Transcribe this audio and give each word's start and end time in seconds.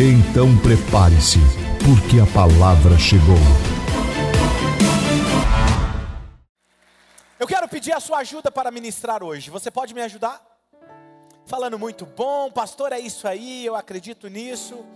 Então 0.00 0.56
prepare-se, 0.62 1.40
porque 1.84 2.20
a 2.20 2.32
palavra 2.32 2.96
chegou. 2.96 3.34
Eu 7.36 7.48
quero 7.48 7.68
pedir 7.68 7.90
a 7.90 7.98
sua 7.98 8.18
ajuda 8.18 8.48
para 8.48 8.70
ministrar 8.70 9.24
hoje. 9.24 9.50
Você 9.50 9.72
pode 9.72 9.92
me 9.92 10.00
ajudar? 10.02 10.40
Falando 11.46 11.76
muito 11.80 12.06
bom, 12.06 12.48
pastor, 12.48 12.92
é 12.92 13.00
isso 13.00 13.26
aí, 13.26 13.66
eu 13.66 13.74
acredito 13.74 14.28
nisso. 14.28 14.86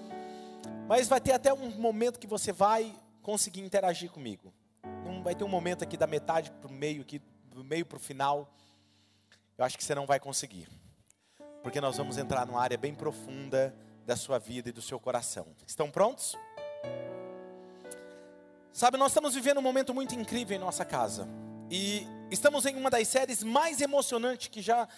Mas 0.86 1.08
vai 1.08 1.20
ter 1.20 1.32
até 1.32 1.52
um 1.52 1.70
momento 1.70 2.20
que 2.20 2.26
você 2.28 2.52
vai 2.52 2.94
conseguir 3.22 3.62
interagir 3.62 4.08
comigo. 4.08 4.54
Não 5.04 5.20
vai 5.20 5.34
ter 5.34 5.42
um 5.42 5.48
momento 5.48 5.82
aqui 5.82 5.96
da 5.96 6.06
metade 6.06 6.52
para 6.52 6.70
o 6.70 6.72
meio, 6.72 7.02
aqui, 7.02 7.20
do 7.52 7.64
meio 7.64 7.84
para 7.84 7.96
o 7.96 8.00
final. 8.00 8.48
Eu 9.58 9.64
acho 9.64 9.76
que 9.76 9.82
você 9.82 9.96
não 9.96 10.06
vai 10.06 10.20
conseguir. 10.20 10.68
Porque 11.60 11.80
nós 11.80 11.96
vamos 11.96 12.18
entrar 12.18 12.46
numa 12.46 12.62
área 12.62 12.78
bem 12.78 12.94
profunda 12.94 13.74
da 14.04 14.16
sua 14.16 14.38
vida 14.38 14.68
e 14.68 14.72
do 14.72 14.82
seu 14.82 14.98
coração. 14.98 15.46
Estão 15.66 15.90
prontos? 15.90 16.36
Sabe, 18.72 18.96
nós 18.96 19.12
estamos 19.12 19.34
vivendo 19.34 19.58
um 19.58 19.62
momento 19.62 19.92
muito 19.92 20.14
incrível 20.14 20.56
em 20.56 20.60
nossa 20.60 20.84
casa. 20.84 21.28
E 21.70 22.06
estamos 22.30 22.66
em 22.66 22.76
uma 22.76 22.90
das 22.90 23.06
séries 23.08 23.42
mais 23.42 23.80
emocionantes 23.80 24.48
que 24.48 24.62
já 24.62 24.88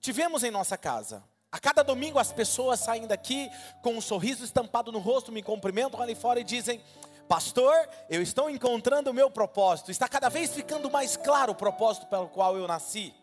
tivemos 0.00 0.42
em 0.42 0.50
nossa 0.50 0.76
casa. 0.76 1.24
A 1.50 1.58
cada 1.58 1.82
domingo 1.82 2.18
as 2.18 2.32
pessoas 2.32 2.80
saem 2.80 3.06
daqui 3.06 3.50
com 3.82 3.94
um 3.94 4.00
sorriso 4.00 4.44
estampado 4.44 4.90
no 4.90 4.98
rosto, 4.98 5.30
me 5.30 5.42
cumprimentam 5.42 6.02
ali 6.02 6.14
fora 6.14 6.40
e 6.40 6.44
dizem: 6.44 6.82
Pastor, 7.28 7.74
eu 8.10 8.20
estou 8.20 8.50
encontrando 8.50 9.10
o 9.10 9.14
meu 9.14 9.30
propósito. 9.30 9.90
Está 9.90 10.08
cada 10.08 10.28
vez 10.28 10.52
ficando 10.52 10.90
mais 10.90 11.16
claro 11.16 11.52
o 11.52 11.54
propósito 11.54 12.06
pelo 12.06 12.28
qual 12.28 12.56
eu 12.56 12.66
nasci. 12.66 13.14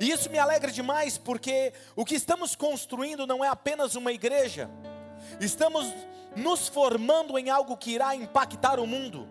E 0.00 0.10
isso 0.10 0.30
me 0.30 0.38
alegra 0.38 0.70
demais 0.70 1.18
porque 1.18 1.72
o 1.94 2.04
que 2.04 2.14
estamos 2.14 2.54
construindo 2.54 3.26
não 3.26 3.44
é 3.44 3.48
apenas 3.48 3.94
uma 3.94 4.12
igreja, 4.12 4.70
estamos 5.40 5.92
nos 6.36 6.68
formando 6.68 7.38
em 7.38 7.48
algo 7.48 7.76
que 7.76 7.92
irá 7.92 8.14
impactar 8.14 8.78
o 8.78 8.86
mundo, 8.86 9.26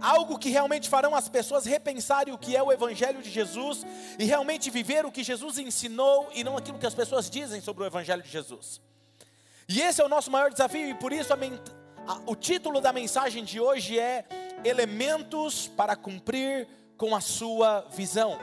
algo 0.00 0.38
que 0.38 0.48
realmente 0.48 0.88
farão 0.88 1.14
as 1.14 1.28
pessoas 1.28 1.66
repensarem 1.66 2.32
o 2.32 2.38
que 2.38 2.56
é 2.56 2.62
o 2.62 2.72
Evangelho 2.72 3.20
de 3.22 3.30
Jesus 3.30 3.84
e 4.18 4.24
realmente 4.24 4.70
viver 4.70 5.04
o 5.04 5.12
que 5.12 5.22
Jesus 5.22 5.58
ensinou 5.58 6.28
e 6.34 6.42
não 6.42 6.56
aquilo 6.56 6.78
que 6.78 6.86
as 6.86 6.94
pessoas 6.94 7.28
dizem 7.28 7.60
sobre 7.60 7.84
o 7.84 7.86
Evangelho 7.86 8.22
de 8.22 8.30
Jesus. 8.30 8.80
E 9.68 9.82
esse 9.82 10.00
é 10.00 10.04
o 10.04 10.08
nosso 10.08 10.30
maior 10.30 10.50
desafio, 10.50 10.88
e 10.88 10.94
por 10.94 11.12
isso 11.12 11.32
a, 11.32 11.36
a, 11.36 12.20
o 12.26 12.36
título 12.36 12.80
da 12.80 12.92
mensagem 12.92 13.44
de 13.44 13.60
hoje 13.60 13.98
é 13.98 14.24
Elementos 14.64 15.68
para 15.68 15.94
cumprir 15.94 16.66
com 16.96 17.14
a 17.14 17.20
sua 17.20 17.86
visão. 17.90 18.38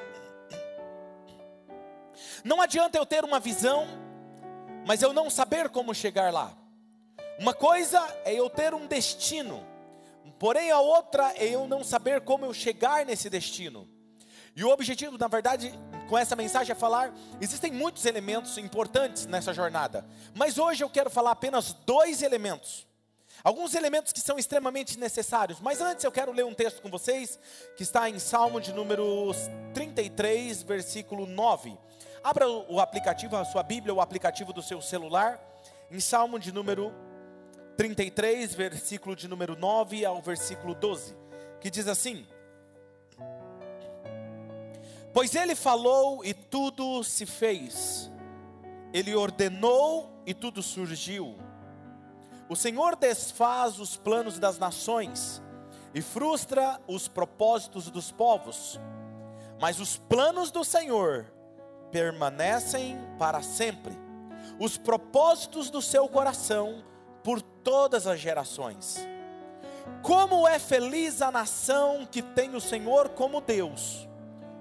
Não 2.44 2.61
adianta 2.61 2.97
eu 2.97 3.05
ter 3.05 3.23
uma 3.23 3.39
visão, 3.39 3.88
mas 4.86 5.02
eu 5.02 5.13
não 5.13 5.30
saber 5.30 5.69
como 5.69 5.95
chegar 5.95 6.31
lá. 6.31 6.55
Uma 7.39 7.53
coisa 7.53 8.00
é 8.25 8.33
eu 8.33 8.50
ter 8.50 8.73
um 8.73 8.85
destino, 8.85 9.66
porém 10.38 10.69
a 10.69 10.80
outra 10.80 11.33
é 11.35 11.47
eu 11.47 11.67
não 11.67 11.83
saber 11.83 12.22
como 12.22 12.45
eu 12.45 12.53
chegar 12.53 13.06
nesse 13.06 13.29
destino. 13.29 13.90
E 14.56 14.63
o 14.63 14.69
objetivo, 14.69 15.17
na 15.17 15.28
verdade, 15.28 15.73
com 16.07 16.17
essa 16.17 16.35
mensagem 16.35 16.73
é 16.73 16.75
falar: 16.75 17.13
existem 17.41 17.72
muitos 17.72 18.06
elementos 18.06 18.57
importantes 18.57 19.25
nessa 19.25 19.53
jornada, 19.53 20.06
mas 20.35 20.57
hoje 20.57 20.84
eu 20.84 20.90
quero 20.90 21.09
falar 21.09 21.31
apenas 21.31 21.73
dois 21.85 22.22
elementos. 22.22 22.85
Alguns 23.44 23.73
elementos 23.73 24.13
que 24.13 24.22
são 24.22 24.38
extremamente 24.38 24.97
necessários, 24.97 25.59
mas 25.59 25.81
antes 25.81 26.06
eu 26.06 26.12
quero 26.12 26.31
ler 26.31 26.46
um 26.46 26.53
texto 26.53 26.81
com 26.81 26.90
vocês 26.90 27.38
que 27.75 27.84
está 27.84 28.09
em 28.09 28.19
Salmo 28.19 28.62
de 28.62 28.72
número 28.72 29.31
33, 29.73 30.63
versículo 30.63 31.25
9. 31.25 31.78
Abra 32.23 32.47
o 32.47 32.79
aplicativo, 32.79 33.35
a 33.35 33.44
sua 33.44 33.61
Bíblia, 33.61 33.94
o 33.94 34.00
aplicativo 34.00 34.53
do 34.53 34.61
seu 34.61 34.81
celular, 34.81 35.38
em 35.91 36.00
Salmo 36.00 36.39
de 36.39 36.53
número 36.53 36.94
33, 37.75 38.56
versículo 38.56 39.13
de 39.13 39.28
número 39.28 39.57
9 39.57 40.06
ao 40.06 40.22
versículo 40.22 40.73
12, 40.73 41.17
que 41.59 41.69
diz 41.69 41.85
assim: 41.85 42.25
Pois 45.13 45.35
ele 45.35 45.53
falou 45.53 46.23
e 46.23 46.34
tudo 46.34 47.03
se 47.03 47.25
fez, 47.25 48.09
ele 48.94 49.13
ordenou 49.13 50.09
e 50.25 50.34
tudo 50.34 50.63
surgiu. 50.63 51.35
O 52.47 52.55
Senhor 52.55 52.95
desfaz 52.95 53.81
os 53.81 53.97
planos 53.97 54.40
das 54.40 54.57
nações 54.57 55.41
e 55.94 56.01
frustra 56.01 56.79
os 56.88 57.09
propósitos 57.09 57.91
dos 57.91 58.13
povos, 58.13 58.79
mas 59.59 59.81
os 59.81 59.97
planos 59.97 60.51
do 60.51 60.63
Senhor 60.63 61.34
permanecem 61.93 62.97
para 63.19 63.43
sempre. 63.43 63.93
Os 64.59 64.77
propósitos 64.77 65.69
do 65.69 65.81
seu 65.81 66.09
coração 66.09 66.83
por 67.23 67.39
todas 67.39 68.07
as 68.07 68.19
gerações. 68.19 69.07
Como 70.01 70.47
é 70.47 70.57
feliz 70.57 71.21
a 71.21 71.31
nação 71.31 72.05
que 72.05 72.21
tem 72.21 72.55
o 72.55 72.61
Senhor 72.61 73.09
como 73.09 73.39
Deus, 73.39 74.07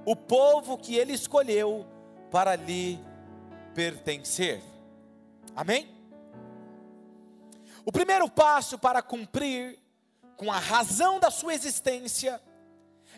o 0.05 0.15
povo 0.15 0.77
que 0.77 0.97
ele 0.97 1.13
escolheu 1.15 1.87
para 2.31 2.55
lhe 2.55 3.01
pertencer. 3.75 4.63
Amém? 5.57 5.89
O 7.85 7.91
primeiro 7.91 8.29
passo 8.29 8.79
para 8.79 9.01
cumprir 9.01 9.79
com 10.37 10.53
a 10.53 10.59
razão 10.59 11.19
da 11.19 11.31
sua 11.31 11.55
existência 11.55 12.41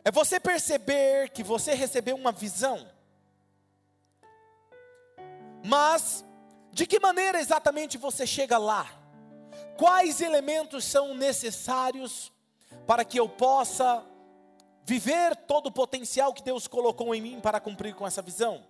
é 0.04 0.10
você 0.10 0.38
perceber 0.38 1.30
que 1.30 1.42
você 1.42 1.74
recebeu 1.74 2.16
uma 2.16 2.32
visão. 2.32 2.93
Mas, 5.66 6.22
de 6.72 6.86
que 6.86 7.00
maneira 7.00 7.40
exatamente 7.40 7.96
você 7.96 8.26
chega 8.26 8.58
lá? 8.58 8.86
Quais 9.78 10.20
elementos 10.20 10.84
são 10.84 11.14
necessários 11.14 12.30
para 12.86 13.02
que 13.02 13.18
eu 13.18 13.26
possa 13.26 14.04
viver 14.84 15.34
todo 15.34 15.68
o 15.68 15.72
potencial 15.72 16.34
que 16.34 16.42
Deus 16.42 16.68
colocou 16.68 17.14
em 17.14 17.22
mim 17.22 17.40
para 17.40 17.60
cumprir 17.60 17.94
com 17.94 18.06
essa 18.06 18.20
visão? 18.20 18.62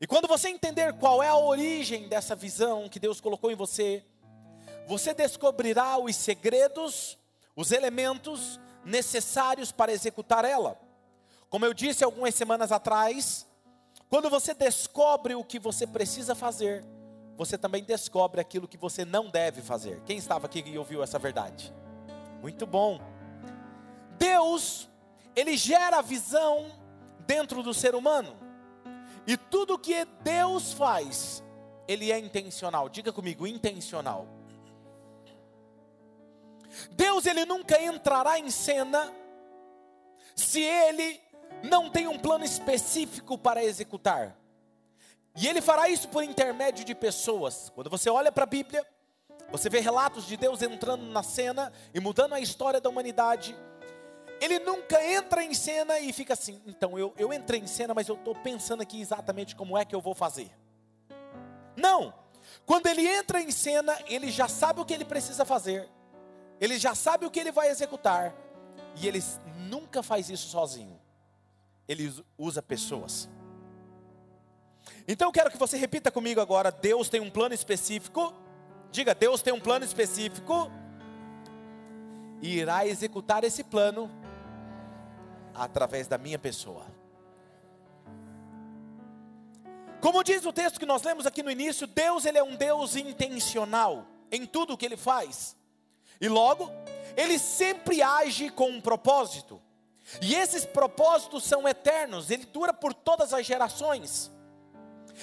E 0.00 0.06
quando 0.06 0.26
você 0.26 0.48
entender 0.48 0.94
qual 0.94 1.22
é 1.22 1.28
a 1.28 1.36
origem 1.36 2.08
dessa 2.08 2.34
visão 2.34 2.88
que 2.88 2.98
Deus 2.98 3.20
colocou 3.20 3.50
em 3.50 3.56
você, 3.56 4.02
você 4.86 5.12
descobrirá 5.12 5.98
os 5.98 6.16
segredos, 6.16 7.18
os 7.54 7.70
elementos 7.70 8.58
necessários 8.82 9.70
para 9.70 9.92
executar 9.92 10.46
ela. 10.46 10.80
Como 11.50 11.66
eu 11.66 11.74
disse 11.74 12.02
algumas 12.02 12.34
semanas 12.34 12.72
atrás, 12.72 13.46
quando 14.08 14.30
você 14.30 14.54
descobre 14.54 15.34
o 15.34 15.44
que 15.44 15.58
você 15.58 15.86
precisa 15.86 16.34
fazer, 16.34 16.84
você 17.36 17.58
também 17.58 17.84
descobre 17.84 18.40
aquilo 18.40 18.66
que 18.66 18.76
você 18.76 19.04
não 19.04 19.28
deve 19.28 19.60
fazer. 19.62 20.00
Quem 20.02 20.16
estava 20.16 20.46
aqui 20.46 20.62
e 20.66 20.78
ouviu 20.78 21.02
essa 21.02 21.18
verdade? 21.18 21.72
Muito 22.40 22.66
bom. 22.66 23.00
Deus, 24.18 24.88
ele 25.36 25.56
gera 25.56 26.02
visão 26.02 26.72
dentro 27.26 27.62
do 27.62 27.74
ser 27.74 27.94
humano. 27.94 28.36
E 29.26 29.36
tudo 29.36 29.78
que 29.78 30.04
Deus 30.22 30.72
faz, 30.72 31.44
ele 31.86 32.10
é 32.10 32.18
intencional. 32.18 32.88
Diga 32.88 33.12
comigo, 33.12 33.46
intencional. 33.46 34.26
Deus 36.92 37.26
ele 37.26 37.44
nunca 37.44 37.80
entrará 37.80 38.38
em 38.38 38.50
cena 38.50 39.12
se 40.34 40.60
ele 40.60 41.20
não 41.62 41.90
tem 41.90 42.06
um 42.06 42.18
plano 42.18 42.44
específico 42.44 43.36
para 43.36 43.64
executar. 43.64 44.36
E 45.36 45.46
ele 45.46 45.60
fará 45.60 45.88
isso 45.88 46.08
por 46.08 46.22
intermédio 46.22 46.84
de 46.84 46.94
pessoas. 46.94 47.70
Quando 47.74 47.90
você 47.90 48.10
olha 48.10 48.32
para 48.32 48.44
a 48.44 48.46
Bíblia, 48.46 48.86
você 49.50 49.68
vê 49.68 49.80
relatos 49.80 50.26
de 50.26 50.36
Deus 50.36 50.62
entrando 50.62 51.04
na 51.04 51.22
cena 51.22 51.72
e 51.94 52.00
mudando 52.00 52.34
a 52.34 52.40
história 52.40 52.80
da 52.80 52.88
humanidade. 52.88 53.56
Ele 54.40 54.58
nunca 54.60 55.04
entra 55.04 55.42
em 55.42 55.54
cena 55.54 55.98
e 55.98 56.12
fica 56.12 56.32
assim, 56.32 56.60
então 56.66 56.98
eu, 56.98 57.12
eu 57.16 57.32
entrei 57.32 57.60
em 57.60 57.66
cena, 57.66 57.92
mas 57.92 58.08
eu 58.08 58.14
estou 58.14 58.34
pensando 58.34 58.82
aqui 58.82 59.00
exatamente 59.00 59.56
como 59.56 59.76
é 59.76 59.84
que 59.84 59.94
eu 59.94 60.00
vou 60.00 60.14
fazer. 60.14 60.50
Não! 61.76 62.14
Quando 62.64 62.86
ele 62.86 63.06
entra 63.06 63.40
em 63.40 63.50
cena, 63.50 63.98
ele 64.06 64.30
já 64.30 64.48
sabe 64.48 64.80
o 64.80 64.84
que 64.84 64.94
ele 64.94 65.04
precisa 65.04 65.44
fazer, 65.44 65.88
ele 66.60 66.78
já 66.78 66.94
sabe 66.94 67.26
o 67.26 67.30
que 67.30 67.40
ele 67.40 67.50
vai 67.50 67.68
executar, 67.68 68.34
e 68.96 69.06
ele 69.06 69.22
nunca 69.56 70.02
faz 70.02 70.30
isso 70.30 70.48
sozinho 70.48 70.98
ele 71.88 72.12
usa 72.36 72.62
pessoas. 72.62 73.28
Então 75.06 75.28
eu 75.28 75.32
quero 75.32 75.50
que 75.50 75.58
você 75.58 75.76
repita 75.76 76.10
comigo 76.10 76.40
agora: 76.40 76.70
Deus 76.70 77.08
tem 77.08 77.20
um 77.20 77.30
plano 77.30 77.54
específico 77.54 78.34
Diga, 78.90 79.14
Deus 79.14 79.42
tem 79.42 79.52
um 79.52 79.60
plano 79.60 79.84
específico 79.84 80.70
e 82.40 82.58
irá 82.58 82.86
executar 82.86 83.44
esse 83.44 83.62
plano 83.62 84.10
através 85.54 86.06
da 86.06 86.16
minha 86.16 86.38
pessoa. 86.38 86.86
Como 90.00 90.22
diz 90.22 90.44
o 90.46 90.52
texto 90.52 90.78
que 90.78 90.86
nós 90.86 91.02
lemos 91.02 91.26
aqui 91.26 91.42
no 91.42 91.50
início, 91.50 91.86
Deus 91.86 92.24
ele 92.24 92.38
é 92.38 92.42
um 92.42 92.54
Deus 92.54 92.96
intencional 92.96 94.06
em 94.30 94.46
tudo 94.46 94.72
o 94.72 94.76
que 94.76 94.86
ele 94.86 94.96
faz. 94.96 95.56
E 96.20 96.28
logo, 96.28 96.70
ele 97.16 97.38
sempre 97.38 98.00
age 98.00 98.50
com 98.50 98.70
um 98.70 98.80
propósito. 98.80 99.60
E 100.22 100.34
esses 100.34 100.64
propósitos 100.64 101.44
são 101.44 101.68
eternos, 101.68 102.30
ele 102.30 102.46
dura 102.46 102.72
por 102.72 102.94
todas 102.94 103.32
as 103.32 103.44
gerações. 103.44 104.30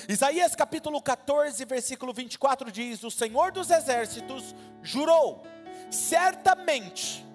Isaías 0.07 0.55
capítulo 0.55 1.01
14, 1.01 1.63
versículo 1.65 2.13
24 2.13 2.71
diz: 2.71 3.03
O 3.03 3.11
Senhor 3.11 3.51
dos 3.51 3.69
exércitos 3.69 4.53
jurou: 4.83 5.43
certamente, 5.89 7.25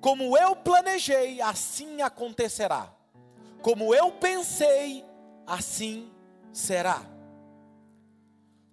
como 0.00 0.36
eu 0.36 0.56
planejei, 0.56 1.40
assim 1.40 2.02
acontecerá. 2.02 2.92
Como 3.62 3.94
eu 3.94 4.12
pensei, 4.12 5.04
assim 5.46 6.10
será. 6.52 7.02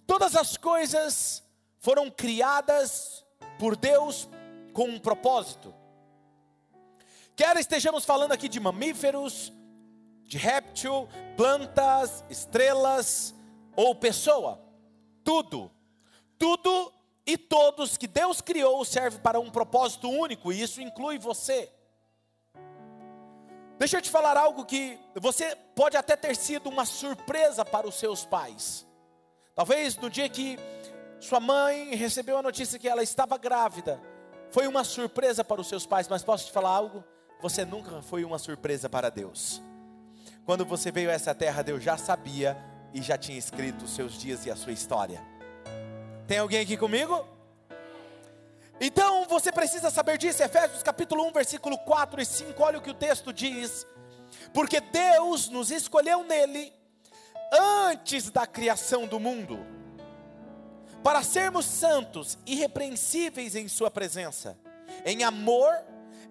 Todas 0.06 0.36
as 0.36 0.58
coisas 0.58 1.44
foram 1.80 2.10
criadas 2.10 3.26
por 3.58 3.76
Deus 3.76 4.30
com 4.74 4.86
um 4.86 5.00
propósito. 5.00 5.74
Quer 7.36 7.58
estejamos 7.58 8.06
falando 8.06 8.32
aqui 8.32 8.48
de 8.48 8.60
mamíferos, 8.60 9.52
de 10.24 10.38
réptil, 10.38 11.08
plantas, 11.36 12.24
estrelas 12.30 13.34
ou 13.76 13.96
pessoa, 13.96 14.62
tudo, 15.24 15.72
tudo 16.38 16.94
e 17.26 17.36
todos 17.38 17.98
que 17.98 18.06
Deus 18.08 18.40
criou 18.40 18.86
serve 18.86 19.18
para 19.18 19.40
um 19.40 19.50
propósito 19.50 20.10
único, 20.10 20.52
e 20.52 20.62
isso 20.62 20.80
inclui 20.80 21.18
você. 21.18 21.72
Deixa 23.80 23.98
eu 23.98 24.02
te 24.02 24.12
falar 24.12 24.38
algo 24.38 24.64
que 24.64 25.00
você 25.16 25.56
pode 25.76 25.98
até 25.98 26.16
ter 26.16 26.36
sido 26.36 26.70
uma 26.70 26.86
surpresa 26.86 27.66
para 27.66 27.88
os 27.88 27.96
seus 27.96 28.24
pais. 28.24 28.86
Talvez 29.56 29.98
no 29.98 30.10
dia 30.10 30.30
que 30.30 30.60
sua 31.20 31.40
mãe 31.40 31.96
recebeu 31.96 32.38
a 32.38 32.44
notícia 32.44 32.78
que 32.78 32.88
ela 32.88 33.02
estava 33.02 33.38
grávida, 33.38 34.00
foi 34.52 34.68
uma 34.68 34.84
surpresa 34.84 35.44
para 35.44 35.60
os 35.60 35.68
seus 35.68 35.86
pais, 35.86 36.08
mas 36.08 36.24
posso 36.24 36.46
te 36.46 36.52
falar 36.52 36.70
algo? 36.70 37.04
Você 37.44 37.66
nunca 37.66 38.02
foi 38.02 38.24
uma 38.24 38.40
surpresa 38.40 38.88
para 38.88 39.10
Deus. 39.10 39.62
Quando 40.46 40.64
você 40.64 40.94
veio 40.94 41.10
a 41.10 41.14
essa 41.14 41.36
terra, 41.36 41.62
Deus 41.62 41.84
já 41.84 41.98
sabia 41.98 42.58
e 42.94 43.02
já 43.02 43.18
tinha 43.18 43.38
escrito 43.38 43.84
os 43.84 43.94
seus 43.94 44.14
dias 44.14 44.46
e 44.46 44.50
a 44.50 44.56
sua 44.56 44.72
história. 44.72 45.22
Tem 46.26 46.38
alguém 46.38 46.62
aqui 46.62 46.78
comigo? 46.78 47.28
Então 48.80 49.26
você 49.28 49.52
precisa 49.52 49.90
saber 49.90 50.18
disso, 50.18 50.42
Efésios 50.42 50.82
capítulo 50.82 51.28
1, 51.28 51.34
versículo 51.34 51.78
4 51.80 52.22
e 52.22 52.26
5, 52.26 52.64
olha 52.64 52.80
o 52.80 52.82
que 52.82 52.92
o 52.92 52.94
texto 52.94 53.34
diz. 53.34 53.86
Porque 54.54 54.80
Deus 54.80 55.50
nos 55.50 55.70
escolheu 55.70 56.24
nele 56.24 56.72
antes 57.52 58.30
da 58.30 58.48
criação 58.48 59.06
do 59.06 59.20
mundo, 59.20 59.60
para 61.04 61.22
sermos 61.22 61.66
santos, 61.66 62.38
irrepreensíveis 62.46 63.54
em 63.54 63.68
Sua 63.68 63.92
presença. 63.92 64.58
Em 65.06 65.26
amor, 65.26 65.74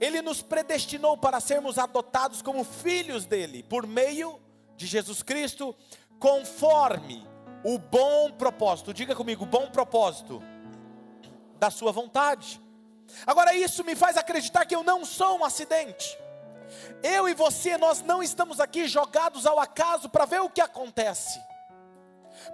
Ele 0.03 0.21
nos 0.21 0.43
predestinou 0.43 1.17
para 1.17 1.39
sermos 1.39 1.79
adotados 1.79 2.43
como 2.43 2.65
filhos 2.65 3.25
dele, 3.25 3.63
por 3.63 3.87
meio 3.87 4.41
de 4.77 4.85
Jesus 4.85 5.23
Cristo, 5.23 5.77
conforme 6.19 7.25
o 7.63 7.79
bom 7.79 8.33
propósito, 8.33 8.93
diga 8.93 9.15
comigo, 9.15 9.47
bom 9.47 9.71
propósito 9.71 10.43
da 11.57 11.71
sua 11.71 11.93
vontade. 11.93 12.61
Agora 13.25 13.55
isso 13.55 13.85
me 13.85 13.95
faz 13.95 14.17
acreditar 14.17 14.67
que 14.67 14.75
eu 14.75 14.83
não 14.83 15.05
sou 15.05 15.39
um 15.39 15.45
acidente. 15.45 16.19
Eu 17.01 17.29
e 17.29 17.35
você, 17.35 17.79
nós 17.79 18.03
não 18.03 18.21
estamos 18.21 18.59
aqui 18.59 18.89
jogados 18.89 19.47
ao 19.47 19.61
acaso 19.61 20.09
para 20.09 20.25
ver 20.25 20.41
o 20.41 20.51
que 20.51 20.61
acontece. 20.61 21.41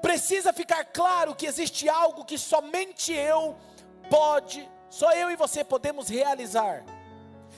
Precisa 0.03 0.53
ficar 0.53 0.85
claro 0.85 1.35
que 1.35 1.47
existe 1.47 1.89
algo 1.89 2.27
que 2.27 2.37
somente 2.37 3.11
eu 3.11 3.57
pode, 4.11 4.69
só 4.91 5.15
eu 5.15 5.31
e 5.31 5.37
você 5.37 5.65
podemos 5.65 6.11
realizar. 6.11 6.98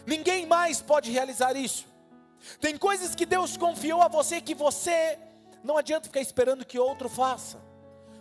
Ninguém 0.06 0.46
mais 0.46 0.80
pode 0.80 1.10
realizar 1.10 1.56
isso. 1.56 1.86
Tem 2.60 2.76
coisas 2.76 3.14
que 3.14 3.26
Deus 3.26 3.56
confiou 3.56 4.02
a 4.02 4.08
você 4.08 4.40
que 4.40 4.54
você 4.54 5.18
não 5.62 5.76
adianta 5.76 6.06
ficar 6.06 6.20
esperando 6.20 6.64
que 6.64 6.78
outro 6.78 7.08
faça. 7.08 7.58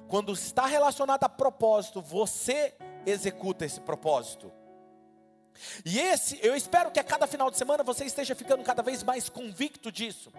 Quando 0.08 0.34
está 0.34 0.66
relacionado 0.66 1.24
a 1.24 1.30
propósito, 1.30 2.02
você 2.02 2.74
executa 3.06 3.66
esse 3.66 3.80
propósito. 3.80 4.52
E 5.86 6.00
esse, 6.00 6.40
eu 6.42 6.56
espero 6.56 6.92
que 6.92 7.00
a 7.00 7.04
cada 7.04 7.28
final 7.28 7.52
de 7.52 7.58
semana 7.58 7.84
você 7.84 8.06
esteja 8.06 8.34
ficando 8.36 8.64
cada 8.64 8.82
vez 8.82 9.04
mais 9.04 9.30
convicto 9.30 9.92
disso. 9.92 10.32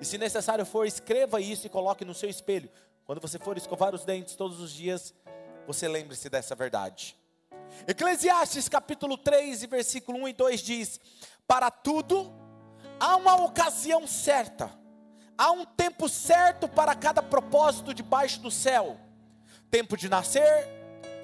E 0.00 0.04
se 0.04 0.18
necessário 0.18 0.64
for, 0.64 0.86
escreva 0.86 1.40
isso 1.40 1.66
e 1.66 1.70
coloque 1.70 2.04
no 2.04 2.14
seu 2.14 2.28
espelho. 2.28 2.70
Quando 3.04 3.20
você 3.20 3.38
for 3.38 3.56
escovar 3.56 3.94
os 3.94 4.04
dentes 4.04 4.36
todos 4.36 4.60
os 4.60 4.72
dias, 4.72 5.14
você 5.66 5.88
lembre-se 5.88 6.28
dessa 6.28 6.54
verdade. 6.54 7.17
Eclesiastes 7.86 8.68
capítulo 8.68 9.16
3, 9.16 9.64
versículo 9.64 10.18
1 10.20 10.28
e 10.28 10.32
2 10.32 10.60
diz: 10.60 11.00
Para 11.46 11.70
tudo 11.70 12.32
há 12.98 13.16
uma 13.16 13.36
ocasião 13.36 14.06
certa 14.06 14.78
há 15.38 15.52
um 15.52 15.64
tempo 15.64 16.08
certo 16.08 16.68
para 16.68 16.96
cada 16.96 17.22
propósito 17.22 17.94
debaixo 17.94 18.40
do 18.40 18.50
céu: 18.50 18.98
tempo 19.70 19.96
de 19.96 20.08
nascer, 20.08 20.66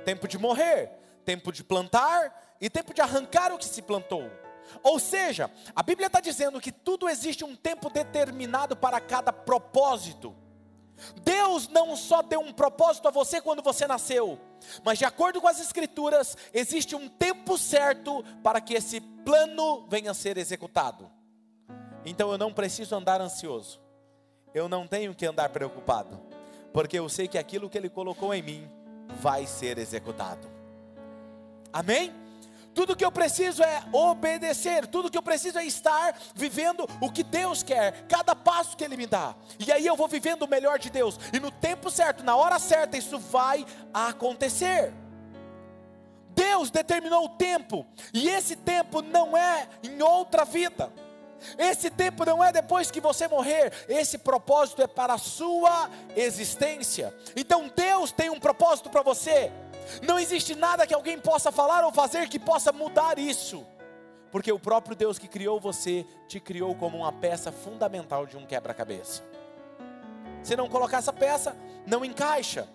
tempo 0.05 0.29
de 0.29 0.39
morrer, 0.39 0.91
tempo 1.25 1.51
de 1.51 1.65
plantar 1.65 2.55
e 2.61 2.71
tempo 2.71 2.95
de 2.95 3.01
arrancar 3.01 3.53
o 3.53 3.59
que 3.59 3.65
se 3.65 3.83
plantou. 3.83 4.31
Ou 4.83 4.99
seja, 4.99 5.51
a 5.77 5.83
Bíblia 5.83 6.07
está 6.07 6.21
dizendo 6.21 6.61
que 6.61 6.73
tudo 6.73 7.09
existe 7.09 7.45
um 7.45 7.55
tempo 7.55 7.91
determinado 7.91 8.77
para 8.77 9.01
cada 9.01 9.33
propósito. 9.33 10.35
Deus 11.23 11.69
não 11.69 11.97
só 11.97 12.23
deu 12.23 12.41
um 12.41 12.53
propósito 12.53 13.09
a 13.09 13.11
você 13.11 13.41
quando 13.41 13.63
você 13.63 13.87
nasceu, 13.87 14.39
mas 14.85 14.99
de 14.99 15.05
acordo 15.05 15.41
com 15.41 15.49
as 15.49 15.61
Escrituras, 15.61 16.37
existe 16.53 16.95
um 16.95 17.09
tempo 17.09 17.59
certo 17.59 18.25
para 18.43 18.61
que 18.61 18.75
esse 18.75 19.01
plano 19.01 19.87
venha 19.89 20.13
a 20.13 20.15
ser 20.15 20.39
executado. 20.39 21.11
Então 22.05 22.31
eu 22.31 22.39
não 22.39 22.53
preciso 22.53 22.95
andar 22.95 23.21
ansioso, 23.21 23.81
eu 24.53 24.69
não 24.69 24.87
tenho 24.87 25.15
que 25.15 25.27
andar 25.27 25.49
preocupado, 25.49 26.21
porque 26.73 26.99
eu 26.99 27.09
sei 27.09 27.27
que 27.27 27.39
aquilo 27.39 27.69
que 27.69 27.79
Ele 27.79 27.89
colocou 27.89 28.33
em 28.35 28.43
mim 28.43 28.71
vai 29.21 29.47
ser 29.47 29.79
executado. 29.79 30.49
Amém? 31.73 32.24
Tudo 32.75 32.97
que 32.97 33.05
eu 33.05 33.13
preciso 33.13 33.63
é 33.63 33.83
obedecer, 33.93 34.87
tudo 34.87 35.11
que 35.11 35.17
eu 35.17 35.23
preciso 35.23 35.59
é 35.59 35.65
estar 35.65 36.19
vivendo 36.35 36.89
o 37.01 37.11
que 37.11 37.23
Deus 37.23 37.63
quer, 37.63 38.05
cada 38.09 38.35
passo 38.35 38.77
que 38.77 38.83
Ele 38.83 38.97
me 38.97 39.07
dá, 39.07 39.35
e 39.65 39.71
aí 39.71 39.87
eu 39.87 39.97
vou 39.97 40.09
vivendo 40.09 40.43
o 40.43 40.49
melhor 40.49 40.79
de 40.79 40.91
Deus, 40.91 41.19
e 41.33 41.39
no 41.39 41.51
tempo 41.51 41.91
certo, 41.91 42.25
na 42.25 42.35
hora 42.35 42.59
certa, 42.59 42.97
isso 42.97 43.19
vai 43.19 43.65
acontecer. 43.93 44.93
Deus 46.31 46.69
determinou 46.69 47.27
o 47.27 47.29
tempo, 47.29 47.87
e 48.13 48.29
esse 48.29 48.57
tempo 48.57 49.01
não 49.01 49.37
é 49.37 49.69
em 49.83 50.03
outra 50.03 50.45
vida. 50.45 50.93
Esse 51.59 51.91
tempo 51.91 52.25
não 52.25 52.43
é 52.43 52.51
depois 52.51 52.91
que 52.91 53.01
você 53.01 53.29
morrer, 53.29 53.73
esse 53.89 54.19
propósito 54.19 54.83
é 54.83 54.87
para 54.87 55.15
a 55.15 55.19
sua 55.19 55.91
existência. 56.17 57.15
Então 57.37 57.71
Deus 57.75 58.11
tem 58.11 58.31
um 58.31 58.41
propósito 58.41 58.89
para 58.89 59.03
você. 59.03 59.53
Não 60.03 60.19
existe 60.19 60.55
nada 60.55 60.87
que 60.87 60.95
alguém 60.95 61.19
possa 61.19 61.53
falar 61.53 61.85
ou 61.85 61.93
fazer 61.93 62.29
que 62.29 62.39
possa 62.39 62.73
mudar 62.73 63.19
isso. 63.19 63.67
Porque 64.31 64.51
o 64.51 64.59
próprio 64.59 64.97
Deus 64.97 65.19
que 65.19 65.29
criou 65.29 65.61
você 65.61 66.07
te 66.27 66.41
criou 66.41 66.75
como 66.75 66.99
uma 66.99 67.13
peça 67.13 67.53
fundamental 67.53 68.27
de 68.27 68.37
um 68.37 68.45
quebra-cabeça. 68.45 69.23
Se 70.43 70.57
não 70.57 70.69
colocar 70.69 70.99
essa 70.99 71.13
peça, 71.13 71.57
não 71.87 72.05
encaixa. 72.05 72.69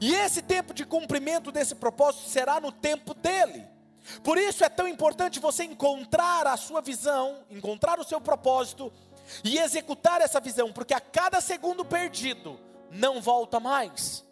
E 0.00 0.14
esse 0.14 0.42
tempo 0.42 0.74
de 0.74 0.84
cumprimento 0.84 1.52
desse 1.52 1.74
propósito 1.74 2.28
será 2.28 2.60
no 2.60 2.72
tempo 2.72 3.14
dele. 3.14 3.66
Por 4.22 4.36
isso 4.36 4.64
é 4.64 4.68
tão 4.68 4.86
importante 4.86 5.40
você 5.40 5.64
encontrar 5.64 6.46
a 6.46 6.56
sua 6.56 6.80
visão, 6.80 7.44
encontrar 7.50 7.98
o 7.98 8.04
seu 8.04 8.20
propósito 8.20 8.92
e 9.42 9.58
executar 9.58 10.20
essa 10.20 10.40
visão, 10.40 10.72
porque 10.72 10.92
a 10.92 11.00
cada 11.00 11.40
segundo 11.40 11.84
perdido 11.84 12.60
não 12.90 13.20
volta 13.20 13.58
mais. 13.58 14.24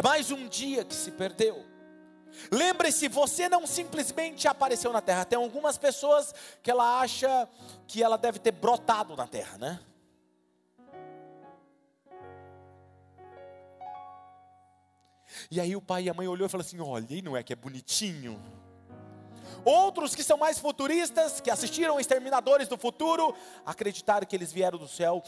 É 0.00 0.02
mais 0.02 0.30
um 0.30 0.48
dia 0.48 0.82
que 0.82 0.94
se 0.94 1.10
perdeu. 1.10 1.62
Lembre-se, 2.50 3.06
você 3.06 3.50
não 3.50 3.66
simplesmente 3.66 4.48
apareceu 4.48 4.90
na 4.94 5.02
terra. 5.02 5.26
Tem 5.26 5.38
algumas 5.38 5.76
pessoas 5.76 6.34
que 6.62 6.70
ela 6.70 7.00
acha 7.00 7.46
que 7.86 8.02
ela 8.02 8.16
deve 8.16 8.38
ter 8.38 8.50
brotado 8.50 9.14
na 9.14 9.26
terra, 9.26 9.58
né? 9.58 9.78
E 15.50 15.60
aí 15.60 15.76
o 15.76 15.82
pai 15.82 16.04
e 16.04 16.08
a 16.08 16.14
mãe 16.14 16.26
olhou 16.26 16.46
e 16.46 16.48
falou 16.48 16.64
assim: 16.64 16.80
olha, 16.80 17.06
não 17.22 17.36
é 17.36 17.42
que 17.42 17.52
é 17.52 17.56
bonitinho? 17.56 18.42
Outros 19.66 20.14
que 20.14 20.24
são 20.24 20.38
mais 20.38 20.58
futuristas, 20.58 21.42
que 21.42 21.50
assistiram 21.50 22.00
Exterminadores 22.00 22.68
do 22.68 22.78
Futuro, 22.78 23.36
acreditaram 23.66 24.26
que 24.26 24.34
eles 24.34 24.50
vieram 24.50 24.78
do 24.78 24.88
céu. 24.88 25.22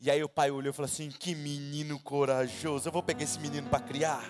E 0.00 0.10
aí 0.10 0.22
o 0.22 0.28
pai 0.28 0.50
olhou 0.50 0.70
e 0.70 0.74
falou 0.74 0.86
assim: 0.86 1.10
Que 1.10 1.34
menino 1.34 1.98
corajoso, 1.98 2.88
eu 2.88 2.92
vou 2.92 3.02
pegar 3.02 3.24
esse 3.24 3.38
menino 3.38 3.68
para 3.68 3.80
criar. 3.80 4.24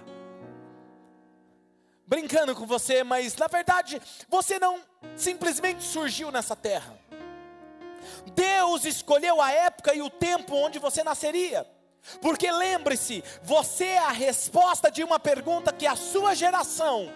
Brincando 2.07 2.55
com 2.55 2.67
você, 2.67 3.05
mas 3.05 3.37
na 3.37 3.47
verdade 3.49 4.01
você 4.29 4.59
não 4.59 4.81
simplesmente 5.15 5.83
surgiu 5.83 6.31
nessa 6.31 6.57
terra. 6.57 6.99
Deus 8.35 8.85
escolheu 8.85 9.43
a 9.43 9.51
época 9.51 9.95
e 9.95 10.01
o 10.01 10.09
tempo 10.09 10.55
onde 10.55 10.79
você 10.79 11.05
nasceria. 11.05 11.67
Porque 12.23 12.51
lembre-se, 12.51 13.23
você 13.43 13.85
é 13.85 13.99
a 13.99 14.11
resposta 14.11 14.91
de 14.91 15.05
uma 15.05 15.19
pergunta 15.19 15.73
que 15.73 15.87
a 15.87 15.97
sua 15.97 16.35
geração 16.35 17.13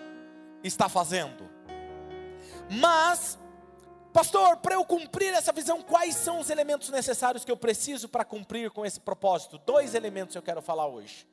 está 0.62 0.88
fazendo. 0.88 1.48
Mas, 2.68 3.38
pastor, 4.12 4.56
para 4.58 4.74
eu 4.74 4.84
cumprir 4.84 5.32
essa 5.32 5.52
visão, 5.52 5.82
quais 5.82 6.14
são 6.14 6.38
os 6.38 6.50
elementos 6.50 6.88
necessários 6.90 7.44
que 7.44 7.50
eu 7.50 7.56
preciso 7.56 8.08
para 8.08 8.24
cumprir 8.24 8.70
com 8.70 8.84
esse 8.84 9.00
propósito? 9.00 9.58
Dois 9.58 9.94
elementos 9.94 10.36
eu 10.36 10.42
quero 10.42 10.60
falar 10.60 10.86
hoje. 10.86 11.26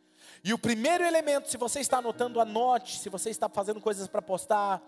E 0.44 0.54
o 0.54 0.58
primeiro 0.58 1.04
elemento, 1.04 1.50
se 1.50 1.58
você 1.58 1.80
está 1.80 1.98
anotando, 1.98 2.40
anote. 2.40 3.00
Se 3.00 3.10
você 3.10 3.30
está 3.30 3.50
fazendo 3.50 3.82
coisas 3.82 4.08
para 4.08 4.22
postar. 4.22 4.82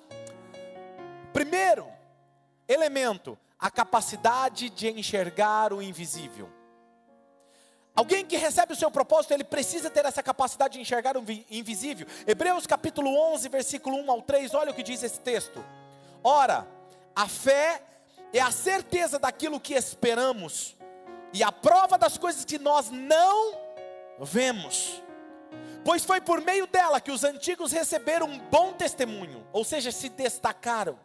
Primeiro 1.34 1.88
elemento, 2.68 3.38
a 3.60 3.70
capacidade 3.70 4.70
de 4.70 4.90
enxergar 4.90 5.74
o 5.74 5.82
invisível. 5.82 6.50
Alguém 7.94 8.26
que 8.26 8.38
recebe 8.38 8.72
o 8.72 8.76
seu 8.76 8.90
propósito, 8.90 9.34
ele 9.34 9.44
precisa 9.44 9.90
ter 9.90 10.06
essa 10.06 10.24
capacidade 10.24 10.76
de 10.76 10.80
enxergar 10.80 11.18
o 11.18 11.26
invisível. 11.50 12.08
Hebreus 12.26 12.66
capítulo 12.66 13.14
11, 13.34 13.50
versículo 13.50 13.98
1 13.98 14.12
ao 14.12 14.22
3, 14.22 14.54
olha 14.54 14.72
o 14.72 14.74
que 14.74 14.82
diz 14.82 15.04
esse 15.04 15.20
texto. 15.20 15.64
Ora, 16.24 16.66
a 17.16 17.28
fé 17.28 17.82
é 18.34 18.40
a 18.40 18.52
certeza 18.52 19.20
daquilo 19.20 19.60
que 19.60 19.74
esperamos 19.74 20.76
e 21.34 21.44
a 21.44 21.52
prova 21.52 21.98
das 21.98 22.18
coisas 22.18 22.46
que 22.46 22.58
nós 22.58 22.90
não 22.90 23.58
vemos. 24.20 25.02
Pois 25.84 26.06
foi 26.06 26.22
por 26.22 26.42
meio 26.42 26.68
dela 26.68 27.02
que 27.02 27.12
os 27.12 27.24
antigos 27.24 27.72
receberam 27.72 28.28
um 28.28 28.38
bom 28.38 28.74
testemunho, 28.74 29.46
ou 29.52 29.64
seja, 29.64 29.92
se 29.92 30.10
destacaram. 30.10 31.00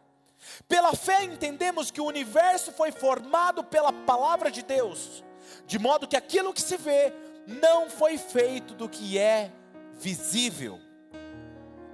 Pela 0.67 0.93
fé 0.95 1.23
entendemos 1.23 1.89
que 1.89 1.99
o 1.99 2.05
universo 2.05 2.71
foi 2.71 2.91
formado 2.91 3.63
pela 3.63 3.91
palavra 3.91 4.51
de 4.51 4.61
Deus 4.61 5.23
de 5.65 5.79
modo 5.79 6.07
que 6.07 6.15
aquilo 6.15 6.53
que 6.53 6.61
se 6.61 6.77
vê 6.77 7.13
não 7.45 7.89
foi 7.89 8.17
feito 8.17 8.73
do 8.73 8.89
que 8.89 9.17
é 9.17 9.51
visível. 9.93 10.79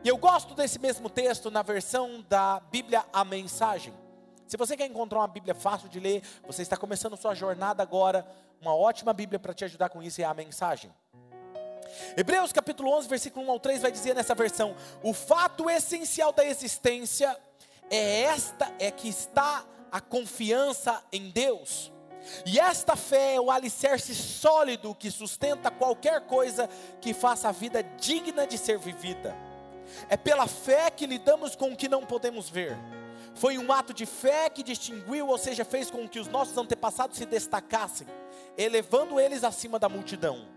E 0.03 0.07
eu 0.07 0.17
gosto 0.17 0.53
desse 0.53 0.79
mesmo 0.79 1.09
texto 1.09 1.49
na 1.49 1.61
versão 1.61 2.23
da 2.27 2.59
Bíblia 2.59 3.05
A 3.13 3.23
Mensagem. 3.23 3.93
Se 4.53 4.57
você 4.57 4.77
quer 4.77 4.85
encontrar 4.85 5.17
uma 5.17 5.27
Bíblia 5.27 5.55
fácil 5.55 5.89
de 5.89 5.99
ler, 5.99 6.21
você 6.45 6.61
está 6.61 6.77
começando 6.77 7.17
sua 7.17 7.33
jornada 7.33 7.81
agora, 7.81 8.23
uma 8.61 8.75
ótima 8.75 9.11
Bíblia 9.11 9.39
para 9.39 9.51
te 9.51 9.65
ajudar 9.65 9.89
com 9.89 10.03
isso 10.03 10.21
é 10.21 10.25
a 10.25 10.33
Mensagem. 10.35 10.93
Hebreus 12.15 12.53
capítulo 12.53 12.95
11, 12.95 13.07
versículo 13.07 13.47
1 13.47 13.49
ao 13.49 13.59
3 13.59 13.81
vai 13.81 13.91
dizer 13.91 14.13
nessa 14.13 14.35
versão: 14.35 14.75
"O 15.01 15.11
fato 15.11 15.67
essencial 15.71 16.31
da 16.31 16.45
existência 16.45 17.35
é 17.89 18.21
esta 18.25 18.71
é 18.77 18.91
que 18.91 19.09
está 19.09 19.65
a 19.91 19.99
confiança 19.99 21.03
em 21.11 21.31
Deus. 21.31 21.91
E 22.45 22.59
esta 22.59 22.95
fé 22.95 23.33
é 23.33 23.41
o 23.41 23.49
alicerce 23.49 24.13
sólido 24.13 24.93
que 24.93 25.09
sustenta 25.09 25.71
qualquer 25.71 26.27
coisa 26.27 26.69
que 27.01 27.11
faça 27.11 27.49
a 27.49 27.51
vida 27.51 27.81
digna 27.81 28.45
de 28.45 28.59
ser 28.59 28.77
vivida. 28.77 29.35
É 30.07 30.15
pela 30.15 30.45
fé 30.45 30.91
que 30.91 31.07
lidamos 31.07 31.55
com 31.55 31.71
o 31.71 31.75
que 31.75 31.89
não 31.89 32.05
podemos 32.05 32.51
ver. 32.51 32.77
Foi 33.35 33.57
um 33.57 33.71
ato 33.71 33.93
de 33.93 34.05
fé 34.05 34.49
que 34.49 34.63
distinguiu, 34.63 35.27
ou 35.27 35.37
seja, 35.37 35.65
fez 35.65 35.89
com 35.89 36.07
que 36.07 36.19
os 36.19 36.27
nossos 36.27 36.57
antepassados 36.57 37.17
se 37.17 37.25
destacassem, 37.25 38.07
elevando 38.57 39.19
eles 39.19 39.43
acima 39.43 39.79
da 39.79 39.89
multidão. 39.89 40.47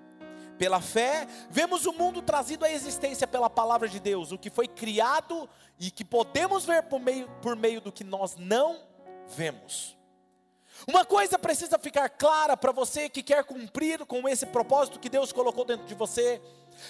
Pela 0.59 0.81
fé, 0.81 1.27
vemos 1.51 1.85
o 1.85 1.93
mundo 1.93 2.23
trazido 2.23 2.65
à 2.65 2.71
existência 2.71 3.27
pela 3.27 3.51
palavra 3.51 3.89
de 3.89 4.01
Deus, 4.01 4.33
o 4.33 4.39
que 4.39 4.51
foi 4.51 4.67
criado 4.67 5.49
e 5.79 5.91
que 5.91 6.05
podemos 6.05 6.65
ver 6.65 6.85
por 6.85 6.99
meio, 6.99 7.29
por 7.43 7.57
meio 7.57 7.81
do 7.81 7.93
que 7.93 8.05
nós 8.05 8.37
não 8.37 8.81
vemos. 9.29 9.97
Uma 10.87 11.05
coisa 11.05 11.39
precisa 11.39 11.79
ficar 11.79 12.09
clara 12.09 12.57
para 12.57 12.73
você 12.73 13.09
que 13.09 13.23
quer 13.23 13.45
cumprir 13.45 14.05
com 14.07 14.29
esse 14.29 14.47
propósito 14.47 15.01
que 15.01 15.09
Deus 15.09 15.33
colocou 15.33 15.65
dentro 15.65 15.87
de 15.87 15.95
você, 15.95 16.41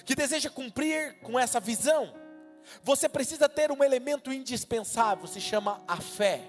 que 0.04 0.14
deseja 0.14 0.50
cumprir 0.50 1.20
com 1.20 1.38
essa 1.38 1.60
visão. 1.60 2.12
Você 2.82 3.08
precisa 3.08 3.48
ter 3.48 3.70
um 3.70 3.82
elemento 3.82 4.32
indispensável, 4.32 5.26
se 5.26 5.40
chama 5.40 5.82
a 5.86 5.96
fé. 5.96 6.42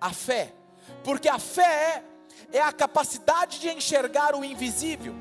A 0.00 0.12
fé, 0.12 0.52
porque 1.02 1.28
a 1.28 1.38
fé 1.38 2.04
é 2.52 2.60
a 2.60 2.72
capacidade 2.72 3.58
de 3.58 3.70
enxergar 3.70 4.34
o 4.34 4.44
invisível, 4.44 5.14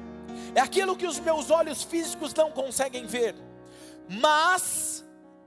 é 0.54 0.60
aquilo 0.60 0.98
que 0.98 1.08
os 1.08 1.18
meus 1.18 1.50
olhos 1.50 1.82
físicos 1.82 2.34
não 2.34 2.52
conseguem 2.52 3.06
ver, 3.06 3.36
mas 4.10 5.06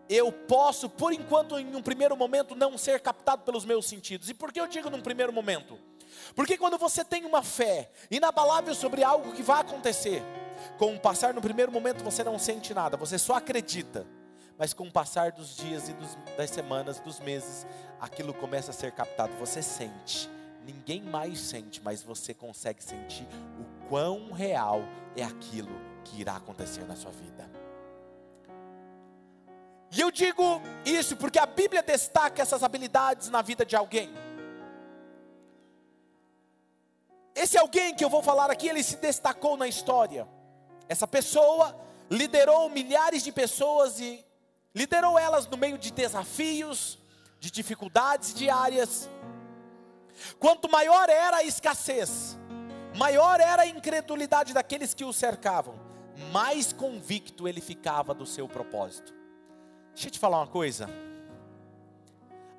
eu 0.09 0.33
posso, 0.33 0.89
por 0.89 1.13
enquanto, 1.13 1.59
em 1.59 1.77
um 1.77 1.83
primeiro 1.83 2.17
momento, 2.17 2.57
não 2.57 2.79
ser 2.79 3.01
captado 3.01 3.43
pelos 3.43 3.65
meus 3.67 3.87
sentidos. 3.87 4.31
E 4.31 4.35
por 4.35 4.51
que 4.51 4.59
eu 4.59 4.67
digo 4.67 4.89
num 4.89 5.03
primeiro 5.03 5.33
momento? 5.33 5.79
Porque 6.35 6.57
quando 6.57 6.79
você 6.79 7.05
tem 7.05 7.27
uma 7.27 7.43
fé 7.43 7.91
inabalável 8.11 8.75
sobre 8.75 9.05
algo 9.05 9.33
que 9.33 9.43
vai 9.43 9.61
acontecer, 9.61 10.23
com 10.79 10.95
o 10.95 11.01
passar 11.01 11.35
no 11.35 11.41
primeiro 11.41 11.71
momento 11.71 12.03
você 12.03 12.25
não 12.25 12.39
sente 12.39 12.73
nada, 12.73 12.97
você 12.97 13.19
só 13.19 13.35
acredita. 13.35 14.07
Mas 14.59 14.75
com 14.75 14.89
o 14.89 14.93
passar 14.93 15.31
dos 15.31 15.57
dias 15.57 15.89
e 15.89 15.93
dos, 15.93 16.19
das 16.37 16.51
semanas, 16.51 16.99
dos 16.99 17.21
meses, 17.21 17.65
aquilo 18.01 18.35
começa 18.35 18.73
a 18.73 18.75
ser 18.75 18.91
captado, 18.91 19.33
você 19.35 19.63
sente. 19.63 20.29
Ninguém 20.67 21.01
mais 21.01 21.39
sente, 21.39 21.81
mas 21.83 22.03
você 22.03 22.35
consegue 22.35 22.83
sentir 22.83 23.27
o 23.59 23.89
quão 23.89 24.33
real 24.33 24.81
é 25.17 25.23
aquilo 25.23 25.71
que 26.05 26.21
irá 26.21 26.37
acontecer 26.37 26.85
na 26.85 26.97
sua 26.97 27.13
vida. 27.13 27.49
E 29.91 30.01
eu 30.01 30.11
digo 30.11 30.61
isso 30.85 31.17
porque 31.17 31.39
a 31.39 31.47
Bíblia 31.47 31.83
destaca 31.83 32.43
essas 32.43 32.63
habilidades 32.63 33.31
na 33.31 33.41
vida 33.41 33.65
de 33.65 33.77
alguém. 33.77 34.13
Esse 37.35 37.57
alguém 37.57 37.95
que 37.95 38.05
eu 38.05 38.11
vou 38.11 38.23
falar 38.23 38.51
aqui, 38.51 38.69
ele 38.69 38.83
se 38.83 38.97
destacou 38.97 39.57
na 39.57 39.69
história. 39.69 40.27
Essa 40.89 41.07
pessoa 41.07 41.79
liderou 42.11 42.69
milhares 42.69 43.23
de 43.23 43.31
pessoas 43.31 44.01
e 44.01 44.27
liderou 44.79 45.19
elas 45.19 45.49
no 45.49 45.57
meio 45.57 45.77
de 45.77 45.91
desafios, 45.91 47.01
de 47.41 47.51
dificuldades 47.51 48.33
diárias. 48.33 49.11
Quanto 50.39 50.71
maior 50.71 51.09
era 51.09 51.39
a 51.39 51.43
escassez, 51.43 52.39
maior 52.97 53.41
era 53.41 53.63
a 53.63 53.67
incredulidade 53.67 54.55
daqueles 54.55 54.95
que 54.95 55.05
o 55.05 55.13
cercavam, 55.13 55.75
mais 56.31 56.73
convicto 56.73 57.49
ele 57.49 57.61
ficava 57.61 58.15
do 58.15 58.25
seu 58.25 58.49
propósito. 58.49 59.13
Deixa 59.93 60.07
eu 60.07 60.13
te 60.13 60.19
falar 60.21 60.39
uma 60.39 60.47
coisa. 60.47 60.89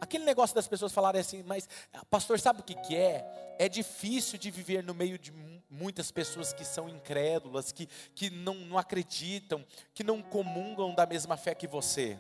Aquele 0.02 0.26
negócio 0.26 0.54
das 0.54 0.68
pessoas 0.68 0.92
falarem 0.92 1.22
assim, 1.22 1.42
mas 1.44 1.70
pastor, 2.10 2.38
sabe 2.38 2.60
o 2.60 2.64
que, 2.64 2.76
que 2.76 2.98
é? 2.98 3.56
É 3.58 3.70
difícil 3.70 4.38
de 4.38 4.52
viver 4.52 4.84
no 4.84 4.94
meio 4.94 5.18
de 5.18 5.32
muitas 5.70 6.12
pessoas 6.12 6.52
que 6.52 6.66
são 6.66 6.90
incrédulas, 6.90 7.72
que, 7.72 7.88
que 8.16 8.30
não, 8.30 8.56
não 8.56 8.78
acreditam, 8.78 9.64
que 9.94 10.04
não 10.04 10.22
comungam 10.22 10.96
da 10.96 11.06
mesma 11.06 11.38
fé 11.38 11.54
que 11.54 11.68
você. 11.68 12.20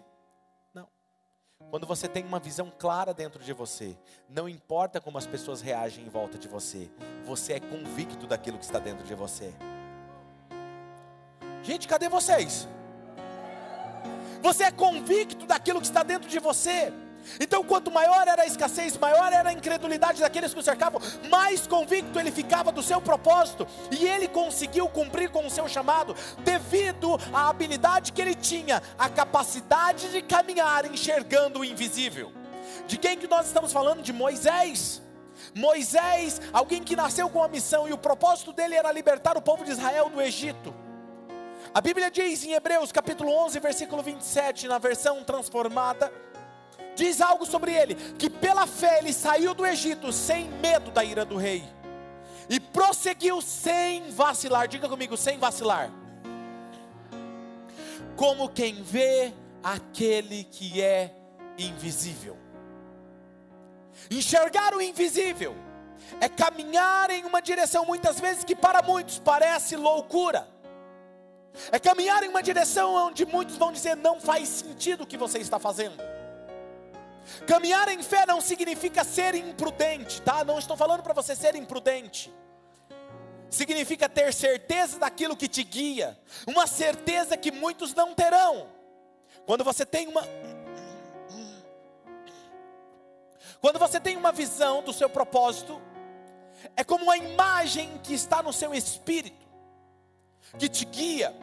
Não. 0.73 0.87
Quando 1.69 1.87
você 1.87 2.07
tem 2.07 2.23
uma 2.23 2.39
visão 2.39 2.71
clara 2.77 3.13
dentro 3.13 3.43
de 3.43 3.51
você, 3.51 3.97
não 4.27 4.47
importa 4.47 5.01
como 5.01 5.17
as 5.17 5.25
pessoas 5.25 5.61
reagem 5.61 6.05
em 6.05 6.09
volta 6.09 6.37
de 6.37 6.47
você, 6.47 6.89
você 7.25 7.53
é 7.53 7.59
convicto 7.59 8.27
daquilo 8.27 8.59
que 8.59 8.65
está 8.65 8.79
dentro 8.79 9.05
de 9.05 9.15
você. 9.15 9.53
Gente, 11.63 11.87
cadê 11.87 12.07
vocês? 12.07 12.67
Você 14.41 14.63
é 14.63 14.71
convicto 14.71 15.45
daquilo 15.45 15.81
que 15.81 15.87
está 15.87 16.03
dentro 16.03 16.29
de 16.29 16.39
você. 16.39 16.93
Então, 17.39 17.63
quanto 17.63 17.91
maior 17.91 18.27
era 18.27 18.43
a 18.43 18.45
escassez, 18.45 18.97
maior 18.97 19.31
era 19.31 19.49
a 19.49 19.53
incredulidade 19.53 20.21
daqueles 20.21 20.53
que 20.53 20.59
o 20.59 20.63
cercavam, 20.63 21.01
mais 21.29 21.67
convicto 21.67 22.19
ele 22.19 22.31
ficava 22.31 22.71
do 22.71 22.81
seu 22.81 23.01
propósito, 23.01 23.67
e 23.91 24.05
ele 24.05 24.27
conseguiu 24.27 24.87
cumprir 24.87 25.29
com 25.29 25.45
o 25.45 25.49
seu 25.49 25.67
chamado, 25.67 26.15
devido 26.39 27.19
à 27.33 27.49
habilidade 27.49 28.13
que 28.13 28.21
ele 28.21 28.35
tinha, 28.35 28.81
a 28.97 29.09
capacidade 29.09 30.09
de 30.09 30.21
caminhar 30.21 30.85
enxergando 30.85 31.59
o 31.59 31.65
invisível. 31.65 32.31
De 32.87 32.97
quem 32.97 33.17
que 33.17 33.27
nós 33.27 33.47
estamos 33.47 33.71
falando? 33.71 34.01
De 34.01 34.13
Moisés. 34.13 35.01
Moisés, 35.55 36.41
alguém 36.51 36.83
que 36.83 36.95
nasceu 36.95 37.29
com 37.29 37.43
a 37.43 37.47
missão, 37.47 37.87
e 37.87 37.93
o 37.93 37.97
propósito 37.97 38.51
dele 38.51 38.75
era 38.75 38.91
libertar 38.91 39.37
o 39.37 39.41
povo 39.41 39.63
de 39.63 39.71
Israel 39.71 40.09
do 40.09 40.21
Egito. 40.21 40.73
A 41.73 41.81
Bíblia 41.81 42.09
diz 42.09 42.43
em 42.43 42.53
Hebreus 42.53 42.91
capítulo 42.91 43.31
11, 43.45 43.59
versículo 43.59 44.01
27, 44.01 44.67
na 44.67 44.79
versão 44.79 45.23
transformada, 45.23 46.11
diz 46.95 47.21
algo 47.21 47.45
sobre 47.45 47.73
ele, 47.73 47.95
que 47.95 48.29
pela 48.29 48.67
fé 48.67 48.99
ele 48.99 49.13
saiu 49.13 49.53
do 49.53 49.65
Egito 49.65 50.11
sem 50.11 50.49
medo 50.49 50.91
da 50.91 51.03
ira 51.03 51.23
do 51.23 51.37
rei, 51.37 51.63
e 52.49 52.59
prosseguiu 52.59 53.41
sem 53.41 54.09
vacilar, 54.11 54.67
diga 54.67 54.89
comigo, 54.89 55.15
sem 55.15 55.37
vacilar, 55.37 55.91
como 58.15 58.49
quem 58.49 58.81
vê 58.83 59.33
aquele 59.63 60.43
que 60.43 60.81
é 60.81 61.13
invisível. 61.57 62.37
Enxergar 64.09 64.73
o 64.73 64.81
invisível 64.81 65.55
é 66.19 66.27
caminhar 66.27 67.09
em 67.11 67.25
uma 67.25 67.41
direção 67.41 67.85
muitas 67.85 68.19
vezes 68.19 68.43
que 68.43 68.55
para 68.55 68.81
muitos 68.81 69.19
parece 69.19 69.75
loucura. 69.75 70.47
É 71.71 71.79
caminhar 71.79 72.23
em 72.23 72.29
uma 72.29 72.41
direção 72.41 72.93
onde 72.93 73.25
muitos 73.25 73.57
vão 73.57 73.71
dizer 73.71 73.95
não 73.95 74.19
faz 74.19 74.47
sentido 74.47 75.03
o 75.03 75.07
que 75.07 75.17
você 75.17 75.39
está 75.39 75.59
fazendo. 75.59 75.97
Caminhar 77.47 77.87
em 77.89 78.01
fé 78.01 78.25
não 78.25 78.41
significa 78.41 79.03
ser 79.03 79.35
imprudente, 79.35 80.21
tá? 80.21 80.43
Não 80.43 80.59
estou 80.59 80.75
falando 80.75 81.03
para 81.03 81.13
você 81.13 81.35
ser 81.35 81.55
imprudente. 81.55 82.33
Significa 83.49 84.07
ter 84.07 84.33
certeza 84.33 84.99
daquilo 84.99 85.35
que 85.35 85.47
te 85.47 85.63
guia, 85.63 86.19
uma 86.45 86.67
certeza 86.67 87.35
que 87.35 87.51
muitos 87.51 87.95
não 87.95 88.13
terão. 88.13 88.67
Quando 89.45 89.63
você 89.63 89.85
tem 89.85 90.07
uma 90.07 90.23
Quando 93.61 93.77
você 93.77 93.99
tem 93.99 94.15
uma 94.15 94.31
visão 94.31 94.81
do 94.81 94.93
seu 94.93 95.09
propósito, 95.09 95.81
é 96.75 96.83
como 96.83 97.05
uma 97.05 97.17
imagem 97.17 97.99
que 98.03 98.13
está 98.13 98.41
no 98.41 98.53
seu 98.53 98.73
espírito, 98.73 99.45
que 100.57 100.69
te 100.69 100.85
guia, 100.85 101.35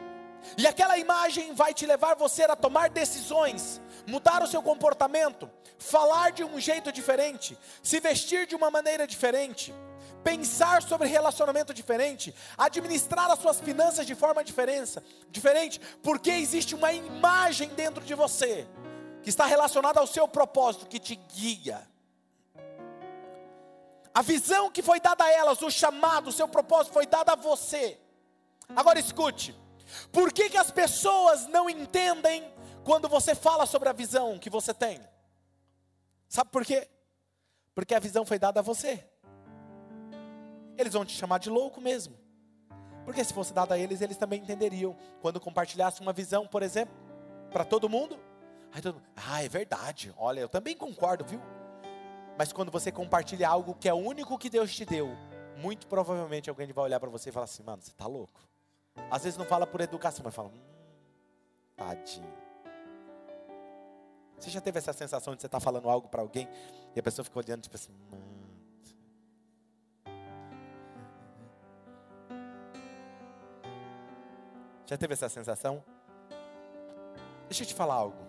e 0.57 0.65
aquela 0.65 0.97
imagem 0.97 1.53
vai 1.53 1.73
te 1.73 1.85
levar 1.85 2.15
você 2.15 2.43
a 2.43 2.55
tomar 2.55 2.89
decisões, 2.89 3.81
mudar 4.07 4.41
o 4.41 4.47
seu 4.47 4.63
comportamento, 4.63 5.49
falar 5.77 6.31
de 6.31 6.43
um 6.43 6.59
jeito 6.59 6.91
diferente, 6.91 7.57
se 7.83 7.99
vestir 7.99 8.47
de 8.47 8.55
uma 8.55 8.69
maneira 8.69 9.05
diferente, 9.05 9.73
pensar 10.23 10.81
sobre 10.81 11.07
relacionamento 11.07 11.73
diferente, 11.73 12.33
administrar 12.57 13.31
as 13.31 13.39
suas 13.39 13.59
finanças 13.59 14.05
de 14.05 14.15
forma 14.15 14.43
diferente, 14.43 15.79
porque 16.03 16.31
existe 16.31 16.75
uma 16.75 16.91
imagem 16.91 17.69
dentro 17.69 18.03
de 18.03 18.13
você 18.13 18.67
que 19.21 19.29
está 19.29 19.45
relacionada 19.45 19.99
ao 19.99 20.07
seu 20.07 20.27
propósito, 20.27 20.87
que 20.87 20.99
te 20.99 21.15
guia. 21.15 21.87
A 24.13 24.21
visão 24.21 24.71
que 24.71 24.81
foi 24.81 24.99
dada 24.99 25.23
a 25.23 25.31
elas, 25.31 25.61
o 25.61 25.69
chamado, 25.69 26.29
o 26.29 26.33
seu 26.33 26.47
propósito 26.47 26.93
foi 26.93 27.05
dado 27.05 27.29
a 27.29 27.35
você. 27.35 27.99
Agora 28.75 28.99
escute. 28.99 29.55
Por 30.11 30.33
que, 30.33 30.49
que 30.49 30.57
as 30.57 30.71
pessoas 30.71 31.47
não 31.47 31.69
entendem 31.69 32.51
quando 32.83 33.07
você 33.07 33.35
fala 33.35 33.65
sobre 33.65 33.89
a 33.89 33.93
visão 33.93 34.39
que 34.39 34.49
você 34.49 34.73
tem? 34.73 34.99
Sabe 36.27 36.51
por 36.51 36.65
quê? 36.65 36.87
Porque 37.73 37.93
a 37.93 37.99
visão 37.99 38.25
foi 38.25 38.39
dada 38.39 38.59
a 38.59 38.63
você. 38.63 39.03
Eles 40.77 40.93
vão 40.93 41.05
te 41.05 41.13
chamar 41.13 41.39
de 41.39 41.49
louco 41.49 41.79
mesmo. 41.81 42.17
Porque 43.05 43.23
se 43.23 43.33
fosse 43.33 43.53
dada 43.53 43.75
a 43.75 43.77
eles, 43.77 44.01
eles 44.01 44.17
também 44.17 44.41
entenderiam. 44.41 44.95
Quando 45.21 45.39
compartilhasse 45.39 46.01
uma 46.01 46.11
visão, 46.11 46.45
por 46.45 46.61
exemplo, 46.61 46.93
para 47.51 47.63
todo 47.63 47.87
mundo. 47.87 48.19
Aí 48.73 48.81
todo 48.81 48.95
mundo, 48.95 49.05
ah, 49.15 49.43
é 49.43 49.47
verdade. 49.47 50.13
Olha, 50.17 50.41
eu 50.41 50.49
também 50.49 50.75
concordo, 50.75 51.23
viu? 51.23 51.39
Mas 52.37 52.51
quando 52.51 52.71
você 52.71 52.91
compartilha 52.91 53.47
algo 53.47 53.73
que 53.75 53.89
é 53.89 53.93
o 53.93 53.97
único 53.97 54.37
que 54.37 54.49
Deus 54.49 54.75
te 54.75 54.85
deu, 54.85 55.09
muito 55.57 55.87
provavelmente 55.87 56.49
alguém 56.49 56.71
vai 56.71 56.85
olhar 56.85 56.99
para 56.99 57.09
você 57.09 57.29
e 57.29 57.31
falar 57.31 57.45
assim: 57.45 57.63
mano, 57.63 57.81
você 57.81 57.91
está 57.91 58.05
louco. 58.05 58.39
Às 59.09 59.23
vezes 59.23 59.37
não 59.37 59.45
fala 59.45 59.65
por 59.65 59.81
educação, 59.81 60.23
mas 60.23 60.35
fala: 60.35 60.49
hum, 60.49 60.61
tadinho. 61.75 62.46
Você 64.39 64.49
já 64.51 64.61
teve 64.61 64.77
essa 64.77 64.93
sensação 64.93 65.35
de 65.35 65.41
você 65.41 65.47
estar 65.47 65.59
tá 65.59 65.63
falando 65.63 65.89
algo 65.89 66.07
para 66.07 66.21
alguém 66.21 66.47
e 66.95 66.99
a 66.99 67.03
pessoa 67.03 67.25
fica 67.25 67.39
olhando, 67.39 67.61
tipo 67.61 67.75
assim, 67.75 67.91
mano. 68.11 68.27
Já 74.85 74.97
teve 74.97 75.13
essa 75.13 75.27
sensação? 75.27 75.83
Deixa 77.49 77.63
eu 77.63 77.67
te 77.67 77.73
falar 77.73 77.95
algo. 77.95 78.25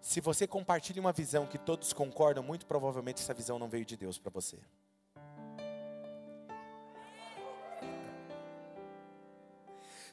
Se 0.00 0.20
você 0.20 0.46
compartilha 0.46 1.00
uma 1.00 1.12
visão 1.12 1.46
que 1.46 1.58
todos 1.58 1.92
concordam, 1.92 2.42
muito 2.42 2.66
provavelmente 2.66 3.22
essa 3.22 3.34
visão 3.34 3.58
não 3.58 3.68
veio 3.68 3.84
de 3.84 3.96
Deus 3.96 4.18
para 4.18 4.30
você. 4.30 4.58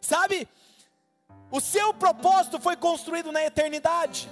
Sabe? 0.02 0.48
O 1.50 1.62
seu 1.62 1.93
propósito 1.93 2.60
foi 2.60 2.76
construído 2.76 3.32
na 3.32 3.43
eternidade 3.43 4.30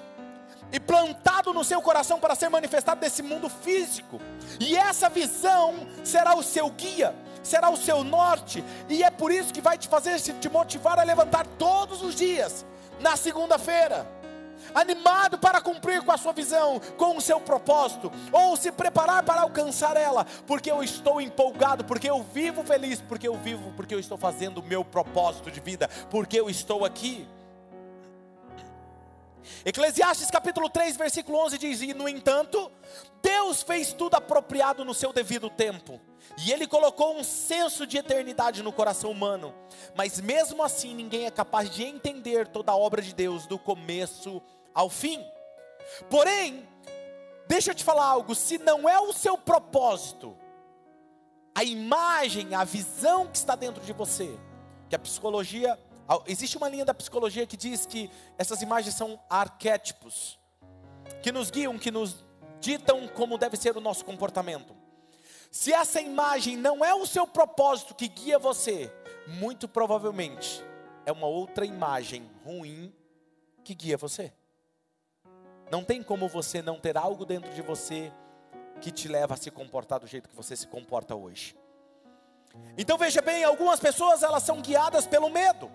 e 0.71 0.79
plantado 0.79 1.53
no 1.53 1.63
seu 1.63 1.81
coração 1.81 2.19
para 2.19 2.35
ser 2.35 2.49
manifestado 2.49 3.01
nesse 3.01 3.21
mundo 3.21 3.49
físico. 3.49 4.19
E 4.59 4.75
essa 4.75 5.09
visão 5.09 5.87
será 6.03 6.35
o 6.35 6.43
seu 6.43 6.69
guia, 6.69 7.15
será 7.43 7.69
o 7.69 7.77
seu 7.77 8.03
norte, 8.03 8.63
e 8.87 9.03
é 9.03 9.09
por 9.09 9.31
isso 9.31 9.53
que 9.53 9.61
vai 9.61 9.77
te 9.77 9.87
fazer 9.87 10.19
te 10.19 10.49
motivar 10.49 10.99
a 10.99 11.03
levantar 11.03 11.45
todos 11.57 12.01
os 12.01 12.15
dias 12.15 12.65
na 12.99 13.15
segunda-feira 13.15 14.21
animado 14.73 15.37
para 15.37 15.61
cumprir 15.61 16.01
com 16.03 16.11
a 16.11 16.17
sua 16.17 16.33
visão, 16.33 16.79
com 16.97 17.17
o 17.17 17.21
seu 17.21 17.39
propósito, 17.39 18.11
ou 18.31 18.55
se 18.55 18.71
preparar 18.71 19.23
para 19.23 19.41
alcançar 19.41 19.97
ela, 19.97 20.25
porque 20.45 20.71
eu 20.71 20.83
estou 20.83 21.21
empolgado, 21.21 21.83
porque 21.83 22.09
eu 22.09 22.23
vivo 22.23 22.63
feliz, 22.63 23.01
porque 23.01 23.27
eu 23.27 23.35
vivo, 23.35 23.71
porque 23.75 23.93
eu 23.93 23.99
estou 23.99 24.17
fazendo 24.17 24.59
o 24.59 24.63
meu 24.63 24.83
propósito 24.83 25.51
de 25.51 25.59
vida, 25.59 25.89
porque 26.09 26.39
eu 26.39 26.49
estou 26.49 26.85
aqui. 26.85 27.27
Eclesiastes 29.65 30.29
capítulo 30.29 30.69
3, 30.69 30.97
versículo 30.97 31.37
11 31.39 31.57
diz: 31.57 31.81
E 31.81 31.93
no 31.93 32.07
entanto, 32.07 32.71
Deus 33.21 33.61
fez 33.63 33.93
tudo 33.93 34.15
apropriado 34.15 34.85
no 34.85 34.93
seu 34.93 35.11
devido 35.13 35.49
tempo, 35.49 35.99
e 36.37 36.51
Ele 36.51 36.67
colocou 36.67 37.17
um 37.17 37.23
senso 37.23 37.85
de 37.85 37.97
eternidade 37.97 38.63
no 38.63 38.71
coração 38.71 39.11
humano, 39.11 39.53
mas 39.95 40.19
mesmo 40.19 40.63
assim 40.63 40.93
ninguém 40.93 41.25
é 41.25 41.31
capaz 41.31 41.69
de 41.69 41.83
entender 41.83 42.47
toda 42.47 42.71
a 42.71 42.77
obra 42.77 43.01
de 43.01 43.13
Deus 43.13 43.45
do 43.45 43.57
começo 43.57 44.41
ao 44.73 44.89
fim. 44.89 45.23
Porém, 46.09 46.67
deixa 47.47 47.71
eu 47.71 47.75
te 47.75 47.83
falar 47.83 48.05
algo: 48.05 48.35
se 48.35 48.57
não 48.57 48.87
é 48.87 48.99
o 48.99 49.13
seu 49.13 49.37
propósito, 49.37 50.37
a 51.53 51.63
imagem, 51.63 52.55
a 52.55 52.63
visão 52.63 53.27
que 53.27 53.37
está 53.37 53.55
dentro 53.55 53.83
de 53.83 53.93
você, 53.93 54.37
que 54.89 54.95
a 54.95 54.99
psicologia, 54.99 55.77
existe 56.27 56.57
uma 56.57 56.67
linha 56.67 56.85
da 56.85 56.93
psicologia 56.93 57.45
que 57.45 57.57
diz 57.57 57.85
que 57.85 58.09
essas 58.37 58.61
imagens 58.61 58.95
são 58.95 59.19
arquétipos, 59.29 60.39
que 61.21 61.31
nos 61.31 61.49
guiam, 61.51 61.77
que 61.77 61.91
nos 61.91 62.25
ditam 62.59 63.07
como 63.07 63.37
deve 63.37 63.57
ser 63.57 63.75
o 63.77 63.81
nosso 63.81 64.03
comportamento. 64.03 64.75
Se 65.49 65.73
essa 65.73 65.99
imagem 65.99 66.55
não 66.55 66.83
é 66.83 66.93
o 66.93 67.05
seu 67.05 67.27
propósito 67.27 67.93
que 67.93 68.07
guia 68.07 68.39
você, 68.39 68.91
muito 69.27 69.67
provavelmente 69.67 70.63
é 71.05 71.11
uma 71.11 71.27
outra 71.27 71.65
imagem 71.65 72.29
ruim 72.45 72.93
que 73.63 73.75
guia 73.75 73.97
você. 73.97 74.33
Não 75.69 75.83
tem 75.83 76.03
como 76.03 76.27
você 76.27 76.61
não 76.61 76.79
ter 76.79 76.97
algo 76.97 77.25
dentro 77.25 77.53
de 77.53 77.61
você 77.61 78.11
que 78.81 78.91
te 78.91 79.07
leva 79.07 79.35
a 79.35 79.37
se 79.37 79.51
comportar 79.51 79.99
do 79.99 80.07
jeito 80.07 80.27
que 80.27 80.35
você 80.35 80.55
se 80.55 80.67
comporta 80.67 81.15
hoje. 81.15 81.55
Então 82.77 82.97
veja 82.97 83.21
bem, 83.21 83.43
algumas 83.43 83.79
pessoas 83.79 84.23
elas 84.23 84.43
são 84.43 84.61
guiadas 84.61 85.07
pelo 85.07 85.29
medo. 85.29 85.71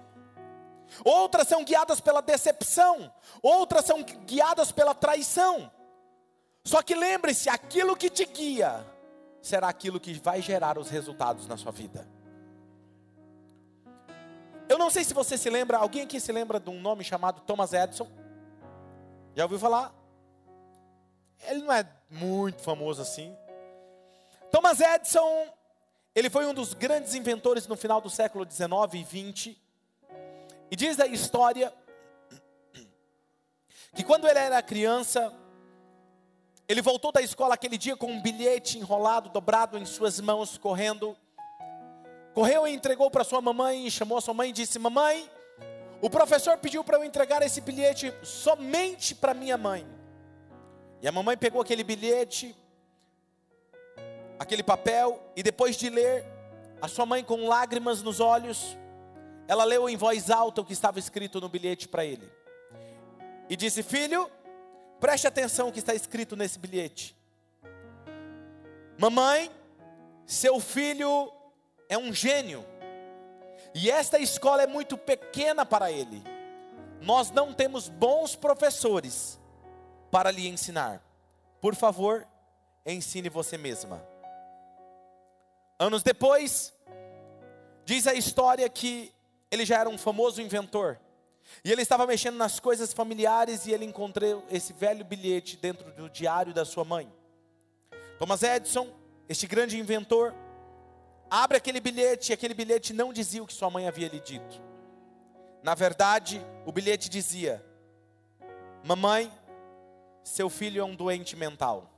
Outras 1.05 1.49
são 1.49 1.64
guiadas 1.64 2.01
pela 2.01 2.20
decepção, 2.20 3.12
outras 3.42 3.85
são 3.85 4.03
guiadas 4.03 4.72
pela 4.72 4.94
traição. 4.94 5.70
Só 6.64 6.83
que 6.83 6.94
lembre-se, 6.94 7.49
aquilo 7.49 7.96
que 7.96 8.11
te 8.11 8.25
guia 8.25 8.85
será 9.40 9.68
aquilo 9.68 10.01
que 10.01 10.14
vai 10.14 10.42
gerar 10.42 10.79
os 10.79 10.90
resultados 10.90 11.46
na 11.46 11.57
sua 11.57 11.70
vida. 11.70 12.07
Eu 14.68 14.79
não 14.79 14.90
sei 14.90 15.05
se 15.05 15.14
você 15.14 15.38
se 15.38 15.49
lembra, 15.49 15.79
alguém 15.79 16.03
aqui 16.03 16.18
se 16.18 16.33
lembra 16.33 16.59
de 16.59 16.68
um 16.68 16.81
nome 16.81 17.05
chamado 17.05 17.40
Thomas 17.42 17.72
Edison? 17.72 18.11
Já 19.35 19.44
ouviu 19.44 19.59
falar? 19.59 19.94
Ele 21.46 21.62
não 21.62 21.72
é 21.72 21.88
muito 22.11 22.62
famoso 22.62 23.01
assim. 23.01 23.37
Thomas 24.51 24.81
Edison, 24.81 25.46
ele 26.14 26.29
foi 26.29 26.46
um 26.46 26.55
dos 26.55 26.75
grandes 26.75 27.14
inventores 27.14 27.68
no 27.68 27.77
final 27.77 28.01
do 28.01 28.11
século 28.11 28.44
19 28.44 28.99
e 28.99 29.05
20. 29.05 29.66
E 30.71 30.77
diz 30.77 30.99
a 30.99 31.07
história 31.07 31.73
que 33.95 34.03
quando 34.05 34.29
ele 34.29 34.39
era 34.39 34.63
criança, 34.63 35.33
ele 36.69 36.83
voltou 36.83 37.13
da 37.13 37.23
escola 37.23 37.55
aquele 37.55 37.79
dia 37.79 37.97
com 37.97 38.11
um 38.11 38.21
bilhete 38.21 38.79
enrolado, 38.79 39.31
dobrado 39.31 39.79
em 39.79 39.87
suas 39.87 40.21
mãos, 40.21 40.59
correndo. 40.59 41.17
Correu 42.35 42.67
e 42.67 42.75
entregou 42.75 43.11
para 43.11 43.25
sua 43.25 43.41
mamãe, 43.41 43.89
chamou 43.89 44.19
a 44.19 44.21
sua 44.21 44.35
mãe 44.35 44.51
e 44.51 44.53
disse: 44.53 44.79
Mamãe, 44.79 45.31
o 46.03 46.11
professor 46.11 46.59
pediu 46.59 46.85
para 46.85 46.99
eu 46.99 47.05
entregar 47.05 47.41
esse 47.43 47.61
bilhete 47.61 48.13
somente 48.23 49.15
para 49.15 49.33
minha 49.33 49.57
mãe. 49.57 49.87
E 51.01 51.09
a 51.09 51.13
mamãe 51.13 51.37
pegou 51.37 51.63
aquele 51.63 51.85
bilhete, 51.85 52.55
aquele 54.39 54.63
papel, 54.63 55.23
e 55.37 55.43
depois 55.43 55.77
de 55.77 55.89
ler, 55.89 56.27
a 56.83 56.89
sua 56.89 57.07
mãe 57.07 57.23
com 57.23 57.47
lágrimas 57.47 58.03
nos 58.03 58.21
olhos, 58.21 58.77
ela 59.49 59.65
leu 59.65 59.89
em 59.89 59.97
voz 59.97 60.31
alta 60.31 60.61
o 60.61 60.65
que 60.65 60.73
estava 60.73 60.99
escrito 60.99 61.41
no 61.41 61.49
bilhete 61.49 61.89
para 61.89 62.05
ele. 62.05 62.31
E 63.49 63.57
disse: 63.57 63.83
Filho, 63.83 64.31
preste 64.99 65.27
atenção 65.27 65.69
o 65.69 65.73
que 65.73 65.79
está 65.79 65.95
escrito 65.95 66.37
nesse 66.37 66.59
bilhete. 66.59 67.17
Mamãe, 68.99 69.51
seu 70.25 70.59
filho 70.59 71.33
é 71.89 71.97
um 71.97 72.13
gênio. 72.13 72.65
E 73.75 73.91
esta 73.91 74.19
escola 74.19 74.63
é 74.63 74.67
muito 74.67 74.97
pequena 74.97 75.65
para 75.65 75.93
ele. 75.93 76.23
Nós 77.01 77.31
não 77.31 77.53
temos 77.53 77.89
bons 77.89 78.35
professores 78.35 79.39
para 80.11 80.31
lhe 80.31 80.49
ensinar. 80.49 81.03
Por 81.61 81.75
favor, 81.75 82.27
ensine 82.87 83.29
você 83.29 83.59
mesma. 83.59 84.03
Anos 85.79 86.03
depois, 86.03 86.73
diz 87.85 88.07
a 88.07 88.15
história 88.15 88.67
que 88.69 89.15
ele 89.51 89.65
já 89.65 89.81
era 89.81 89.89
um 89.89 89.99
famoso 89.99 90.41
inventor. 90.41 90.99
E 91.65 91.71
ele 91.71 91.83
estava 91.83 92.07
mexendo 92.07 92.37
nas 92.37 92.59
coisas 92.59 92.93
familiares 92.93 93.67
e 93.67 93.73
ele 93.73 93.85
encontrou 93.85 94.45
esse 94.51 94.73
velho 94.73 95.05
bilhete 95.05 95.57
dentro 95.57 95.93
do 95.93 96.11
diário 96.11 96.53
da 96.53 96.65
sua 96.65 96.85
mãe. 96.85 97.13
Thomas 98.19 98.43
Edison, 98.43 98.89
este 99.29 99.47
grande 99.47 99.79
inventor, 99.79 100.35
abre 101.31 101.57
aquele 101.57 101.81
bilhete 101.81 102.33
e 102.33 102.35
aquele 102.35 102.55
bilhete 102.55 102.93
não 102.93 103.13
dizia 103.13 103.43
o 103.43 103.47
que 103.47 103.53
sua 103.53 103.71
mãe 103.71 103.87
havia 103.87 104.09
lhe 104.09 104.21
dito. 104.21 104.61
Na 105.63 105.75
verdade, 105.75 106.45
o 106.65 106.73
bilhete 106.73 107.09
dizia: 107.09 107.65
Mamãe, 108.85 109.33
seu 110.25 110.51
filho 110.51 110.81
é 110.81 110.85
um 110.85 110.95
doente 110.95 111.37
mental. 111.37 111.91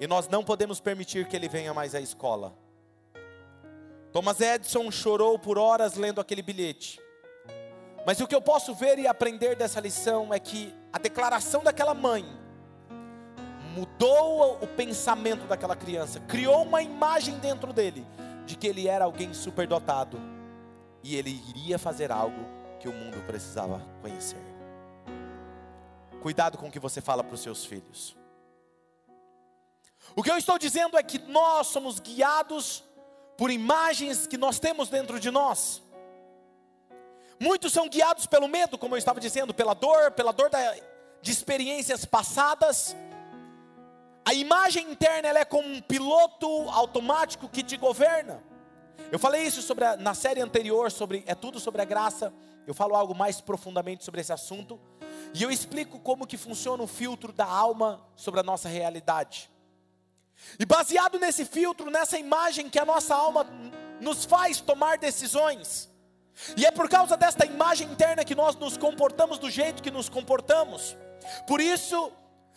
E 0.00 0.06
nós 0.06 0.28
não 0.28 0.44
podemos 0.44 0.80
permitir 0.80 1.28
que 1.28 1.36
ele 1.36 1.48
venha 1.48 1.72
mais 1.72 1.94
à 1.94 2.00
escola. 2.00 2.56
Thomas 4.14 4.40
Edison 4.40 4.92
chorou 4.92 5.36
por 5.36 5.58
horas 5.58 5.96
lendo 5.96 6.20
aquele 6.20 6.40
bilhete. 6.40 7.00
Mas 8.06 8.20
o 8.20 8.28
que 8.28 8.34
eu 8.34 8.40
posso 8.40 8.72
ver 8.72 8.96
e 8.96 9.08
aprender 9.08 9.56
dessa 9.56 9.80
lição 9.80 10.32
é 10.32 10.38
que 10.38 10.72
a 10.92 11.00
declaração 11.00 11.64
daquela 11.64 11.94
mãe 11.94 12.24
mudou 13.74 14.54
o 14.62 14.68
pensamento 14.68 15.48
daquela 15.48 15.74
criança, 15.74 16.20
criou 16.20 16.62
uma 16.62 16.80
imagem 16.80 17.40
dentro 17.40 17.72
dele 17.72 18.06
de 18.46 18.54
que 18.54 18.68
ele 18.68 18.86
era 18.86 19.04
alguém 19.04 19.34
superdotado 19.34 20.20
e 21.02 21.16
ele 21.16 21.42
iria 21.48 21.76
fazer 21.76 22.12
algo 22.12 22.38
que 22.78 22.88
o 22.88 22.92
mundo 22.92 23.20
precisava 23.26 23.84
conhecer. 24.00 24.38
Cuidado 26.22 26.56
com 26.56 26.68
o 26.68 26.70
que 26.70 26.78
você 26.78 27.00
fala 27.00 27.24
para 27.24 27.34
os 27.34 27.40
seus 27.40 27.64
filhos. 27.64 28.16
O 30.14 30.22
que 30.22 30.30
eu 30.30 30.36
estou 30.36 30.56
dizendo 30.56 30.96
é 30.96 31.02
que 31.02 31.18
nós 31.18 31.66
somos 31.66 31.98
guiados 31.98 32.84
por 33.36 33.50
imagens 33.50 34.26
que 34.26 34.38
nós 34.38 34.58
temos 34.58 34.88
dentro 34.88 35.18
de 35.18 35.30
nós. 35.30 35.82
Muitos 37.38 37.72
são 37.72 37.88
guiados 37.88 38.26
pelo 38.26 38.48
medo, 38.48 38.78
como 38.78 38.94
eu 38.94 38.98
estava 38.98 39.20
dizendo, 39.20 39.52
pela 39.52 39.74
dor, 39.74 40.12
pela 40.12 40.32
dor 40.32 40.48
da, 40.50 40.74
de 41.20 41.30
experiências 41.30 42.04
passadas. 42.04 42.94
A 44.24 44.32
imagem 44.32 44.90
interna 44.90 45.28
é 45.38 45.44
como 45.44 45.68
um 45.68 45.80
piloto 45.80 46.46
automático 46.70 47.48
que 47.48 47.62
te 47.62 47.76
governa. 47.76 48.42
Eu 49.10 49.18
falei 49.18 49.42
isso 49.42 49.60
sobre 49.62 49.84
a, 49.84 49.96
na 49.96 50.14
série 50.14 50.40
anterior 50.40 50.90
sobre 50.90 51.24
é 51.26 51.34
tudo 51.34 51.58
sobre 51.60 51.82
a 51.82 51.84
graça. 51.84 52.32
Eu 52.66 52.72
falo 52.72 52.94
algo 52.94 53.14
mais 53.14 53.40
profundamente 53.40 54.04
sobre 54.04 54.20
esse 54.20 54.32
assunto 54.32 54.80
e 55.34 55.42
eu 55.42 55.50
explico 55.50 55.98
como 55.98 56.26
que 56.26 56.36
funciona 56.36 56.82
o 56.82 56.86
filtro 56.86 57.32
da 57.32 57.44
alma 57.44 58.00
sobre 58.16 58.40
a 58.40 58.42
nossa 58.42 58.68
realidade. 58.68 59.50
E 60.58 60.64
baseado 60.64 61.18
nesse 61.18 61.44
filtro, 61.44 61.90
nessa 61.90 62.18
imagem 62.18 62.68
que 62.68 62.78
a 62.78 62.84
nossa 62.84 63.14
alma 63.14 63.46
nos 64.00 64.24
faz 64.24 64.60
tomar 64.60 64.98
decisões. 64.98 65.90
E 66.56 66.66
é 66.66 66.70
por 66.70 66.88
causa 66.88 67.16
desta 67.16 67.46
imagem 67.46 67.90
interna 67.90 68.24
que 68.24 68.34
nós 68.34 68.56
nos 68.56 68.76
comportamos 68.76 69.38
do 69.38 69.50
jeito 69.50 69.82
que 69.82 69.90
nos 69.90 70.08
comportamos. 70.08 70.96
Por 71.46 71.60
isso, 71.60 72.12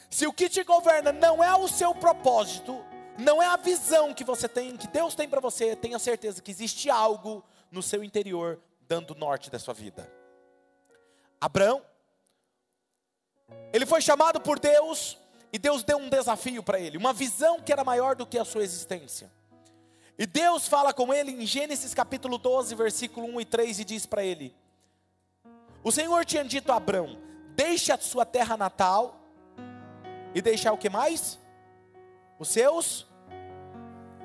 se 0.10 0.26
o 0.26 0.34
que 0.34 0.50
te 0.50 0.64
governa 0.64 1.12
não 1.12 1.44
é 1.44 1.56
o 1.56 1.68
seu 1.68 1.94
propósito, 1.94 2.84
não 3.18 3.42
é 3.42 3.48
a 3.48 3.58
visão 3.58 4.14
que 4.14 4.24
você 4.24 4.48
tem, 4.48 4.76
que 4.76 4.88
Deus 4.88 5.16
tem 5.16 5.28
para 5.28 5.40
você, 5.40 5.76
tenha 5.76 6.00
certeza 6.00 6.42
que 6.42 6.52
existe 6.52 6.90
algo 6.90 7.44
no 7.72 7.82
seu 7.82 8.04
interior 8.04 8.60
dando 8.82 9.16
norte 9.16 9.50
da 9.50 9.60
sua 9.60 9.74
vida. 9.74 10.12
Abraão, 11.40 11.84
ele 13.72 13.86
foi 13.86 14.02
chamado 14.02 14.40
por 14.40 14.60
Deus 14.60 15.18
e 15.52 15.58
Deus 15.58 15.84
deu 15.84 15.98
um 15.98 16.10
desafio 16.10 16.62
para 16.62 16.80
ele, 16.80 16.98
uma 16.98 17.14
visão 17.14 17.62
que 17.62 17.72
era 17.72 17.84
maior 17.84 18.16
do 18.16 18.26
que 18.26 18.38
a 18.38 18.46
sua 18.46 18.64
existência. 18.64 19.32
E 20.18 20.26
Deus 20.26 20.68
fala 20.68 20.94
com 20.94 21.14
ele 21.14 21.32
em 21.32 21.46
Gênesis 21.46 21.94
capítulo 21.94 22.38
12, 22.38 22.74
versículo 22.76 23.28
1 23.28 23.42
e 23.42 23.46
3 23.46 23.80
e 23.80 23.86
diz 23.86 24.06
para 24.06 24.24
ele: 24.24 24.56
O 25.84 25.92
Senhor 25.92 26.26
tinha 26.26 26.44
dito 26.44 26.72
a 26.72 26.78
Abraão: 26.78 27.18
Deixe 27.56 27.92
a 27.92 27.98
sua 27.98 28.26
terra 28.26 28.58
natal 28.58 29.20
e 30.34 30.42
deixar 30.42 30.74
o 30.74 30.78
que 30.78 30.90
mais? 30.90 31.40
Os 32.40 32.50
seus 32.50 33.06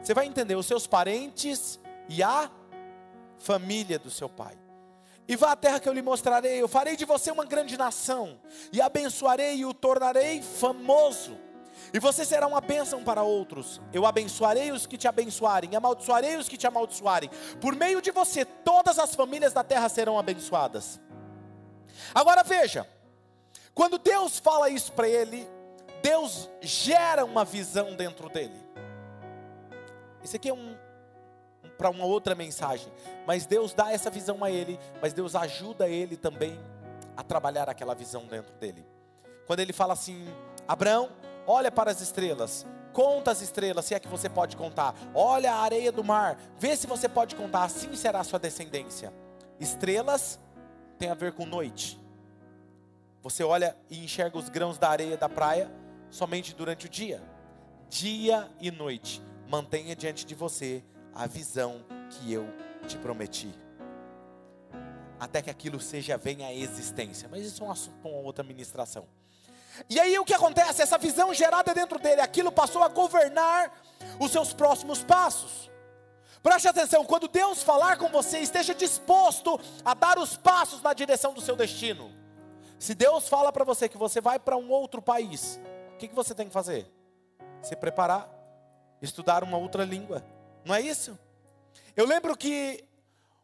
Você 0.02 0.14
vai 0.14 0.26
entender, 0.26 0.56
os 0.56 0.66
seus 0.66 0.86
parentes 0.86 1.78
e 2.08 2.22
a 2.22 2.50
família 3.38 3.98
do 3.98 4.10
seu 4.10 4.28
pai. 4.28 4.61
E 5.28 5.36
vá 5.36 5.52
à 5.52 5.56
terra 5.56 5.78
que 5.78 5.88
eu 5.88 5.92
lhe 5.92 6.02
mostrarei. 6.02 6.60
Eu 6.60 6.68
farei 6.68 6.96
de 6.96 7.04
você 7.04 7.30
uma 7.30 7.44
grande 7.44 7.76
nação, 7.76 8.40
e 8.72 8.80
abençoarei 8.80 9.56
e 9.56 9.64
o 9.64 9.72
tornarei 9.72 10.42
famoso. 10.42 11.38
E 11.92 11.98
você 11.98 12.24
será 12.24 12.46
uma 12.46 12.60
bênção 12.60 13.02
para 13.04 13.22
outros. 13.22 13.80
Eu 13.92 14.06
abençoarei 14.06 14.72
os 14.72 14.86
que 14.86 14.96
te 14.96 15.06
abençoarem, 15.06 15.76
amaldiçoarei 15.76 16.36
os 16.36 16.48
que 16.48 16.56
te 16.56 16.66
amaldiçoarem. 16.66 17.30
Por 17.60 17.74
meio 17.74 18.00
de 18.00 18.10
você, 18.10 18.44
todas 18.44 18.98
as 18.98 19.14
famílias 19.14 19.52
da 19.52 19.62
terra 19.62 19.88
serão 19.88 20.18
abençoadas. 20.18 21.00
Agora 22.14 22.42
veja, 22.42 22.86
quando 23.74 23.98
Deus 23.98 24.38
fala 24.38 24.70
isso 24.70 24.92
para 24.92 25.08
ele, 25.08 25.48
Deus 26.02 26.48
gera 26.60 27.24
uma 27.24 27.44
visão 27.44 27.94
dentro 27.94 28.28
dele. 28.28 28.60
Isso 30.22 30.36
aqui 30.36 30.48
é 30.48 30.54
um, 30.54 30.76
para 31.82 31.90
uma 31.90 32.04
outra 32.04 32.32
mensagem. 32.36 32.92
Mas 33.26 33.44
Deus 33.44 33.74
dá 33.74 33.90
essa 33.90 34.08
visão 34.08 34.44
a 34.44 34.50
ele, 34.50 34.78
mas 35.00 35.12
Deus 35.12 35.34
ajuda 35.34 35.88
ele 35.88 36.16
também 36.16 36.56
a 37.16 37.24
trabalhar 37.24 37.68
aquela 37.68 37.92
visão 37.92 38.24
dentro 38.26 38.54
dele. 38.54 38.86
Quando 39.48 39.58
ele 39.58 39.72
fala 39.72 39.92
assim: 39.92 40.24
Abraão, 40.68 41.10
olha 41.44 41.72
para 41.72 41.90
as 41.90 42.00
estrelas, 42.00 42.64
conta 42.92 43.32
as 43.32 43.42
estrelas, 43.42 43.84
se 43.84 43.94
é 43.94 43.98
que 43.98 44.06
você 44.06 44.28
pode 44.28 44.56
contar. 44.56 44.94
Olha 45.12 45.52
a 45.52 45.56
areia 45.56 45.90
do 45.90 46.04
mar, 46.04 46.38
vê 46.56 46.76
se 46.76 46.86
você 46.86 47.08
pode 47.08 47.34
contar, 47.34 47.64
assim 47.64 47.96
será 47.96 48.20
a 48.20 48.24
sua 48.24 48.38
descendência. 48.38 49.12
Estrelas 49.58 50.38
tem 51.00 51.10
a 51.10 51.14
ver 51.14 51.32
com 51.32 51.44
noite. 51.44 52.00
Você 53.24 53.42
olha 53.42 53.76
e 53.90 54.04
enxerga 54.04 54.38
os 54.38 54.48
grãos 54.48 54.78
da 54.78 54.88
areia 54.88 55.16
da 55.16 55.28
praia 55.28 55.68
somente 56.10 56.54
durante 56.54 56.86
o 56.86 56.88
dia. 56.88 57.20
Dia 57.88 58.48
e 58.60 58.70
noite. 58.70 59.20
Mantenha 59.48 59.96
diante 59.96 60.24
de 60.24 60.34
você 60.36 60.84
a 61.14 61.26
visão 61.26 61.84
que 62.10 62.32
eu 62.32 62.46
te 62.86 62.96
prometi. 62.98 63.52
Até 65.18 65.40
que 65.40 65.50
aquilo 65.50 65.80
seja 65.80 66.16
venha 66.16 66.48
à 66.48 66.52
existência. 66.52 67.28
Mas 67.30 67.44
isso 67.44 67.62
é 67.62 67.66
um 67.66 67.70
assunto 67.70 67.96
para 68.00 68.10
outra 68.10 68.42
ministração. 68.42 69.06
E 69.88 69.98
aí 69.98 70.18
o 70.18 70.24
que 70.24 70.34
acontece? 70.34 70.82
Essa 70.82 70.98
visão 70.98 71.32
gerada 71.32 71.72
dentro 71.72 71.98
dele, 71.98 72.20
aquilo 72.20 72.52
passou 72.52 72.82
a 72.82 72.88
governar 72.88 73.72
os 74.18 74.30
seus 74.30 74.52
próximos 74.52 75.02
passos. 75.02 75.70
Preste 76.42 76.66
atenção, 76.66 77.04
quando 77.04 77.28
Deus 77.28 77.62
falar 77.62 77.96
com 77.96 78.08
você, 78.08 78.40
esteja 78.40 78.74
disposto 78.74 79.60
a 79.84 79.94
dar 79.94 80.18
os 80.18 80.36
passos 80.36 80.82
na 80.82 80.92
direção 80.92 81.32
do 81.32 81.40
seu 81.40 81.54
destino. 81.54 82.10
Se 82.78 82.94
Deus 82.96 83.28
fala 83.28 83.52
para 83.52 83.64
você 83.64 83.88
que 83.88 83.96
você 83.96 84.20
vai 84.20 84.40
para 84.40 84.56
um 84.56 84.68
outro 84.70 85.00
país, 85.00 85.60
o 85.94 85.96
que, 85.98 86.08
que 86.08 86.14
você 86.14 86.34
tem 86.34 86.48
que 86.48 86.52
fazer? 86.52 86.92
Se 87.62 87.76
preparar, 87.76 88.28
estudar 89.00 89.44
uma 89.44 89.56
outra 89.56 89.84
língua, 89.84 90.24
não 90.64 90.74
é 90.74 90.80
isso? 90.80 91.18
Eu 91.96 92.06
lembro 92.06 92.36
que 92.36 92.84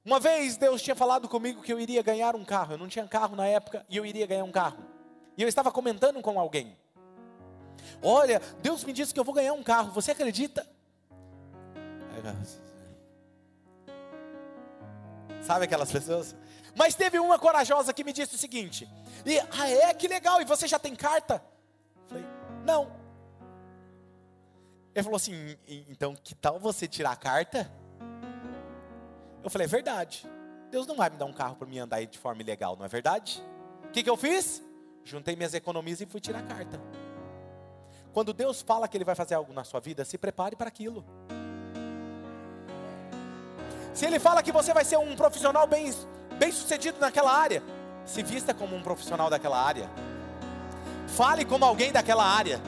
uma 0.04 0.18
vez 0.18 0.56
Deus 0.56 0.80
tinha 0.80 0.96
falado 0.96 1.28
comigo 1.28 1.62
que 1.62 1.72
eu 1.72 1.78
iria 1.78 2.02
ganhar 2.02 2.34
um 2.34 2.44
carro. 2.44 2.74
Eu 2.74 2.78
não 2.78 2.88
tinha 2.88 3.06
carro 3.06 3.36
na 3.36 3.46
época 3.46 3.84
e 3.88 3.96
eu 3.96 4.06
iria 4.06 4.26
ganhar 4.26 4.44
um 4.44 4.52
carro. 4.52 4.82
E 5.36 5.42
eu 5.42 5.48
estava 5.48 5.70
comentando 5.70 6.20
com 6.22 6.40
alguém. 6.40 6.76
Olha, 8.02 8.40
Deus 8.62 8.84
me 8.84 8.92
disse 8.92 9.12
que 9.12 9.20
eu 9.20 9.24
vou 9.24 9.34
ganhar 9.34 9.52
um 9.52 9.62
carro. 9.62 9.92
Você 9.92 10.12
acredita? 10.12 10.66
Sabe 15.42 15.64
aquelas 15.64 15.90
pessoas? 15.90 16.34
Mas 16.74 16.94
teve 16.94 17.18
uma 17.18 17.38
corajosa 17.38 17.92
que 17.92 18.04
me 18.04 18.12
disse 18.12 18.34
o 18.34 18.38
seguinte: 18.38 18.88
e, 19.24 19.38
Ah, 19.58 19.68
é? 19.68 19.94
Que 19.94 20.08
legal. 20.08 20.40
E 20.40 20.44
você 20.44 20.66
já 20.66 20.78
tem 20.78 20.94
carta? 20.94 21.42
Falei: 22.06 22.24
Não. 22.64 22.97
Ele 24.94 25.02
falou 25.02 25.16
assim: 25.16 25.56
então 25.88 26.14
que 26.14 26.34
tal 26.34 26.58
você 26.58 26.88
tirar 26.88 27.12
a 27.12 27.16
carta? 27.16 27.70
Eu 29.42 29.50
falei: 29.50 29.66
é 29.66 29.68
verdade. 29.68 30.26
Deus 30.70 30.86
não 30.86 30.96
vai 30.96 31.08
me 31.08 31.16
dar 31.16 31.24
um 31.24 31.32
carro 31.32 31.56
para 31.56 31.66
me 31.66 31.78
andar 31.78 32.04
de 32.04 32.18
forma 32.18 32.42
ilegal, 32.42 32.76
não 32.76 32.84
é 32.84 32.88
verdade? 32.88 33.42
O 33.84 33.90
que, 33.90 34.02
que 34.02 34.10
eu 34.10 34.16
fiz? 34.16 34.62
Juntei 35.02 35.34
minhas 35.34 35.54
economias 35.54 36.00
e 36.00 36.06
fui 36.06 36.20
tirar 36.20 36.40
a 36.40 36.42
carta. 36.42 36.78
Quando 38.12 38.34
Deus 38.34 38.60
fala 38.60 38.86
que 38.86 38.96
Ele 38.96 39.04
vai 39.04 39.14
fazer 39.14 39.34
algo 39.34 39.52
na 39.52 39.64
sua 39.64 39.80
vida, 39.80 40.04
se 40.04 40.18
prepare 40.18 40.56
para 40.56 40.68
aquilo. 40.68 41.04
Se 43.94 44.04
Ele 44.04 44.18
fala 44.18 44.42
que 44.42 44.52
você 44.52 44.74
vai 44.74 44.84
ser 44.84 44.98
um 44.98 45.16
profissional 45.16 45.66
bem, 45.66 45.90
bem 46.38 46.52
sucedido 46.52 47.00
naquela 47.00 47.32
área, 47.32 47.62
se 48.04 48.22
vista 48.22 48.52
como 48.52 48.76
um 48.76 48.82
profissional 48.82 49.30
daquela 49.30 49.58
área. 49.58 49.88
Fale 51.06 51.46
como 51.46 51.64
alguém 51.64 51.90
daquela 51.90 52.24
área 52.24 52.60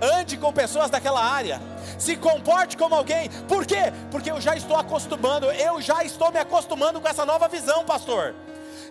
ande 0.00 0.36
com 0.36 0.52
pessoas 0.52 0.90
daquela 0.90 1.24
área, 1.24 1.60
se 1.98 2.16
comporte 2.16 2.76
como 2.76 2.94
alguém. 2.94 3.28
Por 3.48 3.66
quê? 3.66 3.92
Porque 4.10 4.30
eu 4.30 4.40
já 4.40 4.56
estou 4.56 4.76
acostumando, 4.76 5.50
eu 5.50 5.80
já 5.80 6.04
estou 6.04 6.30
me 6.30 6.38
acostumando 6.38 7.00
com 7.00 7.08
essa 7.08 7.24
nova 7.24 7.48
visão, 7.48 7.84
pastor. 7.84 8.34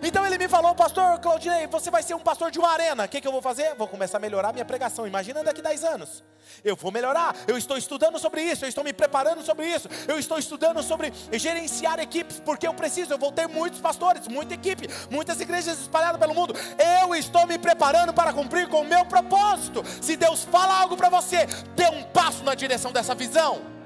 Então 0.02 0.24
ele 0.26 0.38
me 0.38 0.48
falou, 0.48 0.74
pastor 0.74 1.18
Claudinei, 1.18 1.66
você 1.66 1.90
vai 1.90 2.02
ser 2.02 2.14
um 2.14 2.20
pastor 2.20 2.50
de 2.50 2.58
uma 2.58 2.70
arena. 2.70 3.04
O 3.04 3.08
que, 3.08 3.20
que 3.20 3.28
eu 3.28 3.32
vou 3.32 3.42
fazer? 3.42 3.74
Vou 3.74 3.88
começar 3.88 4.18
a 4.18 4.20
melhorar 4.20 4.52
minha 4.52 4.64
pregação. 4.64 5.06
Imagina 5.06 5.42
daqui 5.42 5.60
10 5.60 5.84
anos. 5.84 6.22
Eu 6.64 6.76
vou 6.76 6.90
melhorar, 6.90 7.36
eu 7.46 7.58
estou 7.58 7.76
estudando 7.76 8.18
sobre 8.18 8.42
isso, 8.42 8.64
eu 8.64 8.68
estou 8.68 8.82
me 8.82 8.92
preparando 8.92 9.42
sobre 9.42 9.66
isso, 9.66 9.88
eu 10.08 10.18
estou 10.18 10.38
estudando 10.38 10.82
sobre 10.82 11.12
gerenciar 11.32 12.00
equipes, 12.00 12.40
porque 12.40 12.66
eu 12.66 12.72
preciso, 12.72 13.12
eu 13.12 13.18
vou 13.18 13.30
ter 13.30 13.46
muitos 13.46 13.80
pastores, 13.80 14.26
muita 14.26 14.54
equipe, 14.54 14.88
muitas 15.10 15.40
igrejas 15.40 15.78
espalhadas 15.78 16.18
pelo 16.18 16.34
mundo. 16.34 16.54
Eu 17.00 17.14
estou 17.14 17.46
me 17.46 17.58
preparando 17.58 18.12
para 18.12 18.32
cumprir 18.32 18.68
com 18.68 18.80
o 18.80 18.84
meu 18.84 19.04
propósito. 19.04 19.84
Se 20.00 20.16
Deus 20.16 20.44
fala 20.44 20.80
algo 20.80 20.96
para 20.96 21.10
você, 21.10 21.46
dê 21.76 21.86
um 21.88 22.02
passo 22.04 22.42
na 22.42 22.54
direção 22.54 22.92
dessa 22.92 23.14
visão. 23.14 23.77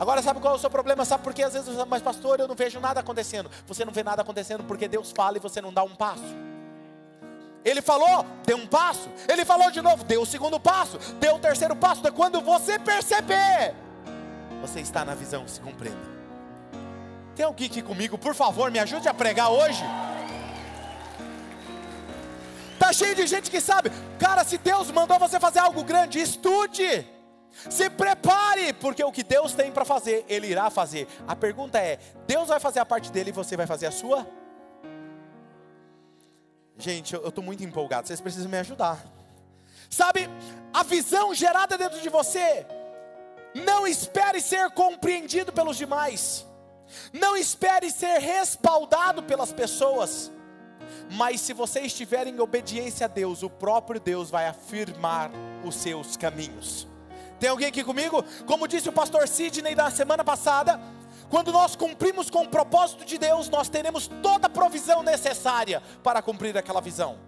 Agora 0.00 0.22
sabe 0.22 0.40
qual 0.40 0.54
é 0.54 0.56
o 0.56 0.58
seu 0.58 0.70
problema? 0.70 1.04
Sabe 1.04 1.22
por 1.22 1.34
que 1.34 1.42
às 1.42 1.52
vezes, 1.52 1.76
mas 1.86 2.00
pastor, 2.00 2.40
eu 2.40 2.48
não 2.48 2.54
vejo 2.54 2.80
nada 2.80 3.00
acontecendo. 3.00 3.50
Você 3.66 3.84
não 3.84 3.92
vê 3.92 4.02
nada 4.02 4.22
acontecendo 4.22 4.64
porque 4.64 4.88
Deus 4.88 5.12
fala 5.12 5.36
e 5.36 5.40
você 5.40 5.60
não 5.60 5.70
dá 5.70 5.82
um 5.82 5.94
passo. 5.94 6.24
Ele 7.62 7.82
falou, 7.82 8.24
deu 8.46 8.56
um 8.56 8.66
passo. 8.66 9.10
Ele 9.28 9.44
falou 9.44 9.70
de 9.70 9.82
novo, 9.82 10.02
deu 10.04 10.22
o 10.22 10.26
segundo 10.26 10.58
passo. 10.58 10.96
Deu 11.20 11.34
o 11.34 11.38
terceiro 11.38 11.76
passo. 11.76 12.06
É 12.08 12.10
quando 12.10 12.40
você 12.40 12.78
perceber, 12.78 13.74
você 14.62 14.80
está 14.80 15.04
na 15.04 15.14
visão 15.14 15.46
se 15.46 15.60
cumprindo. 15.60 16.08
Tem 17.36 17.44
alguém 17.44 17.66
aqui 17.66 17.82
comigo, 17.82 18.16
por 18.16 18.34
favor, 18.34 18.70
me 18.70 18.78
ajude 18.78 19.06
a 19.06 19.12
pregar 19.12 19.50
hoje. 19.50 19.84
Tá 22.78 22.90
cheio 22.90 23.14
de 23.14 23.26
gente 23.26 23.50
que 23.50 23.60
sabe, 23.60 23.92
cara, 24.18 24.44
se 24.44 24.56
Deus 24.56 24.90
mandou 24.90 25.18
você 25.18 25.38
fazer 25.38 25.58
algo 25.58 25.84
grande, 25.84 26.18
estude. 26.18 27.19
Se 27.68 27.90
prepare, 27.90 28.72
porque 28.74 29.02
o 29.04 29.12
que 29.12 29.22
Deus 29.22 29.54
tem 29.54 29.70
para 29.70 29.84
fazer, 29.84 30.24
Ele 30.28 30.46
irá 30.46 30.70
fazer. 30.70 31.06
A 31.26 31.34
pergunta 31.36 31.78
é: 31.78 31.98
Deus 32.26 32.48
vai 32.48 32.60
fazer 32.60 32.80
a 32.80 32.86
parte 32.86 33.10
dele 33.10 33.30
e 33.30 33.32
você 33.32 33.56
vai 33.56 33.66
fazer 33.66 33.86
a 33.86 33.90
sua? 33.90 34.26
Gente, 36.78 37.14
eu 37.14 37.28
estou 37.28 37.44
muito 37.44 37.62
empolgado, 37.62 38.08
vocês 38.08 38.20
precisam 38.20 38.50
me 38.50 38.58
ajudar. 38.58 39.04
Sabe, 39.90 40.30
a 40.72 40.82
visão 40.82 41.34
gerada 41.34 41.76
dentro 41.76 42.00
de 42.00 42.08
você, 42.08 42.64
não 43.54 43.86
espere 43.86 44.40
ser 44.40 44.70
compreendido 44.70 45.52
pelos 45.52 45.76
demais, 45.76 46.46
não 47.12 47.36
espere 47.36 47.90
ser 47.90 48.18
respaldado 48.18 49.22
pelas 49.24 49.52
pessoas, 49.52 50.30
mas 51.10 51.40
se 51.40 51.52
você 51.52 51.80
estiver 51.80 52.26
em 52.28 52.40
obediência 52.40 53.06
a 53.06 53.08
Deus, 53.08 53.42
o 53.42 53.50
próprio 53.50 54.00
Deus 54.00 54.30
vai 54.30 54.46
afirmar 54.46 55.30
os 55.64 55.74
seus 55.74 56.16
caminhos. 56.16 56.88
Tem 57.40 57.48
alguém 57.48 57.68
aqui 57.68 57.82
comigo? 57.82 58.22
Como 58.46 58.68
disse 58.68 58.90
o 58.90 58.92
pastor 58.92 59.26
Sidney 59.26 59.74
na 59.74 59.90
semana 59.90 60.22
passada, 60.22 60.78
quando 61.30 61.50
nós 61.50 61.74
cumprimos 61.74 62.28
com 62.28 62.42
o 62.42 62.48
propósito 62.48 63.02
de 63.04 63.16
Deus, 63.16 63.48
nós 63.48 63.68
teremos 63.68 64.08
toda 64.22 64.46
a 64.46 64.50
provisão 64.50 65.02
necessária 65.02 65.82
para 66.02 66.20
cumprir 66.20 66.56
aquela 66.58 66.82
visão. 66.82 67.18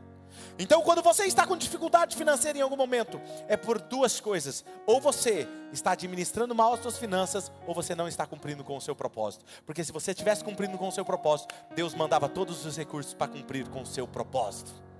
Então, 0.58 0.82
quando 0.82 1.02
você 1.02 1.24
está 1.24 1.46
com 1.46 1.56
dificuldade 1.56 2.14
financeira 2.14 2.58
em 2.58 2.60
algum 2.60 2.76
momento, 2.76 3.18
é 3.48 3.56
por 3.56 3.80
duas 3.80 4.20
coisas: 4.20 4.64
ou 4.86 5.00
você 5.00 5.48
está 5.72 5.92
administrando 5.92 6.54
mal 6.54 6.74
as 6.74 6.80
suas 6.80 6.98
finanças, 6.98 7.50
ou 7.66 7.74
você 7.74 7.94
não 7.94 8.06
está 8.06 8.26
cumprindo 8.26 8.62
com 8.62 8.76
o 8.76 8.80
seu 8.80 8.94
propósito. 8.94 9.46
Porque 9.64 9.82
se 9.82 9.92
você 9.92 10.10
estivesse 10.10 10.44
cumprindo 10.44 10.76
com 10.76 10.88
o 10.88 10.92
seu 10.92 11.06
propósito, 11.06 11.54
Deus 11.74 11.94
mandava 11.94 12.28
todos 12.28 12.66
os 12.66 12.76
recursos 12.76 13.14
para 13.14 13.28
cumprir 13.28 13.66
com 13.68 13.80
o 13.80 13.86
seu 13.86 14.06
propósito. 14.06 14.91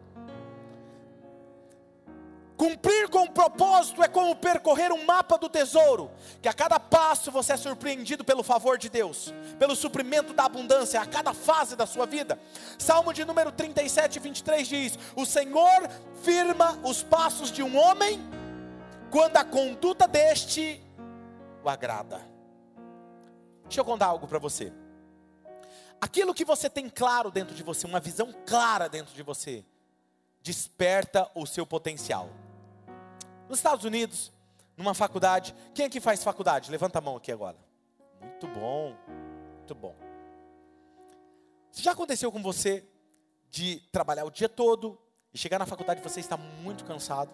Cumprir 2.63 3.09
com 3.09 3.25
o 3.25 3.31
propósito 3.33 4.05
é 4.05 4.07
como 4.07 4.37
percorrer 4.37 4.93
um 4.93 5.05
mapa 5.05 5.37
do 5.37 5.49
tesouro, 5.49 6.09
que 6.41 6.49
a 6.49 6.53
cada 6.53 6.79
passo 6.79 7.29
você 7.29 7.55
é 7.55 7.57
surpreendido 7.57 8.23
pelo 8.23 8.45
favor 8.45 8.79
de 8.79 8.89
Deus, 8.89 9.35
pelo 9.59 9.75
suprimento 9.75 10.33
da 10.33 10.45
abundância, 10.45 11.01
a 11.01 11.05
cada 11.05 11.35
fase 11.35 11.75
da 11.75 11.87
sua 11.87 12.07
vida. 12.07 12.39
Salmo 12.79 13.13
de 13.13 13.25
número 13.25 13.51
37, 13.51 14.21
23 14.21 14.69
diz: 14.69 14.99
O 15.17 15.27
Senhor 15.27 15.89
firma 16.23 16.79
os 16.85 17.03
passos 17.03 17.51
de 17.51 17.65
um 17.65 17.77
homem, 17.77 18.21
quando 19.11 19.39
a 19.39 19.45
conduta 19.45 20.07
deste 20.07 20.81
o 21.65 21.69
agrada. 21.69 22.21
Deixa 23.65 23.81
eu 23.81 23.85
contar 23.85 24.07
algo 24.07 24.29
para 24.29 24.39
você. 24.39 24.73
Aquilo 26.01 26.33
que 26.33 26.45
você 26.45 26.71
tem 26.71 26.89
claro 26.89 27.29
dentro 27.29 27.57
de 27.57 27.63
você, 27.65 27.89
uma 27.89 27.99
visão 27.99 28.33
clara 28.47 28.89
dentro 28.89 29.13
de 29.13 29.23
você, 29.25 29.65
desperta 30.41 31.29
o 31.35 31.45
seu 31.45 31.67
potencial. 31.67 32.31
Nos 33.53 33.59
Estados 33.59 33.85
Unidos, 33.85 34.33
numa 34.79 34.95
faculdade, 34.95 35.55
quem 35.75 35.85
aqui 35.85 36.01
faz 36.01 36.25
faculdade? 36.25 36.71
Levanta 36.71 37.01
a 37.01 37.03
mão 37.03 37.19
aqui 37.19 37.31
agora. 37.31 37.59
Muito 38.19 38.49
bom, 38.49 38.97
muito 39.59 39.75
bom. 39.75 39.95
Já 41.71 41.93
aconteceu 41.93 42.33
com 42.33 42.43
você 42.43 42.83
de 43.51 43.81
trabalhar 43.93 44.25
o 44.25 44.31
dia 44.31 44.49
todo 44.49 44.99
e 45.35 45.37
chegar 45.37 45.59
na 45.59 45.67
faculdade 45.67 46.01
você 46.01 46.19
está 46.19 46.35
muito 46.35 46.83
cansado? 46.87 47.31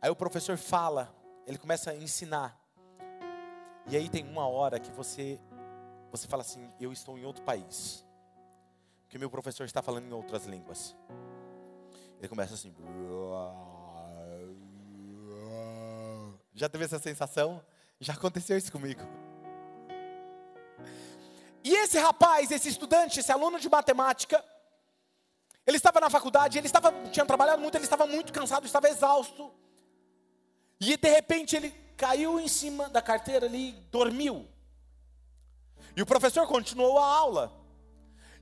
Aí 0.00 0.08
o 0.08 0.16
professor 0.16 0.56
fala, 0.56 1.14
ele 1.46 1.58
começa 1.58 1.90
a 1.90 1.94
ensinar. 1.94 2.58
E 3.86 3.98
aí 3.98 4.08
tem 4.08 4.26
uma 4.26 4.48
hora 4.48 4.80
que 4.80 4.90
você 4.92 5.38
você 6.10 6.26
fala 6.26 6.40
assim, 6.40 6.72
eu 6.80 6.90
estou 6.90 7.18
em 7.18 7.24
outro 7.26 7.44
país. 7.44 8.02
Porque 9.02 9.18
meu 9.18 9.28
professor 9.28 9.64
está 9.66 9.82
falando 9.82 10.06
em 10.06 10.12
outras 10.14 10.46
línguas. 10.46 10.96
Ele 12.18 12.28
começa 12.28 12.54
assim. 12.54 12.74
Já 16.58 16.68
teve 16.68 16.84
essa 16.84 16.98
sensação? 16.98 17.62
Já 18.00 18.14
aconteceu 18.14 18.58
isso 18.58 18.72
comigo. 18.72 19.00
E 21.62 21.72
esse 21.72 21.96
rapaz, 21.98 22.50
esse 22.50 22.68
estudante, 22.68 23.20
esse 23.20 23.30
aluno 23.30 23.60
de 23.60 23.68
matemática, 23.68 24.44
ele 25.64 25.76
estava 25.76 26.00
na 26.00 26.10
faculdade, 26.10 26.58
ele 26.58 26.66
estava, 26.66 26.92
tinha 27.12 27.24
trabalhado 27.24 27.62
muito, 27.62 27.76
ele 27.76 27.84
estava 27.84 28.08
muito 28.08 28.32
cansado, 28.32 28.66
estava 28.66 28.88
exausto. 28.88 29.52
E 30.80 30.96
de 30.96 31.08
repente 31.08 31.54
ele 31.54 31.70
caiu 31.96 32.40
em 32.40 32.48
cima 32.48 32.88
da 32.88 33.00
carteira 33.00 33.46
ali, 33.46 33.70
dormiu. 33.92 34.48
E 35.94 36.02
o 36.02 36.06
professor 36.06 36.44
continuou 36.48 36.98
a 36.98 37.06
aula. 37.06 37.52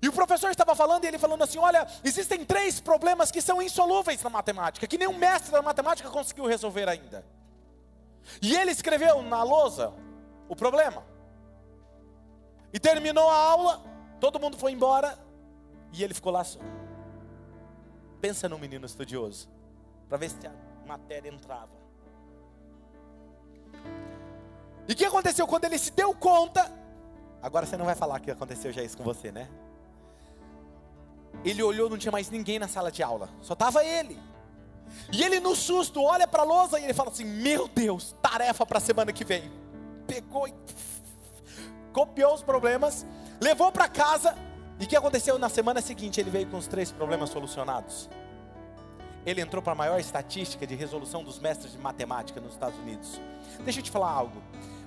E 0.01 0.09
o 0.09 0.13
professor 0.13 0.51
estava 0.51 0.75
falando 0.75 1.05
e 1.05 1.09
ele 1.09 1.19
falando 1.19 1.45
assim: 1.45 1.59
Olha, 1.59 1.87
existem 2.03 2.47
três 2.47 2.81
problemas 2.81 3.31
que 3.31 3.43
são 3.43 3.61
insolúveis 3.61 4.23
na 4.23 4.31
matemática, 4.31 4.87
que 4.87 4.97
nenhum 4.97 5.19
mestre 5.19 5.53
da 5.53 5.61
matemática 5.61 6.09
conseguiu 6.09 6.47
resolver 6.47 6.89
ainda. 6.89 7.36
E 8.43 8.55
ele 8.55 8.71
escreveu 8.71 9.23
na 9.23 9.43
lousa 9.43 9.93
o 10.49 10.57
problema. 10.57 11.05
E 12.73 12.79
terminou 12.79 13.29
a 13.29 13.37
aula, 13.37 13.83
todo 14.21 14.41
mundo 14.41 14.57
foi 14.57 14.73
embora 14.73 15.19
e 15.93 16.03
ele 16.03 16.15
ficou 16.15 16.33
lá 16.33 16.45
só. 16.45 16.61
Pensa 18.21 18.49
no 18.49 18.59
menino 18.59 18.87
estudioso, 18.87 19.49
para 20.09 20.19
ver 20.19 20.31
se 20.31 20.47
a 20.47 20.53
matéria 20.87 21.29
entrava. 21.29 21.71
E 24.89 24.93
o 24.93 24.97
que 24.97 25.05
aconteceu 25.05 25.47
quando 25.47 25.65
ele 25.65 25.79
se 25.79 25.91
deu 25.91 26.15
conta? 26.15 26.73
Agora 27.43 27.67
você 27.67 27.77
não 27.77 27.85
vai 27.85 27.95
falar 27.95 28.21
que 28.21 28.31
aconteceu 28.31 28.73
já 28.73 28.83
isso 28.83 28.97
com 28.97 29.05
você, 29.05 29.31
né? 29.31 29.49
Ele 31.45 31.63
olhou, 31.63 31.89
não 31.89 31.99
tinha 31.99 32.13
mais 32.13 32.31
ninguém 32.31 32.59
na 32.59 32.69
sala 32.69 32.91
de 32.91 33.03
aula, 33.03 33.29
só 33.41 33.53
estava 33.53 33.85
ele. 33.85 34.19
E 35.13 35.23
ele 35.23 35.41
no 35.41 35.55
susto 35.55 36.03
olha 36.03 36.27
para 36.27 36.43
a 36.43 36.45
lousa 36.45 36.79
e 36.79 36.85
ele 36.85 36.95
fala 36.95 37.11
assim: 37.11 37.25
Meu 37.25 37.69
Deus, 37.69 38.15
tarefa 38.21 38.67
para 38.67 38.79
a 38.79 38.81
semana 38.81 39.13
que 39.13 39.25
vem. 39.25 39.51
Pegou 40.07 40.47
e 40.47 40.55
copiou 41.93 42.35
os 42.35 42.43
problemas, 42.43 43.07
levou 43.41 43.73
para 43.73 43.89
casa. 43.89 44.37
E 44.79 44.85
o 44.85 44.87
que 44.87 44.97
aconteceu 44.97 45.39
na 45.39 45.49
semana 45.49 45.81
seguinte? 45.81 46.21
Ele 46.21 46.31
veio 46.31 46.47
com 46.47 46.59
os 46.59 46.67
três 46.67 46.93
problemas 46.93 47.31
solucionados. 47.31 48.09
Ele 49.25 49.41
entrou 49.41 49.63
para 49.63 49.73
a 49.73 49.77
maior 49.77 49.99
estatística 49.99 50.67
de 50.67 50.75
resolução 50.75 51.25
dos 51.25 51.39
mestres 51.39 51.73
de 51.73 51.79
matemática 51.79 52.41
nos 52.41 52.53
Estados 52.53 52.79
Unidos. 52.79 53.21
Deixa 53.65 53.81
eu 53.81 53.83
te 53.83 53.91
falar 53.91 54.11
algo. 54.11 54.43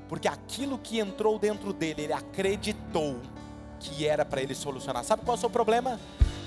Porque 0.08 0.28
aquilo 0.28 0.78
que 0.78 1.00
entrou 1.00 1.38
dentro 1.38 1.74
dele, 1.74 2.04
ele 2.04 2.14
acreditou 2.14 3.20
que 3.80 4.08
era 4.08 4.24
para 4.24 4.42
ele 4.42 4.56
solucionar. 4.56 5.04
Sabe 5.04 5.24
qual 5.24 5.36
é 5.36 5.38
o 5.38 5.40
seu 5.40 5.50
problema? 5.50 6.00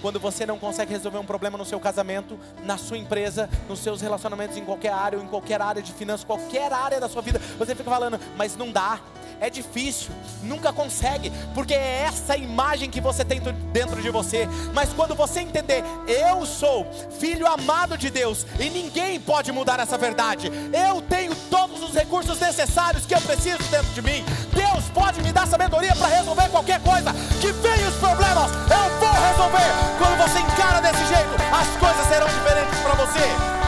Quando 0.02 0.18
você 0.18 0.44
não 0.44 0.58
consegue 0.58 0.92
resolver 0.92 1.16
um 1.18 1.24
problema 1.24 1.56
no 1.56 1.64
seu 1.64 1.78
casamento, 1.78 2.38
na 2.64 2.76
sua 2.76 2.98
empresa, 2.98 3.48
nos 3.68 3.78
seus 3.78 4.00
relacionamentos 4.02 4.56
em 4.56 4.64
qualquer 4.64 4.92
área, 4.92 5.16
ou 5.18 5.24
em 5.24 5.28
qualquer 5.28 5.62
área 5.62 5.80
de 5.80 5.92
finanças, 5.92 6.24
qualquer 6.24 6.72
área 6.72 7.00
da 7.00 7.08
sua 7.08 7.22
vida, 7.22 7.40
você 7.56 7.74
fica 7.74 7.88
falando, 7.88 8.18
mas 8.36 8.56
não 8.56 8.72
dá, 8.72 9.00
é 9.40 9.50
difícil, 9.50 10.10
nunca 10.42 10.72
consegue, 10.72 11.32
porque 11.54 11.74
é 11.74 12.04
essa 12.06 12.36
imagem 12.36 12.90
que 12.90 13.00
você 13.00 13.24
tem 13.24 13.40
dentro 13.72 14.00
de 14.00 14.10
você. 14.10 14.48
Mas 14.72 14.92
quando 14.92 15.14
você 15.14 15.40
entender, 15.40 15.82
eu 16.06 16.44
sou 16.46 16.86
filho 17.18 17.46
amado 17.46 17.96
de 17.96 18.10
Deus 18.10 18.46
e 18.58 18.70
ninguém 18.70 19.20
pode 19.20 19.52
mudar 19.52 19.80
essa 19.80 19.98
verdade. 19.98 20.50
Eu 20.72 21.00
tenho 21.02 21.34
todos 21.50 21.82
os 21.82 21.94
recursos 21.94 22.38
necessários 22.40 23.06
que 23.06 23.14
eu 23.14 23.20
preciso 23.20 23.62
dentro 23.70 23.92
de 23.92 24.02
mim. 24.02 24.24
Deus 24.52 24.84
pode 24.92 25.22
me 25.22 25.32
dar 25.32 25.46
sabedoria 25.46 25.94
para 25.96 26.08
resolver 26.08 26.48
qualquer 26.50 26.80
coisa. 26.80 27.12
Que 27.40 27.52
venha 27.52 27.88
os 27.88 27.96
problemas, 27.96 28.50
eu 28.50 28.98
vou 28.98 29.12
resolver. 29.12 29.70
Quando 29.98 30.16
você 30.18 30.38
encara 30.38 30.80
desse 30.80 31.04
jeito, 31.06 31.30
as 31.52 31.68
coisas 31.78 32.06
serão 32.06 32.26
diferentes 32.26 32.78
para 32.80 32.94
você. 32.94 33.62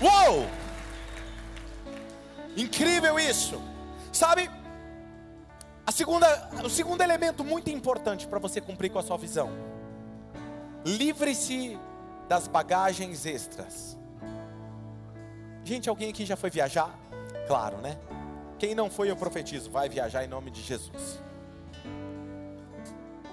Uou! 0.00 0.65
Incrível 2.56 3.18
isso. 3.18 3.60
Sabe? 4.12 4.50
A 5.86 5.92
segunda, 5.92 6.50
o 6.64 6.70
segundo 6.70 7.02
elemento 7.02 7.44
muito 7.44 7.70
importante 7.70 8.26
para 8.26 8.38
você 8.38 8.60
cumprir 8.60 8.90
com 8.90 8.98
a 8.98 9.02
sua 9.02 9.16
visão: 9.16 9.50
livre-se 10.84 11.78
das 12.28 12.48
bagagens 12.48 13.26
extras. 13.26 13.96
Gente, 15.62 15.88
alguém 15.88 16.10
aqui 16.10 16.24
já 16.24 16.36
foi 16.36 16.50
viajar? 16.50 16.96
Claro, 17.46 17.76
né? 17.78 17.98
Quem 18.58 18.74
não 18.74 18.88
foi, 18.90 19.10
eu 19.10 19.16
profetizo, 19.16 19.70
vai 19.70 19.88
viajar 19.88 20.24
em 20.24 20.28
nome 20.28 20.50
de 20.50 20.62
Jesus. 20.62 21.20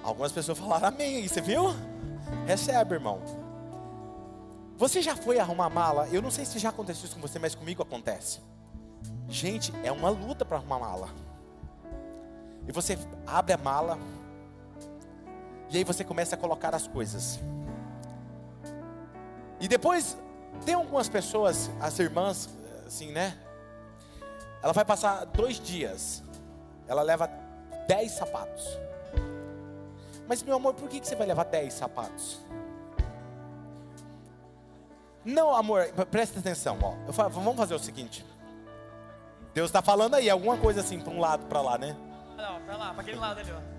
Algumas 0.04 0.32
pessoas 0.32 0.60
falaram 0.60 0.90
amém 0.90 1.28
você 1.28 1.40
viu? 1.40 1.74
Recebe, 2.46 2.96
irmão. 2.96 3.22
Você 4.78 5.02
já 5.02 5.16
foi 5.16 5.40
arrumar 5.40 5.70
mala? 5.70 6.10
Eu 6.10 6.22
não 6.22 6.30
sei 6.30 6.44
se 6.44 6.60
já 6.60 6.70
aconteceu 6.70 7.06
isso 7.06 7.16
com 7.16 7.22
você, 7.22 7.40
mas 7.40 7.56
comigo 7.56 7.82
acontece. 7.82 8.42
Gente, 9.30 9.74
é 9.84 9.92
uma 9.92 10.10
luta 10.10 10.46
para 10.46 10.58
arrumar 10.58 10.80
mala. 10.80 11.10
E 12.68 12.72
você 12.72 12.98
abre 13.26 13.54
a 13.54 13.58
mala, 13.58 13.98
e 15.70 15.78
aí 15.78 15.84
você 15.84 16.04
começa 16.04 16.36
a 16.36 16.38
colocar 16.38 16.74
as 16.76 16.88
coisas. 16.88 17.40
E 19.60 19.68
depois, 19.68 20.18
tem 20.66 20.76
algumas 20.76 21.10
pessoas, 21.10 21.70
as 21.82 21.98
irmãs, 22.00 22.50
assim, 22.86 23.12
né? 23.12 23.38
Ela 24.62 24.72
vai 24.72 24.86
passar 24.86 25.26
dois 25.26 25.60
dias, 25.60 26.24
ela 26.88 27.02
leva 27.02 27.30
dez 27.88 28.12
sapatos. 28.12 28.66
Mas 30.28 30.42
meu 30.42 30.56
amor, 30.56 30.74
por 30.74 30.88
que 30.88 31.06
você 31.06 31.16
vai 31.16 31.28
levar 31.28 31.44
dez 31.46 31.74
sapatos? 31.74 32.40
Não, 35.26 35.56
amor, 35.56 35.88
presta 36.12 36.40
atenção, 36.40 36.78
ó. 36.82 37.12
Falo, 37.12 37.30
vamos 37.30 37.56
fazer 37.56 37.74
o 37.74 37.80
seguinte. 37.80 38.26
Deus 39.54 39.70
está 39.70 39.82
falando 39.82 40.16
aí, 40.16 40.30
alguma 40.30 40.58
coisa 40.58 40.82
assim, 40.82 41.00
para 41.00 41.13
um 41.13 41.20
lado, 41.20 41.46
para 41.46 41.62
lá, 41.62 41.78
né? 41.78 41.96
Não, 42.36 42.60
para 42.62 42.78
lá, 42.78 42.92
para 42.92 43.02
aquele 43.02 43.18
lado 43.18 43.39
ali, 43.39 43.52
ó. 43.52 43.74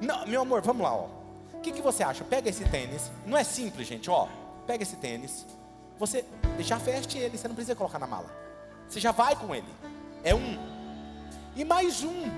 Não, 0.00 0.26
meu 0.26 0.42
amor, 0.42 0.62
vamos 0.62 0.82
lá, 0.82 0.94
ó. 0.94 1.08
O 1.52 1.60
que, 1.60 1.72
que 1.72 1.82
você 1.82 2.04
acha? 2.04 2.24
Pega 2.24 2.48
esse 2.48 2.64
tênis. 2.64 3.10
Não 3.26 3.36
é 3.36 3.42
simples, 3.42 3.88
gente, 3.88 4.08
ó. 4.08 4.28
Pega 4.66 4.84
esse 4.84 4.96
tênis. 4.96 5.44
Você 5.98 6.24
já 6.60 6.78
veste 6.78 7.18
ele, 7.18 7.36
você 7.36 7.48
não 7.48 7.56
precisa 7.56 7.74
colocar 7.74 7.98
na 7.98 8.06
mala. 8.06 8.30
Você 8.88 9.00
já 9.00 9.10
vai 9.10 9.34
com 9.34 9.52
ele. 9.52 9.66
É 10.22 10.32
um. 10.34 10.56
E 11.56 11.64
mais 11.64 12.04
um. 12.04 12.30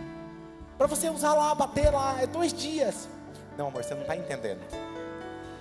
Para 0.78 0.86
você 0.86 1.10
usar 1.10 1.34
lá, 1.34 1.54
bater 1.54 1.92
lá. 1.92 2.22
É 2.22 2.26
dois 2.26 2.54
dias. 2.54 3.06
Não, 3.58 3.68
amor, 3.68 3.84
você 3.84 3.94
não 3.94 4.02
está 4.02 4.16
entendendo. 4.16 4.60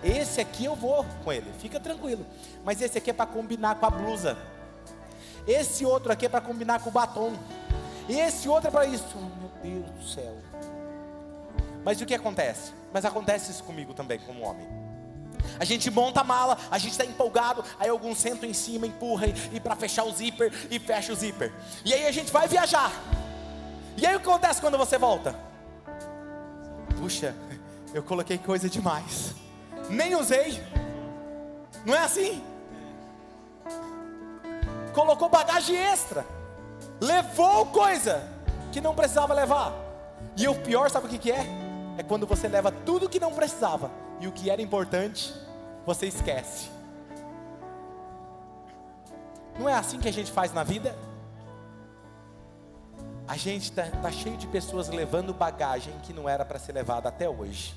Esse 0.02 0.40
aqui 0.40 0.64
eu 0.64 0.76
vou 0.76 1.06
com 1.26 1.34
ele, 1.34 1.52
fica 1.60 1.78
tranquilo. 1.78 2.26
Mas 2.64 2.82
esse 2.82 2.98
aqui 2.98 3.10
é 3.10 3.14
para 3.14 3.26
combinar 3.26 3.76
com 3.76 3.86
a 3.86 3.90
blusa. 3.90 4.38
Esse 5.50 5.84
outro 5.84 6.12
aqui 6.12 6.28
é 6.28 6.30
para 6.30 6.42
combinar 6.42 6.80
com 6.80 6.92
o 6.92 6.94
batom. 6.94 7.34
E 8.08 8.20
esse 8.20 8.48
outro 8.48 8.68
é 8.68 8.72
para 8.72 8.86
isso. 8.86 9.18
Meu 9.18 9.50
Deus 9.64 9.92
do 9.92 10.08
céu. 10.08 10.38
Mas 11.84 12.00
o 12.00 12.06
que 12.06 12.14
acontece? 12.14 12.72
Mas 12.94 13.04
acontece 13.04 13.50
isso 13.50 13.64
comigo 13.64 13.92
também, 13.96 14.20
como 14.20 14.44
homem. 14.44 14.68
A 15.60 15.66
gente 15.66 15.90
monta 15.90 16.22
a 16.22 16.24
mala, 16.24 16.56
a 16.70 16.78
gente 16.78 16.92
está 16.92 17.04
empolgado, 17.04 17.64
aí 17.80 17.90
alguns 17.90 18.20
sentam 18.20 18.48
em 18.48 18.54
cima, 18.54 18.86
empurra 18.86 19.26
e, 19.26 19.34
e 19.54 19.60
para 19.60 19.76
fechar 19.76 20.04
o 20.04 20.12
zíper 20.12 20.54
e 20.70 20.78
fecha 20.78 21.12
o 21.12 21.16
zíper. 21.16 21.52
E 21.84 21.94
aí 21.96 22.06
a 22.06 22.12
gente 22.12 22.32
vai 22.32 22.48
viajar. 22.48 22.92
E 23.98 24.06
aí 24.06 24.16
o 24.16 24.20
que 24.20 24.30
acontece 24.30 24.62
quando 24.62 24.78
você 24.78 25.00
volta? 25.00 25.36
Puxa, 27.00 27.36
eu 27.92 28.04
coloquei 28.04 28.38
coisa 28.38 28.70
demais. 28.70 29.34
Nem 29.90 30.14
usei. 30.14 30.62
Não 31.84 31.96
é 31.96 32.04
assim? 32.04 32.44
Colocou 35.00 35.30
bagagem 35.30 35.78
extra. 35.78 36.26
Levou 37.00 37.68
coisa 37.68 38.22
que 38.70 38.82
não 38.82 38.94
precisava 38.94 39.34
levar. 39.34 39.72
E 40.36 40.46
o 40.46 40.54
pior, 40.54 40.90
sabe 40.90 41.08
o 41.08 41.10
que, 41.10 41.18
que 41.18 41.32
é? 41.32 41.46
É 41.98 42.04
quando 42.04 42.28
você 42.28 42.50
leva 42.50 42.70
tudo 42.70 43.08
que 43.08 43.18
não 43.18 43.34
precisava 43.34 43.90
e 44.20 44.28
o 44.28 44.32
que 44.34 44.50
era 44.50 44.62
importante, 44.62 45.34
você 45.86 46.06
esquece. 46.06 46.70
Não 49.58 49.70
é 49.70 49.74
assim 49.74 50.00
que 50.00 50.10
a 50.10 50.12
gente 50.12 50.34
faz 50.34 50.54
na 50.54 50.66
vida? 50.66 50.94
A 53.26 53.38
gente 53.38 53.70
está 53.72 53.84
tá 53.84 54.12
cheio 54.12 54.36
de 54.36 54.48
pessoas 54.48 54.90
levando 54.90 55.34
bagagem 55.34 55.98
que 56.04 56.12
não 56.12 56.28
era 56.28 56.44
para 56.44 56.60
ser 56.60 56.74
levada 56.74 57.08
até 57.08 57.30
hoje. 57.30 57.74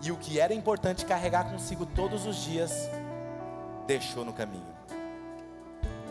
E 0.00 0.12
o 0.12 0.16
que 0.16 0.38
era 0.38 0.54
importante 0.54 1.04
carregar 1.04 1.50
consigo 1.50 1.84
todos 1.84 2.26
os 2.26 2.36
dias, 2.36 2.88
deixou 3.88 4.24
no 4.24 4.32
caminho. 4.32 4.75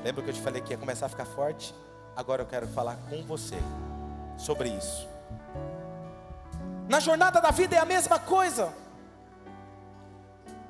Lembra 0.05 0.21
que 0.21 0.29
eu 0.29 0.35
te 0.35 0.41
falei 0.41 0.61
que 0.61 0.71
ia 0.71 0.77
começar 0.77 1.07
a 1.07 1.09
ficar 1.09 1.25
forte? 1.25 1.73
Agora 2.15 2.43
eu 2.43 2.45
quero 2.45 2.67
falar 2.67 2.95
com 3.09 3.23
você 3.23 3.57
sobre 4.37 4.69
isso. 4.69 5.07
Na 6.87 6.99
jornada 6.99 7.41
da 7.41 7.49
vida 7.49 7.75
é 7.75 7.79
a 7.79 7.85
mesma 7.85 8.19
coisa. 8.19 8.71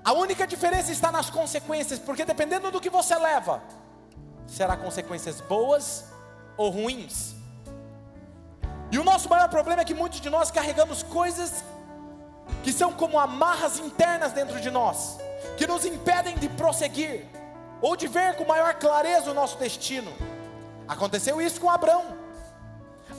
A 0.05 0.13
única 0.13 0.47
diferença 0.47 0.89
está 0.89 1.11
nas 1.11 1.29
consequências, 1.29 1.99
porque 1.99 2.23
dependendo 2.23 2.71
do 2.71 2.79
que 2.79 2.89
você 2.89 3.13
leva, 3.17 3.61
será 4.47 4.77
consequências 4.77 5.41
boas 5.41 6.05
ou 6.55 6.69
ruins. 6.69 7.35
E 8.89 8.97
o 8.97 9.03
nosso 9.03 9.27
maior 9.27 9.49
problema 9.49 9.81
é 9.81 9.85
que 9.85 9.93
muitos 9.93 10.21
de 10.21 10.29
nós 10.29 10.49
carregamos 10.49 11.03
coisas 11.03 11.61
que 12.63 12.71
são 12.71 12.93
como 12.93 13.19
amarras 13.19 13.79
internas 13.79 14.31
dentro 14.31 14.61
de 14.61 14.71
nós, 14.71 15.17
que 15.57 15.67
nos 15.67 15.83
impedem 15.83 16.37
de 16.37 16.47
prosseguir 16.47 17.27
ou 17.81 17.95
de 17.95 18.07
ver 18.07 18.35
com 18.35 18.45
maior 18.45 18.73
clareza 18.75 19.31
o 19.31 19.33
nosso 19.33 19.57
destino. 19.57 20.11
Aconteceu 20.87 21.41
isso 21.41 21.59
com 21.59 21.69
Abraão. 21.69 22.05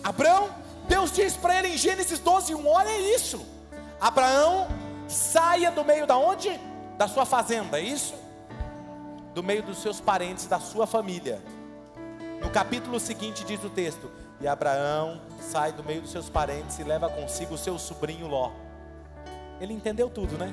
Abraão 0.02 0.50
Deus 0.88 1.10
diz 1.10 1.36
para 1.36 1.58
ele 1.58 1.68
em 1.68 1.76
Gênesis 1.76 2.18
12, 2.20 2.54
1, 2.54 2.66
olha 2.66 3.14
isso. 3.14 3.44
Abraão 4.00 4.68
saia 5.08 5.70
do 5.70 5.84
meio 5.84 6.06
da 6.06 6.16
onde? 6.16 6.60
Da 6.96 7.08
sua 7.08 7.24
fazenda, 7.24 7.78
é 7.78 7.82
isso? 7.82 8.14
Do 9.34 9.42
meio 9.42 9.62
dos 9.62 9.78
seus 9.78 10.00
parentes, 10.00 10.46
da 10.46 10.60
sua 10.60 10.86
família. 10.86 11.42
No 12.40 12.50
capítulo 12.50 13.00
seguinte 13.00 13.44
diz 13.44 13.62
o 13.64 13.70
texto: 13.70 14.10
E 14.40 14.46
Abraão 14.46 15.20
sai 15.40 15.72
do 15.72 15.82
meio 15.82 16.02
dos 16.02 16.10
seus 16.10 16.30
parentes 16.30 16.78
e 16.78 16.84
leva 16.84 17.08
consigo 17.08 17.54
o 17.54 17.58
seu 17.58 17.78
sobrinho 17.78 18.28
Ló. 18.28 18.52
Ele 19.60 19.72
entendeu 19.72 20.08
tudo, 20.08 20.38
né? 20.38 20.52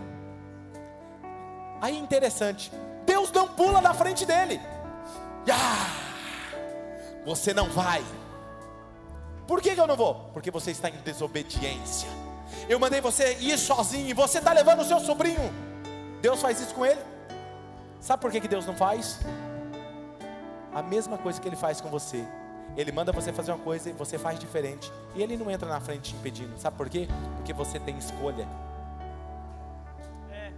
Aí 1.80 1.98
interessante, 1.98 2.72
Deus 3.06 3.32
não 3.32 3.48
pula 3.48 3.82
na 3.82 3.94
frente 3.94 4.26
dele. 4.26 4.60
Ah, 5.52 5.94
você 7.26 7.54
não 7.54 7.70
vai. 7.70 8.04
Por 9.48 9.62
que, 9.62 9.76
que 9.76 9.82
eu 9.82 9.88
não 9.88 9.96
vou? 9.96 10.30
Porque 10.34 10.50
você 10.50 10.72
está 10.72 10.90
em 10.90 10.98
desobediência. 10.98 12.10
Eu 12.70 12.80
mandei 12.80 13.02
você 13.02 13.38
ir 13.40 13.58
sozinho 13.58 14.08
e 14.10 14.14
você 14.14 14.38
está 14.38 14.54
levando 14.54 14.82
o 14.82 14.86
seu 14.86 15.00
sobrinho. 15.00 15.54
Deus 16.22 16.42
faz 16.42 16.62
isso 16.62 16.74
com 16.74 16.86
ele? 16.86 17.02
Sabe 18.00 18.22
por 18.22 18.32
que, 18.32 18.40
que 18.40 18.48
Deus 18.48 18.66
não 18.66 18.76
faz? 18.76 19.20
A 20.74 20.82
mesma 20.82 21.18
coisa 21.18 21.40
que 21.40 21.48
ele 21.48 21.56
faz 21.56 21.82
com 21.82 21.90
você. 21.90 22.26
Ele 22.76 22.92
manda 22.92 23.12
você 23.12 23.32
fazer 23.32 23.52
uma 23.52 23.64
coisa 23.64 23.90
e 23.90 23.94
você 23.94 24.18
faz 24.18 24.40
diferente. 24.40 24.92
E 25.16 25.22
ele 25.22 25.38
não 25.38 25.52
entra 25.52 25.68
na 25.68 25.80
frente 25.80 26.12
te 26.12 26.16
impedindo. 26.16 26.58
Sabe 26.58 26.78
por 26.78 26.90
quê? 26.90 27.08
Porque 27.36 27.54
você 27.54 27.80
tem 27.80 27.98
escolha. 27.98 28.48
É. 30.32 30.52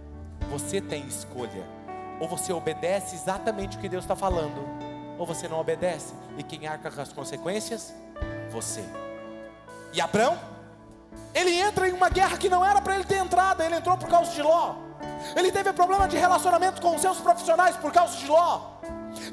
Você 0.50 0.80
tem 0.80 1.06
escolha. 1.06 1.75
Ou 2.20 2.28
você 2.28 2.52
obedece 2.52 3.14
exatamente 3.14 3.76
o 3.76 3.80
que 3.80 3.88
Deus 3.88 4.04
está 4.04 4.16
falando, 4.16 4.66
ou 5.18 5.26
você 5.26 5.46
não 5.48 5.60
obedece. 5.60 6.14
E 6.38 6.42
quem 6.42 6.66
arca 6.66 6.90
com 6.90 7.00
as 7.00 7.12
consequências? 7.12 7.94
você. 8.56 8.82
E 9.92 10.00
Abraão, 10.00 10.38
ele 11.34 11.54
entra 11.54 11.88
em 11.88 11.92
uma 11.92 12.08
guerra 12.08 12.36
que 12.36 12.48
não 12.48 12.64
era 12.64 12.80
para 12.80 12.94
ele 12.94 13.04
ter 13.04 13.18
entrado, 13.18 13.62
ele 13.62 13.76
entrou 13.76 13.96
por 13.96 14.08
causa 14.08 14.32
de 14.32 14.42
Ló. 14.42 14.76
Ele 15.34 15.52
teve 15.52 15.72
problema 15.72 16.08
de 16.08 16.16
relacionamento 16.16 16.80
com 16.80 16.94
os 16.94 17.02
seus 17.02 17.18
profissionais 17.18 17.76
por 17.76 17.92
causa 17.92 18.16
de 18.16 18.26
Ló. 18.26 18.76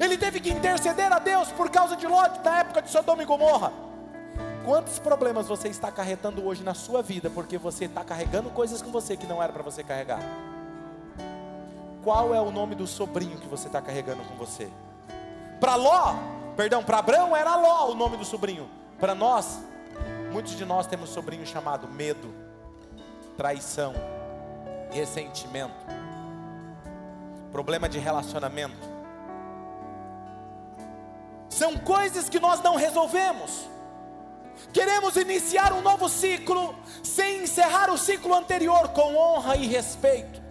Ele 0.00 0.16
teve 0.16 0.40
que 0.40 0.50
interceder 0.50 1.12
a 1.12 1.18
Deus 1.18 1.50
por 1.52 1.70
causa 1.70 1.96
de 1.96 2.06
Ló 2.06 2.22
na 2.44 2.60
época 2.60 2.82
de 2.82 2.90
Sodoma 2.90 3.22
e 3.22 3.26
Gomorra. 3.26 3.72
Quantos 4.64 4.98
problemas 4.98 5.46
você 5.46 5.68
está 5.68 5.88
acarretando 5.88 6.46
hoje 6.46 6.62
na 6.62 6.74
sua 6.74 7.02
vida 7.02 7.28
porque 7.28 7.58
você 7.58 7.84
está 7.84 8.02
carregando 8.02 8.48
coisas 8.50 8.80
com 8.80 8.90
você 8.90 9.16
que 9.16 9.26
não 9.26 9.42
era 9.42 9.52
para 9.52 9.62
você 9.62 9.82
carregar? 9.82 10.20
Qual 12.04 12.34
é 12.34 12.40
o 12.40 12.50
nome 12.50 12.74
do 12.74 12.86
sobrinho 12.86 13.38
que 13.38 13.48
você 13.48 13.66
está 13.66 13.80
carregando 13.80 14.22
com 14.24 14.34
você? 14.34 14.68
Para 15.58 15.74
Ló, 15.74 16.14
perdão, 16.54 16.84
para 16.84 16.98
Abraão 16.98 17.34
era 17.34 17.56
Ló 17.56 17.90
o 17.90 17.94
nome 17.94 18.18
do 18.18 18.26
sobrinho. 18.26 18.68
Para 19.00 19.14
nós, 19.14 19.58
muitos 20.30 20.54
de 20.54 20.66
nós 20.66 20.86
temos 20.86 21.08
sobrinho 21.08 21.46
chamado 21.46 21.88
medo, 21.88 22.28
traição, 23.38 23.94
ressentimento, 24.90 25.74
problema 27.50 27.88
de 27.88 27.98
relacionamento. 27.98 28.86
São 31.48 31.78
coisas 31.78 32.28
que 32.28 32.38
nós 32.38 32.60
não 32.60 32.76
resolvemos. 32.76 33.66
Queremos 34.74 35.16
iniciar 35.16 35.72
um 35.72 35.80
novo 35.80 36.06
ciclo 36.10 36.74
sem 37.02 37.44
encerrar 37.44 37.90
o 37.90 37.96
ciclo 37.96 38.34
anterior 38.34 38.88
com 38.88 39.16
honra 39.16 39.56
e 39.56 39.66
respeito. 39.66 40.43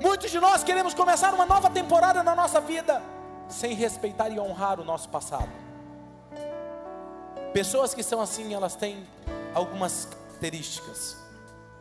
Muitos 0.00 0.30
de 0.30 0.40
nós 0.40 0.64
queremos 0.64 0.94
começar 0.94 1.32
uma 1.34 1.46
nova 1.46 1.70
temporada 1.70 2.22
na 2.22 2.34
nossa 2.34 2.60
vida 2.60 3.02
sem 3.48 3.74
respeitar 3.74 4.28
e 4.28 4.38
honrar 4.38 4.80
o 4.80 4.84
nosso 4.84 5.08
passado. 5.08 5.50
Pessoas 7.52 7.94
que 7.94 8.02
são 8.02 8.20
assim, 8.20 8.52
elas 8.52 8.74
têm 8.74 9.06
algumas 9.54 10.06
características. 10.34 11.16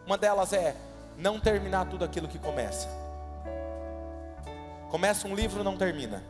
Uma 0.06 0.18
delas 0.18 0.54
é 0.54 0.76
não 1.18 1.40
terminar 1.40 1.86
tudo 1.90 2.06
aquilo 2.06 2.28
que 2.28 2.40
começa. 2.40 2.88
Começa 4.90 5.28
um 5.28 5.36
livro, 5.36 5.64
não 5.64 5.76
termina. 5.76 6.24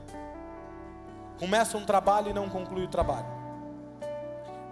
Começa 1.39 1.77
um 1.77 1.86
trabalho 1.86 2.29
e 2.29 2.34
não 2.34 2.49
conclui 2.49 2.86
o 2.86 2.88
trabalho. 2.88 3.42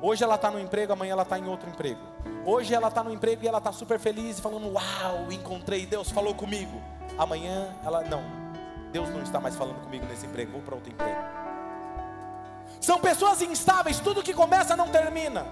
Hoje 0.02 0.24
ela 0.24 0.36
está 0.36 0.50
no 0.50 0.60
emprego, 0.60 0.94
amanhã 0.94 1.12
ela 1.12 1.22
está 1.22 1.38
em 1.38 1.48
outro 1.48 1.70
emprego. 1.70 2.02
Hoje 2.44 2.74
ela 2.74 2.88
está 2.88 3.04
no 3.04 3.14
emprego 3.14 3.44
e 3.44 3.48
ela 3.48 3.60
está 3.60 3.72
super 3.72 4.00
feliz, 4.00 4.40
falando: 4.40 4.72
Uau, 4.72 5.32
encontrei, 5.32 5.86
Deus 5.86 6.10
falou 6.10 6.34
comigo. 6.34 6.82
Amanhã 7.18 7.76
ela, 7.86 8.02
não, 8.02 8.24
Deus 8.92 9.10
não 9.10 9.22
está 9.22 9.40
mais 9.40 9.56
falando 9.56 9.80
comigo 9.84 10.06
nesse 10.08 10.26
emprego, 10.26 10.54
vou 10.54 10.62
para 10.62 10.74
outro 10.74 10.92
emprego. 10.92 11.22
São 12.80 13.00
pessoas 13.00 13.44
instáveis, 13.44 14.00
tudo 14.00 14.24
que 14.24 14.34
começa 14.34 14.76
não 14.76 14.90
termina. 14.90 15.46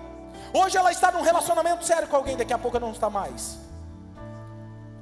Hoje 0.51 0.77
ela 0.77 0.91
está 0.91 1.11
num 1.11 1.21
relacionamento 1.21 1.85
sério 1.85 2.07
com 2.07 2.15
alguém, 2.15 2.35
daqui 2.35 2.53
a 2.53 2.57
pouco 2.57 2.79
não 2.79 2.91
está 2.91 3.07
mais. 3.07 3.59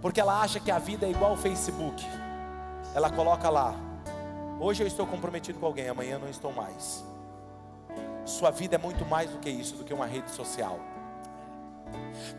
Porque 0.02 0.20
ela 0.20 0.42
acha 0.42 0.60
que 0.60 0.70
a 0.70 0.78
vida 0.78 1.06
é 1.06 1.10
igual 1.10 1.32
ao 1.32 1.38
Facebook. 1.38 2.06
Ela 2.94 3.10
coloca 3.10 3.50
lá: 3.50 3.74
hoje 4.60 4.84
eu 4.84 4.88
estou 4.88 5.08
comprometido 5.08 5.58
com 5.58 5.66
alguém, 5.66 5.88
amanhã 5.88 6.20
não 6.20 6.30
estou 6.30 6.52
mais. 6.52 7.06
Sua 8.28 8.52
vida 8.52 8.76
é 8.76 8.78
muito 8.78 9.06
mais 9.06 9.30
do 9.30 9.40
que 9.40 9.50
isso, 9.50 9.76
do 9.76 9.84
que 9.84 9.94
uma 9.94 10.06
rede 10.06 10.30
social. 10.32 10.80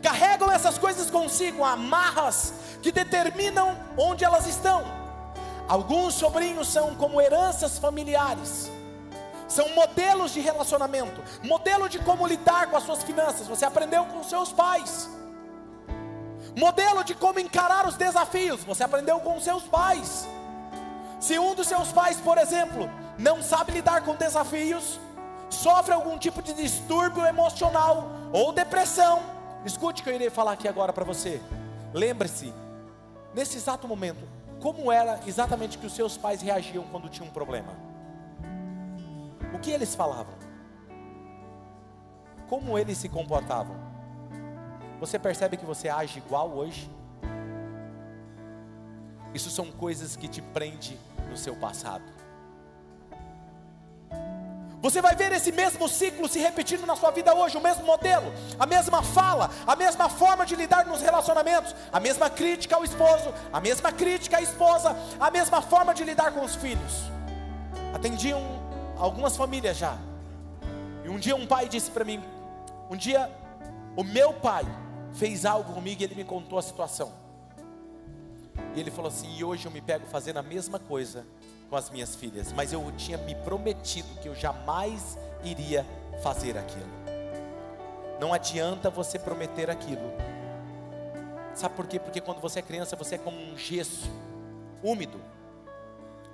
Carregam 0.01 0.51
essas 0.51 0.77
coisas 0.77 1.09
consigo, 1.09 1.63
amarras 1.63 2.53
que 2.81 2.91
determinam 2.91 3.77
onde 3.97 4.23
elas 4.23 4.47
estão. 4.47 4.83
Alguns 5.67 6.13
sobrinhos 6.13 6.67
são 6.67 6.95
como 6.95 7.19
heranças 7.19 7.77
familiares 7.77 8.71
são 9.49 9.67
modelos 9.69 10.31
de 10.31 10.39
relacionamento, 10.39 11.23
modelo 11.43 11.89
de 11.89 11.97
como 11.99 12.27
lidar 12.27 12.67
com 12.67 12.77
as 12.77 12.83
suas 12.83 13.03
finanças. 13.03 13.47
Você 13.47 13.65
aprendeu 13.65 14.05
com 14.05 14.23
seus 14.23 14.53
pais. 14.53 15.09
Modelo 16.55 17.03
de 17.03 17.15
como 17.15 17.39
encarar 17.39 17.87
os 17.87 17.95
desafios. 17.95 18.63
Você 18.63 18.83
aprendeu 18.83 19.19
com 19.19 19.41
seus 19.41 19.63
pais. 19.63 20.27
Se 21.19 21.39
um 21.39 21.55
dos 21.55 21.67
seus 21.67 21.91
pais, 21.91 22.17
por 22.17 22.37
exemplo, 22.37 22.89
não 23.17 23.41
sabe 23.41 23.71
lidar 23.71 24.03
com 24.03 24.15
desafios, 24.15 24.99
sofre 25.49 25.93
algum 25.93 26.17
tipo 26.17 26.41
de 26.41 26.53
distúrbio 26.53 27.25
emocional 27.25 28.11
ou 28.31 28.51
depressão, 28.53 29.21
escute 29.65 30.01
o 30.01 30.03
que 30.03 30.09
eu 30.09 30.15
irei 30.15 30.29
falar 30.29 30.53
aqui 30.53 30.67
agora 30.67 30.93
para 30.93 31.03
você. 31.03 31.41
Lembre-se, 31.93 32.53
nesse 33.33 33.57
exato 33.57 33.87
momento, 33.87 34.27
como 34.61 34.91
era 34.91 35.19
exatamente 35.25 35.77
que 35.77 35.87
os 35.87 35.93
seus 35.93 36.17
pais 36.17 36.41
reagiam 36.41 36.83
quando 36.91 37.09
tinham 37.09 37.27
um 37.27 37.31
problema. 37.31 37.73
O 39.53 39.59
que 39.59 39.71
eles 39.71 39.95
falavam? 39.95 40.33
Como 42.47 42.77
eles 42.77 42.97
se 42.97 43.09
comportavam? 43.09 43.75
Você 44.99 45.17
percebe 45.17 45.57
que 45.57 45.65
você 45.65 45.87
age 45.87 46.19
igual 46.19 46.49
hoje? 46.49 46.91
Isso 49.33 49.49
são 49.49 49.71
coisas 49.71 50.15
que 50.15 50.27
te 50.27 50.41
prendem 50.41 50.97
no 51.29 51.37
seu 51.37 51.55
passado. 51.55 52.18
Você 54.81 55.01
vai 55.01 55.13
ver 55.13 55.31
esse 55.33 55.51
mesmo 55.51 55.89
ciclo 55.89 56.27
se 56.29 56.39
repetindo 56.39 56.85
na 56.85 56.95
sua 56.95 57.11
vida 57.11 57.33
hoje, 57.35 57.57
o 57.57 57.61
mesmo 57.61 57.85
modelo, 57.85 58.31
a 58.57 58.65
mesma 58.65 59.03
fala, 59.03 59.49
a 59.67 59.75
mesma 59.75 60.07
forma 60.07 60.45
de 60.45 60.55
lidar 60.55 60.85
nos 60.85 61.01
relacionamentos, 61.01 61.75
a 61.91 61.99
mesma 61.99 62.29
crítica 62.29 62.77
ao 62.77 62.85
esposo, 62.85 63.33
a 63.51 63.59
mesma 63.59 63.91
crítica 63.91 64.37
à 64.37 64.41
esposa, 64.41 64.95
a 65.19 65.29
mesma 65.29 65.61
forma 65.61 65.93
de 65.93 66.05
lidar 66.05 66.31
com 66.31 66.45
os 66.45 66.55
filhos. 66.55 66.93
Atendi 67.93 68.33
um, 68.33 68.59
algumas 68.97 69.35
famílias 69.35 69.77
já. 69.77 69.97
E 71.03 71.09
um 71.09 71.19
dia 71.19 71.35
um 71.35 71.45
pai 71.45 71.67
disse 71.67 71.91
para 71.91 72.05
mim: 72.05 72.23
um 72.89 72.95
dia 72.95 73.29
o 73.97 74.03
meu 74.03 74.33
pai 74.33 74.63
fez 75.13 75.45
algo 75.45 75.73
comigo 75.73 76.01
e 76.01 76.05
ele 76.05 76.15
me 76.15 76.23
contou 76.23 76.57
a 76.57 76.61
situação. 76.61 77.11
E 78.75 78.79
ele 78.79 78.91
falou 78.91 79.09
assim: 79.09 79.35
e 79.35 79.43
hoje 79.43 79.65
eu 79.65 79.71
me 79.71 79.81
pego 79.81 80.05
fazendo 80.05 80.37
a 80.37 80.43
mesma 80.43 80.79
coisa 80.79 81.25
com 81.69 81.75
as 81.75 81.89
minhas 81.89 82.15
filhas, 82.15 82.51
mas 82.51 82.73
eu 82.73 82.91
tinha 82.97 83.17
me 83.17 83.35
prometido 83.35 84.07
que 84.21 84.27
eu 84.27 84.35
jamais 84.35 85.17
iria 85.43 85.85
fazer 86.21 86.57
aquilo. 86.57 86.89
Não 88.19 88.33
adianta 88.33 88.89
você 88.89 89.17
prometer 89.17 89.69
aquilo. 89.69 90.11
Sabe 91.53 91.75
por 91.75 91.87
quê? 91.87 91.99
Porque 91.99 92.19
quando 92.19 92.41
você 92.41 92.59
é 92.59 92.61
criança, 92.61 92.95
você 92.95 93.15
é 93.15 93.17
como 93.17 93.37
um 93.37 93.57
gesso 93.57 94.09
úmido. 94.83 95.19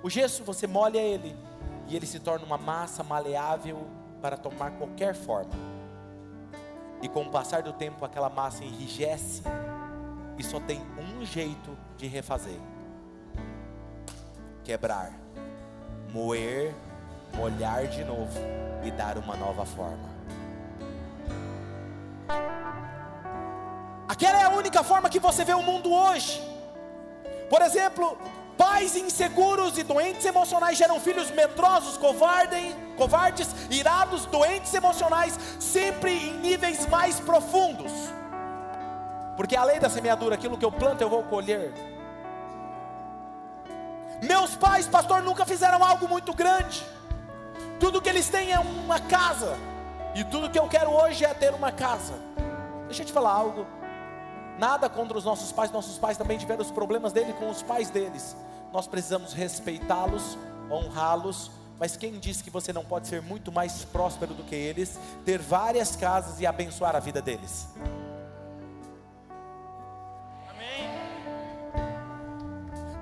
O 0.02 0.10
gesso 0.10 0.42
você 0.42 0.66
molha 0.66 0.98
ele, 0.98 1.36
e 1.88 1.96
ele 1.96 2.06
se 2.06 2.18
torna 2.18 2.44
uma 2.44 2.58
massa 2.58 3.02
maleável 3.02 3.86
para 4.20 4.36
tomar 4.36 4.72
qualquer 4.72 5.14
forma. 5.14 5.52
E 7.02 7.08
com 7.08 7.22
o 7.22 7.30
passar 7.30 7.62
do 7.62 7.72
tempo, 7.72 8.04
aquela 8.04 8.30
massa 8.30 8.64
enrijece 8.64 9.42
e 10.38 10.42
só 10.42 10.60
tem 10.60 10.80
um 10.98 11.24
jeito 11.24 11.76
de 11.96 12.06
refazer: 12.06 12.58
quebrar, 14.64 15.25
moer, 16.16 16.74
molhar 17.34 17.86
de 17.88 18.02
novo 18.02 18.38
e 18.82 18.90
dar 18.90 19.18
uma 19.18 19.36
nova 19.36 19.66
forma. 19.66 20.08
Aquela 24.08 24.40
é 24.40 24.44
a 24.44 24.50
única 24.50 24.82
forma 24.82 25.10
que 25.10 25.20
você 25.20 25.44
vê 25.44 25.52
o 25.52 25.62
mundo 25.62 25.92
hoje. 25.92 26.40
Por 27.50 27.60
exemplo, 27.60 28.16
Pais 28.56 28.96
inseguros 28.96 29.76
e 29.76 29.82
doentes 29.82 30.24
emocionais 30.24 30.78
geram 30.78 30.98
filhos 30.98 31.30
medrosos, 31.30 31.98
covardes, 31.98 32.74
covardes, 32.96 33.48
irados, 33.70 34.24
doentes 34.24 34.72
emocionais, 34.72 35.38
sempre 35.60 36.10
em 36.12 36.38
níveis 36.38 36.86
mais 36.88 37.20
profundos. 37.20 37.92
Porque 39.36 39.54
a 39.54 39.62
lei 39.62 39.78
da 39.78 39.90
semeadura, 39.90 40.36
aquilo 40.36 40.56
que 40.56 40.64
eu 40.64 40.72
planto 40.72 41.02
eu 41.02 41.10
vou 41.10 41.22
colher. 41.24 41.70
Meus 44.22 44.54
pais, 44.54 44.86
pastor, 44.86 45.22
nunca 45.22 45.44
fizeram 45.44 45.82
algo 45.84 46.08
muito 46.08 46.32
grande. 46.32 46.84
Tudo 47.78 48.00
que 48.00 48.08
eles 48.08 48.28
têm 48.28 48.52
é 48.52 48.58
uma 48.58 48.98
casa. 49.00 49.56
E 50.14 50.24
tudo 50.24 50.50
que 50.50 50.58
eu 50.58 50.66
quero 50.68 50.90
hoje 50.90 51.24
é 51.24 51.34
ter 51.34 51.52
uma 51.52 51.70
casa. 51.70 52.14
Deixa 52.86 53.02
eu 53.02 53.06
te 53.06 53.12
falar 53.12 53.32
algo. 53.32 53.66
Nada 54.58 54.88
contra 54.88 55.18
os 55.18 55.24
nossos 55.24 55.52
pais, 55.52 55.70
nossos 55.70 55.98
pais 55.98 56.16
também 56.16 56.38
tiveram 56.38 56.62
os 56.62 56.70
problemas 56.70 57.12
dele 57.12 57.34
com 57.34 57.50
os 57.50 57.62
pais 57.62 57.90
deles. 57.90 58.34
Nós 58.72 58.86
precisamos 58.86 59.34
respeitá-los, 59.34 60.38
honrá-los, 60.70 61.50
mas 61.78 61.96
quem 61.96 62.18
disse 62.18 62.42
que 62.42 62.50
você 62.50 62.72
não 62.72 62.84
pode 62.84 63.06
ser 63.06 63.20
muito 63.20 63.52
mais 63.52 63.84
próspero 63.84 64.32
do 64.32 64.42
que 64.42 64.54
eles, 64.54 64.98
ter 65.24 65.38
várias 65.38 65.94
casas 65.94 66.40
e 66.40 66.46
abençoar 66.46 66.96
a 66.96 67.00
vida 67.00 67.20
deles? 67.20 67.68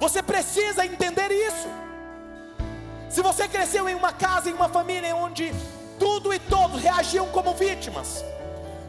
Você 0.05 0.22
precisa 0.22 0.84
entender 0.84 1.30
isso. 1.30 1.66
Se 3.09 3.22
você 3.22 3.48
cresceu 3.48 3.88
em 3.88 3.94
uma 3.94 4.12
casa, 4.12 4.50
em 4.50 4.52
uma 4.52 4.68
família 4.68 5.16
onde 5.16 5.50
tudo 5.98 6.34
e 6.34 6.38
todos 6.38 6.82
reagiam 6.82 7.26
como 7.28 7.55
vítimas, 7.55 8.22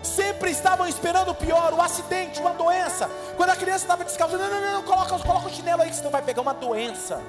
sempre 0.04 0.52
estavam 0.52 0.86
esperando 0.86 1.32
o 1.32 1.36
pior, 1.36 1.74
o 1.74 1.82
acidente, 1.82 2.42
uma 2.42 2.54
doença. 2.54 3.10
Quando 3.38 3.52
a 3.52 3.56
criança 3.56 3.86
estava 3.86 4.04
descalça, 4.04 4.38
não, 4.38 4.50
não, 4.52 4.74
não, 4.74 4.84
coloca, 4.84 5.18
coloca 5.20 5.48
o 5.48 5.50
chinelo 5.50 5.84
aí 5.84 5.90
que 5.90 5.96
senão 5.96 6.12
vai 6.12 6.22
pegar 6.22 6.42
uma 6.42 6.54
doença. 6.54 7.22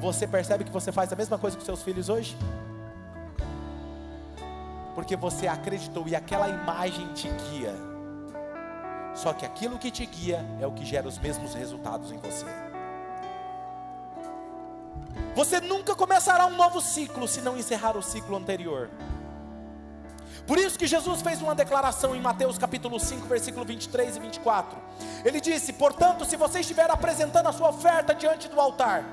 Você 0.00 0.26
percebe 0.26 0.64
que 0.64 0.72
você 0.72 0.90
faz 0.90 1.12
a 1.12 1.16
mesma 1.16 1.38
coisa 1.38 1.56
com 1.56 1.64
seus 1.64 1.84
filhos 1.84 2.08
hoje? 2.08 2.36
Porque 4.96 5.14
você 5.14 5.46
acreditou 5.46 6.08
e 6.08 6.16
aquela 6.16 6.48
imagem 6.48 7.06
te 7.12 7.28
guia. 7.28 7.93
Só 9.14 9.32
que 9.32 9.46
aquilo 9.46 9.78
que 9.78 9.90
te 9.90 10.04
guia 10.04 10.44
é 10.60 10.66
o 10.66 10.72
que 10.72 10.84
gera 10.84 11.06
os 11.06 11.18
mesmos 11.18 11.54
resultados 11.54 12.10
em 12.10 12.18
você. 12.18 12.46
Você 15.34 15.60
nunca 15.60 15.94
começará 15.94 16.46
um 16.46 16.56
novo 16.56 16.80
ciclo 16.80 17.26
se 17.26 17.40
não 17.40 17.56
encerrar 17.56 17.96
o 17.96 18.02
ciclo 18.02 18.36
anterior. 18.36 18.90
Por 20.46 20.58
isso 20.58 20.78
que 20.78 20.86
Jesus 20.86 21.22
fez 21.22 21.40
uma 21.40 21.54
declaração 21.54 22.14
em 22.14 22.20
Mateus 22.20 22.58
capítulo 22.58 23.00
5, 23.00 23.26
versículo 23.26 23.64
23 23.64 24.16
e 24.16 24.20
24. 24.20 24.78
Ele 25.24 25.40
disse: 25.40 25.72
Portanto, 25.72 26.24
se 26.24 26.36
você 26.36 26.60
estiver 26.60 26.90
apresentando 26.90 27.48
a 27.48 27.52
sua 27.52 27.70
oferta 27.70 28.14
diante 28.14 28.48
do 28.48 28.60
altar, 28.60 29.04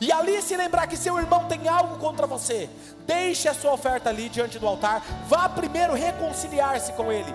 e 0.00 0.12
ali 0.12 0.40
se 0.42 0.56
lembrar 0.56 0.86
que 0.86 0.96
seu 0.96 1.18
irmão 1.18 1.46
tem 1.46 1.68
algo 1.68 1.98
contra 1.98 2.26
você, 2.26 2.68
deixe 3.06 3.48
a 3.48 3.54
sua 3.54 3.72
oferta 3.72 4.10
ali 4.10 4.28
diante 4.28 4.58
do 4.58 4.66
altar, 4.66 5.02
vá 5.26 5.48
primeiro 5.48 5.94
reconciliar-se 5.94 6.92
com 6.92 7.12
ele, 7.12 7.32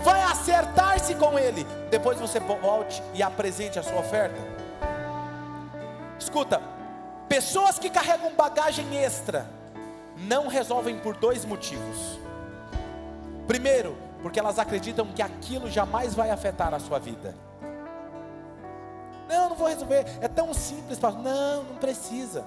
vai 0.00 0.22
acertar-se 0.22 1.14
com 1.14 1.38
ele, 1.38 1.64
depois 1.90 2.18
você 2.18 2.40
volte 2.40 3.02
e 3.14 3.22
apresente 3.22 3.78
a 3.78 3.82
sua 3.82 4.00
oferta. 4.00 4.40
Escuta, 6.18 6.60
pessoas 7.28 7.78
que 7.78 7.90
carregam 7.90 8.32
bagagem 8.34 8.96
extra 8.96 9.46
não 10.16 10.48
resolvem 10.48 10.98
por 10.98 11.16
dois 11.16 11.44
motivos. 11.44 12.18
Primeiro, 13.46 13.96
porque 14.22 14.40
elas 14.40 14.58
acreditam 14.58 15.06
que 15.06 15.20
aquilo 15.20 15.70
jamais 15.70 16.14
vai 16.14 16.30
afetar 16.30 16.72
a 16.72 16.78
sua 16.78 16.98
vida. 16.98 17.34
Não, 19.28 19.50
não 19.50 19.56
vou 19.56 19.68
resolver. 19.68 20.06
É 20.20 20.28
tão 20.28 20.54
simples. 20.54 20.98
Não, 21.00 21.64
não 21.64 21.76
precisa. 21.76 22.44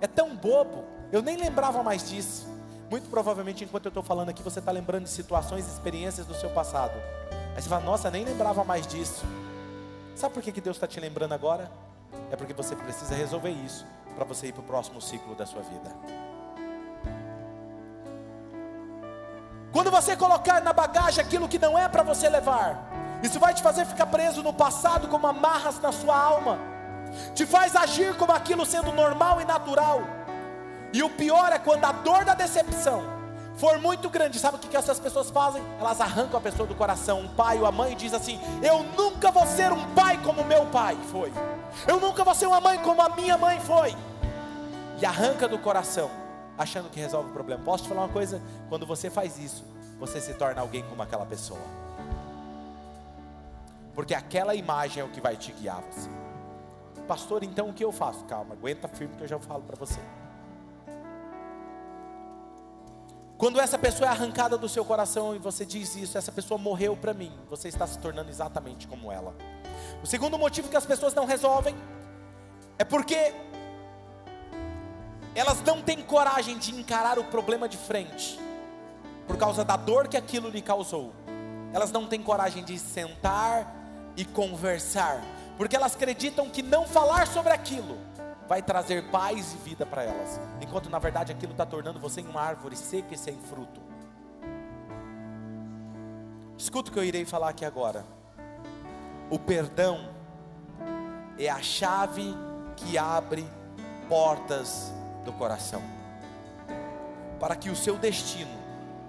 É 0.00 0.06
tão 0.06 0.34
bobo. 0.34 0.84
Eu 1.12 1.22
nem 1.22 1.36
lembrava 1.36 1.82
mais 1.82 2.08
disso. 2.08 2.46
Muito 2.90 3.08
provavelmente, 3.08 3.62
enquanto 3.62 3.84
eu 3.86 3.90
estou 3.90 4.02
falando 4.02 4.30
aqui, 4.30 4.42
você 4.42 4.58
está 4.58 4.72
lembrando 4.72 5.04
de 5.04 5.10
situações 5.10 5.64
e 5.64 5.70
experiências 5.70 6.26
do 6.26 6.34
seu 6.34 6.50
passado. 6.50 6.92
Aí 7.54 7.62
você 7.62 7.68
fala, 7.68 7.84
nossa, 7.84 8.10
nem 8.10 8.24
lembrava 8.24 8.64
mais 8.64 8.84
disso. 8.84 9.24
Sabe 10.16 10.34
por 10.34 10.42
que, 10.42 10.50
que 10.50 10.60
Deus 10.60 10.76
está 10.76 10.88
te 10.88 10.98
lembrando 10.98 11.32
agora? 11.32 11.70
É 12.32 12.36
porque 12.36 12.52
você 12.52 12.74
precisa 12.74 13.14
resolver 13.14 13.50
isso 13.50 13.86
para 14.16 14.24
você 14.24 14.48
ir 14.48 14.52
para 14.52 14.62
o 14.62 14.64
próximo 14.64 15.00
ciclo 15.00 15.36
da 15.36 15.46
sua 15.46 15.62
vida. 15.62 15.88
Quando 19.72 19.88
você 19.88 20.16
colocar 20.16 20.60
na 20.60 20.72
bagagem 20.72 21.24
aquilo 21.24 21.48
que 21.48 21.60
não 21.60 21.78
é 21.78 21.88
para 21.88 22.02
você 22.02 22.28
levar, 22.28 22.90
isso 23.22 23.38
vai 23.38 23.54
te 23.54 23.62
fazer 23.62 23.84
ficar 23.86 24.06
preso 24.06 24.42
no 24.42 24.52
passado 24.52 25.06
como 25.06 25.28
amarras 25.28 25.78
na 25.78 25.92
sua 25.92 26.18
alma, 26.18 26.58
te 27.36 27.46
faz 27.46 27.76
agir 27.76 28.16
como 28.16 28.32
aquilo 28.32 28.66
sendo 28.66 28.92
normal 28.92 29.40
e 29.40 29.44
natural. 29.44 30.02
E 30.92 31.02
o 31.02 31.10
pior 31.10 31.52
é 31.52 31.58
quando 31.58 31.84
a 31.84 31.92
dor 31.92 32.24
da 32.24 32.34
decepção 32.34 33.20
for 33.56 33.78
muito 33.78 34.08
grande, 34.08 34.38
sabe 34.38 34.56
o 34.56 34.58
que, 34.58 34.68
que 34.68 34.76
essas 34.76 34.98
pessoas 34.98 35.30
fazem? 35.30 35.62
Elas 35.78 36.00
arrancam 36.00 36.38
a 36.38 36.42
pessoa 36.42 36.66
do 36.66 36.74
coração, 36.74 37.20
um 37.20 37.28
pai 37.28 37.58
ou 37.58 37.66
a 37.66 37.72
mãe, 37.72 37.92
e 37.92 37.94
diz 37.94 38.14
assim: 38.14 38.40
Eu 38.62 38.82
nunca 38.96 39.30
vou 39.30 39.46
ser 39.46 39.70
um 39.70 39.94
pai 39.94 40.18
como 40.24 40.42
meu 40.44 40.66
pai 40.66 40.96
foi, 41.12 41.32
eu 41.86 42.00
nunca 42.00 42.24
vou 42.24 42.34
ser 42.34 42.46
uma 42.46 42.60
mãe 42.60 42.78
como 42.78 43.02
a 43.02 43.10
minha 43.10 43.36
mãe 43.36 43.60
foi, 43.60 43.94
e 45.00 45.04
arranca 45.04 45.46
do 45.46 45.58
coração, 45.58 46.10
achando 46.56 46.88
que 46.88 46.98
resolve 46.98 47.30
o 47.30 47.32
problema. 47.32 47.62
Posso 47.62 47.84
te 47.84 47.88
falar 47.90 48.02
uma 48.02 48.12
coisa? 48.12 48.40
Quando 48.68 48.86
você 48.86 49.10
faz 49.10 49.38
isso, 49.38 49.62
você 49.98 50.20
se 50.20 50.34
torna 50.34 50.62
alguém 50.62 50.82
como 50.88 51.02
aquela 51.02 51.26
pessoa, 51.26 51.60
porque 53.94 54.14
aquela 54.14 54.54
imagem 54.54 55.02
é 55.02 55.04
o 55.04 55.10
que 55.10 55.20
vai 55.20 55.36
te 55.36 55.52
guiar 55.52 55.82
você. 55.82 56.08
Pastor, 57.06 57.42
então 57.42 57.68
o 57.68 57.74
que 57.74 57.84
eu 57.84 57.92
faço? 57.92 58.24
Calma, 58.24 58.54
aguenta 58.54 58.88
firme 58.88 59.14
que 59.16 59.24
eu 59.24 59.28
já 59.28 59.38
falo 59.38 59.62
para 59.62 59.76
você. 59.76 60.00
Quando 63.40 63.58
essa 63.58 63.78
pessoa 63.78 64.06
é 64.06 64.10
arrancada 64.10 64.58
do 64.58 64.68
seu 64.68 64.84
coração 64.84 65.34
e 65.34 65.38
você 65.38 65.64
diz 65.64 65.96
isso, 65.96 66.18
essa 66.18 66.30
pessoa 66.30 66.58
morreu 66.58 66.94
para 66.94 67.14
mim, 67.14 67.32
você 67.48 67.68
está 67.68 67.86
se 67.86 67.98
tornando 67.98 68.28
exatamente 68.28 68.86
como 68.86 69.10
ela. 69.10 69.34
O 70.02 70.06
segundo 70.06 70.38
motivo 70.38 70.68
que 70.68 70.76
as 70.76 70.84
pessoas 70.84 71.14
não 71.14 71.24
resolvem 71.24 71.74
é 72.78 72.84
porque 72.84 73.32
elas 75.34 75.62
não 75.62 75.80
têm 75.80 76.02
coragem 76.02 76.58
de 76.58 76.74
encarar 76.74 77.18
o 77.18 77.24
problema 77.24 77.66
de 77.66 77.78
frente, 77.78 78.38
por 79.26 79.38
causa 79.38 79.64
da 79.64 79.74
dor 79.74 80.06
que 80.06 80.18
aquilo 80.18 80.50
lhe 80.50 80.60
causou. 80.60 81.14
Elas 81.72 81.90
não 81.90 82.06
têm 82.06 82.22
coragem 82.22 82.62
de 82.62 82.78
sentar 82.78 83.74
e 84.18 84.24
conversar, 84.26 85.24
porque 85.56 85.74
elas 85.74 85.94
acreditam 85.96 86.50
que 86.50 86.60
não 86.60 86.86
falar 86.86 87.26
sobre 87.26 87.54
aquilo 87.54 87.96
vai 88.50 88.60
trazer 88.60 89.04
paz 89.12 89.54
e 89.54 89.56
vida 89.58 89.86
para 89.86 90.02
elas, 90.02 90.40
enquanto 90.60 90.90
na 90.90 90.98
verdade 90.98 91.30
aquilo 91.30 91.52
está 91.52 91.64
tornando 91.64 92.00
você 92.00 92.20
em 92.20 92.26
uma 92.26 92.40
árvore 92.40 92.74
seca 92.74 93.14
e 93.14 93.16
sem 93.16 93.38
fruto. 93.38 93.80
Escuta 96.58 96.90
o 96.90 96.92
que 96.92 96.98
eu 96.98 97.04
irei 97.04 97.24
falar 97.24 97.50
aqui 97.50 97.64
agora. 97.64 98.04
O 99.30 99.38
perdão 99.38 100.10
é 101.38 101.48
a 101.48 101.62
chave 101.62 102.34
que 102.74 102.98
abre 102.98 103.48
portas 104.08 104.92
do 105.24 105.32
coração, 105.32 105.84
para 107.38 107.54
que 107.54 107.70
o 107.70 107.76
seu 107.76 107.96
destino 107.96 108.58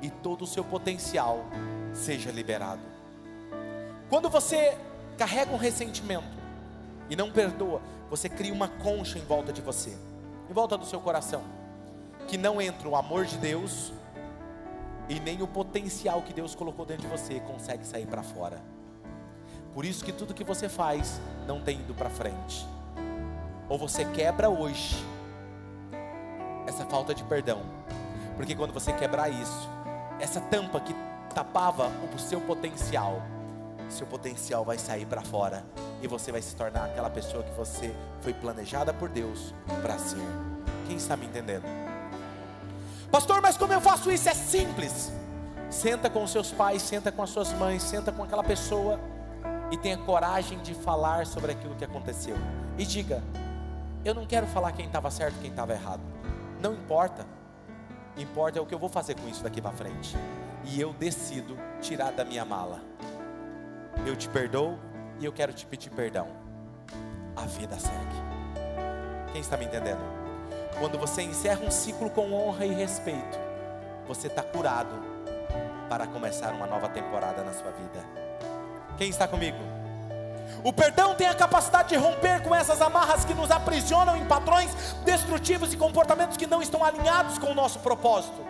e 0.04 0.12
todo 0.12 0.44
o 0.44 0.48
seu 0.48 0.64
potencial 0.64 1.46
seja 1.96 2.30
liberado. 2.30 2.84
Quando 4.08 4.30
você 4.30 4.78
carrega 5.18 5.52
um 5.52 5.58
ressentimento 5.58 6.41
e 7.12 7.16
não 7.16 7.30
perdoa, 7.30 7.82
você 8.09 8.30
cria 8.30 8.53
uma 8.53 8.70
concha 8.70 9.20
em 9.20 9.22
volta 9.22 9.51
de 9.51 9.62
você, 9.62 9.97
em 10.49 10.53
volta 10.53 10.78
do 10.78 10.86
seu 10.86 11.01
coração, 11.01 11.43
que 12.26 12.38
não 12.38 12.62
entra 12.62 12.88
o 12.88 12.95
amor 12.95 13.26
de 13.26 13.38
Deus 13.38 13.91
e 15.09 15.20
nem 15.20 15.41
o 15.41 15.47
potencial 15.47 16.22
que 16.22 16.32
Deus 16.32 16.55
colocou 16.55 16.86
dentro 16.86 17.03
de 17.03 17.09
você 17.09 17.41
consegue 17.41 17.86
sair 17.86 18.07
para 18.07 18.24
fora. 18.24 18.62
Por 19.74 19.84
isso 19.84 20.05
que 20.05 20.14
tudo 20.14 20.34
que 20.34 20.45
você 20.45 20.70
faz 20.70 21.20
não 21.45 21.62
tem 21.62 21.82
ido 21.82 21.93
para 21.93 22.09
frente. 22.09 22.66
Ou 23.68 23.78
você 23.78 24.05
quebra 24.05 24.49
hoje 24.49 24.95
essa 26.66 26.86
falta 26.86 27.14
de 27.14 27.26
perdão. 27.26 27.62
Porque 28.38 28.55
quando 28.55 28.72
você 28.72 28.93
quebrar 28.93 29.28
isso, 29.28 29.70
essa 30.18 30.39
tampa 30.39 30.80
que 30.80 30.95
tapava 31.36 31.91
o 32.16 32.20
seu 32.20 32.39
potencial, 32.39 33.22
seu 33.92 34.08
potencial 34.08 34.64
vai 34.64 34.78
sair 34.78 35.06
para 35.06 35.22
fora 35.22 35.64
e 36.02 36.08
você 36.08 36.32
vai 36.32 36.42
se 36.42 36.56
tornar 36.56 36.86
aquela 36.86 37.10
pessoa 37.10 37.44
que 37.44 37.52
você 37.52 37.94
foi 38.22 38.34
planejada 38.34 38.94
por 38.94 39.10
Deus 39.10 39.54
para 39.82 39.98
ser. 39.98 40.18
Quem 40.88 40.98
está 40.98 41.16
me 41.16 41.26
entendendo? 41.26 41.64
Pastor, 43.12 43.42
mas 43.42 43.58
como 43.58 43.74
eu 43.74 43.82
faço 43.82 44.12
isso? 44.12 44.30
É 44.30 44.34
simples. 44.34 45.12
Senta 45.70 46.10
com 46.10 46.26
seus 46.28 46.52
pais, 46.52 46.82
senta 46.82 47.12
com 47.12 47.22
as 47.22 47.30
suas 47.30 47.54
mães, 47.54 47.84
senta 47.84 48.12
com 48.12 48.24
aquela 48.24 48.44
pessoa 48.44 49.00
e 49.72 49.78
tenha 49.78 49.98
coragem 49.98 50.60
de 50.60 50.74
falar 50.74 51.26
sobre 51.26 51.52
aquilo 51.52 51.76
que 51.76 51.86
aconteceu. 51.86 52.36
E 52.78 52.86
diga: 52.86 53.24
Eu 54.04 54.14
não 54.14 54.26
quero 54.26 54.48
falar 54.48 54.72
quem 54.72 54.86
estava 54.86 55.10
certo 55.12 55.36
e 55.36 55.39
quem 55.39 55.50
estava 55.50 55.74
errado. 55.74 56.02
Não 56.62 56.74
importa. 56.74 57.26
Importa 58.18 58.60
é 58.60 58.62
o 58.62 58.66
que 58.66 58.74
eu 58.74 58.80
vou 58.80 58.89
fazer 58.89 59.16
com 59.16 59.28
isso 59.28 59.44
daqui 59.44 59.62
para 59.62 59.72
frente. 59.72 60.16
E 60.66 60.80
eu 60.80 60.94
decido 60.94 61.58
tirar 61.82 62.12
da 62.12 62.26
minha 62.26 62.44
mala 62.44 62.82
eu 64.06 64.16
te 64.16 64.28
perdoo 64.30 64.78
e 65.20 65.26
eu 65.26 65.32
quero 65.32 65.54
te 65.54 65.66
pedir 65.66 65.89
perdão. 65.89 66.28
A 67.36 67.41
vida 67.41 67.78
segue. 67.78 68.32
Quem 69.32 69.41
está 69.41 69.56
me 69.58 69.66
entendendo? 69.66 70.02
Quando 70.80 70.97
você 70.97 71.22
encerra 71.22 71.62
um 71.62 71.72
ciclo 71.72 72.10
com 72.10 72.34
honra 72.34 72.66
e 72.66 72.74
respeito, 72.74 73.39
você 74.08 74.28
está 74.28 74.41
curado 74.41 74.95
para 75.88 76.08
começar 76.08 76.54
uma 76.54 76.66
nova 76.66 76.89
temporada 76.89 77.43
na 77.43 77.54
sua 77.54 77.72
vida. 77.72 78.04
Quem 78.97 79.10
está 79.10 79.28
comigo? 79.28 79.58
O 80.64 80.74
perdão 80.74 81.16
tem 81.16 81.28
a 81.28 81.34
capacidade 81.34 81.89
de 81.89 81.95
romper 81.95 82.41
com 82.43 82.54
essas 82.54 82.82
amarras 82.82 83.24
que 83.24 83.34
nos 83.34 83.49
aprisionam 83.52 84.18
em 84.18 84.26
padrões 84.26 84.72
destrutivos 85.06 85.74
e 85.74 85.78
comportamentos 85.78 86.38
que 86.38 86.45
não 86.47 86.62
estão 86.62 86.84
alinhados 86.84 87.38
com 87.38 87.47
o 87.47 87.56
nosso 87.56 87.80
propósito. 87.80 88.45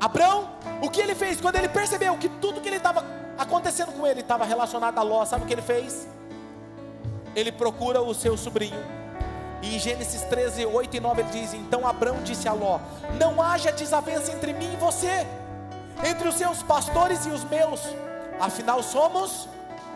Abraão, 0.00 0.50
o 0.80 0.88
que 0.88 1.00
ele 1.00 1.14
fez 1.14 1.40
quando 1.40 1.56
ele 1.56 1.68
percebeu 1.68 2.16
que 2.16 2.28
tudo 2.28 2.60
que 2.60 2.68
ele 2.68 2.76
estava 2.76 3.04
acontecendo 3.38 3.92
com 3.92 4.06
ele 4.06 4.20
estava 4.20 4.44
relacionado 4.44 4.98
a 4.98 5.02
Ló, 5.02 5.24
sabe 5.24 5.44
o 5.44 5.46
que 5.46 5.54
ele 5.54 5.62
fez? 5.62 6.08
Ele 7.36 7.52
procura 7.52 8.02
o 8.02 8.12
seu 8.12 8.36
sobrinho. 8.36 8.98
E 9.62 9.76
em 9.76 9.78
Gênesis 9.78 10.22
13, 10.22 10.66
8 10.66 10.96
e 10.96 11.00
9 11.00 11.22
ele 11.22 11.30
diz: 11.30 11.54
Então 11.54 11.86
Abraão 11.86 12.22
disse 12.22 12.48
a 12.48 12.52
Ló: 12.52 12.80
Não 13.18 13.40
haja 13.40 13.70
desavença 13.70 14.32
entre 14.32 14.52
mim 14.52 14.72
e 14.72 14.76
você, 14.76 15.26
entre 16.04 16.28
os 16.28 16.34
seus 16.34 16.62
pastores 16.62 17.26
e 17.26 17.30
os 17.30 17.44
meus, 17.44 17.80
afinal 18.40 18.82
somos 18.82 19.48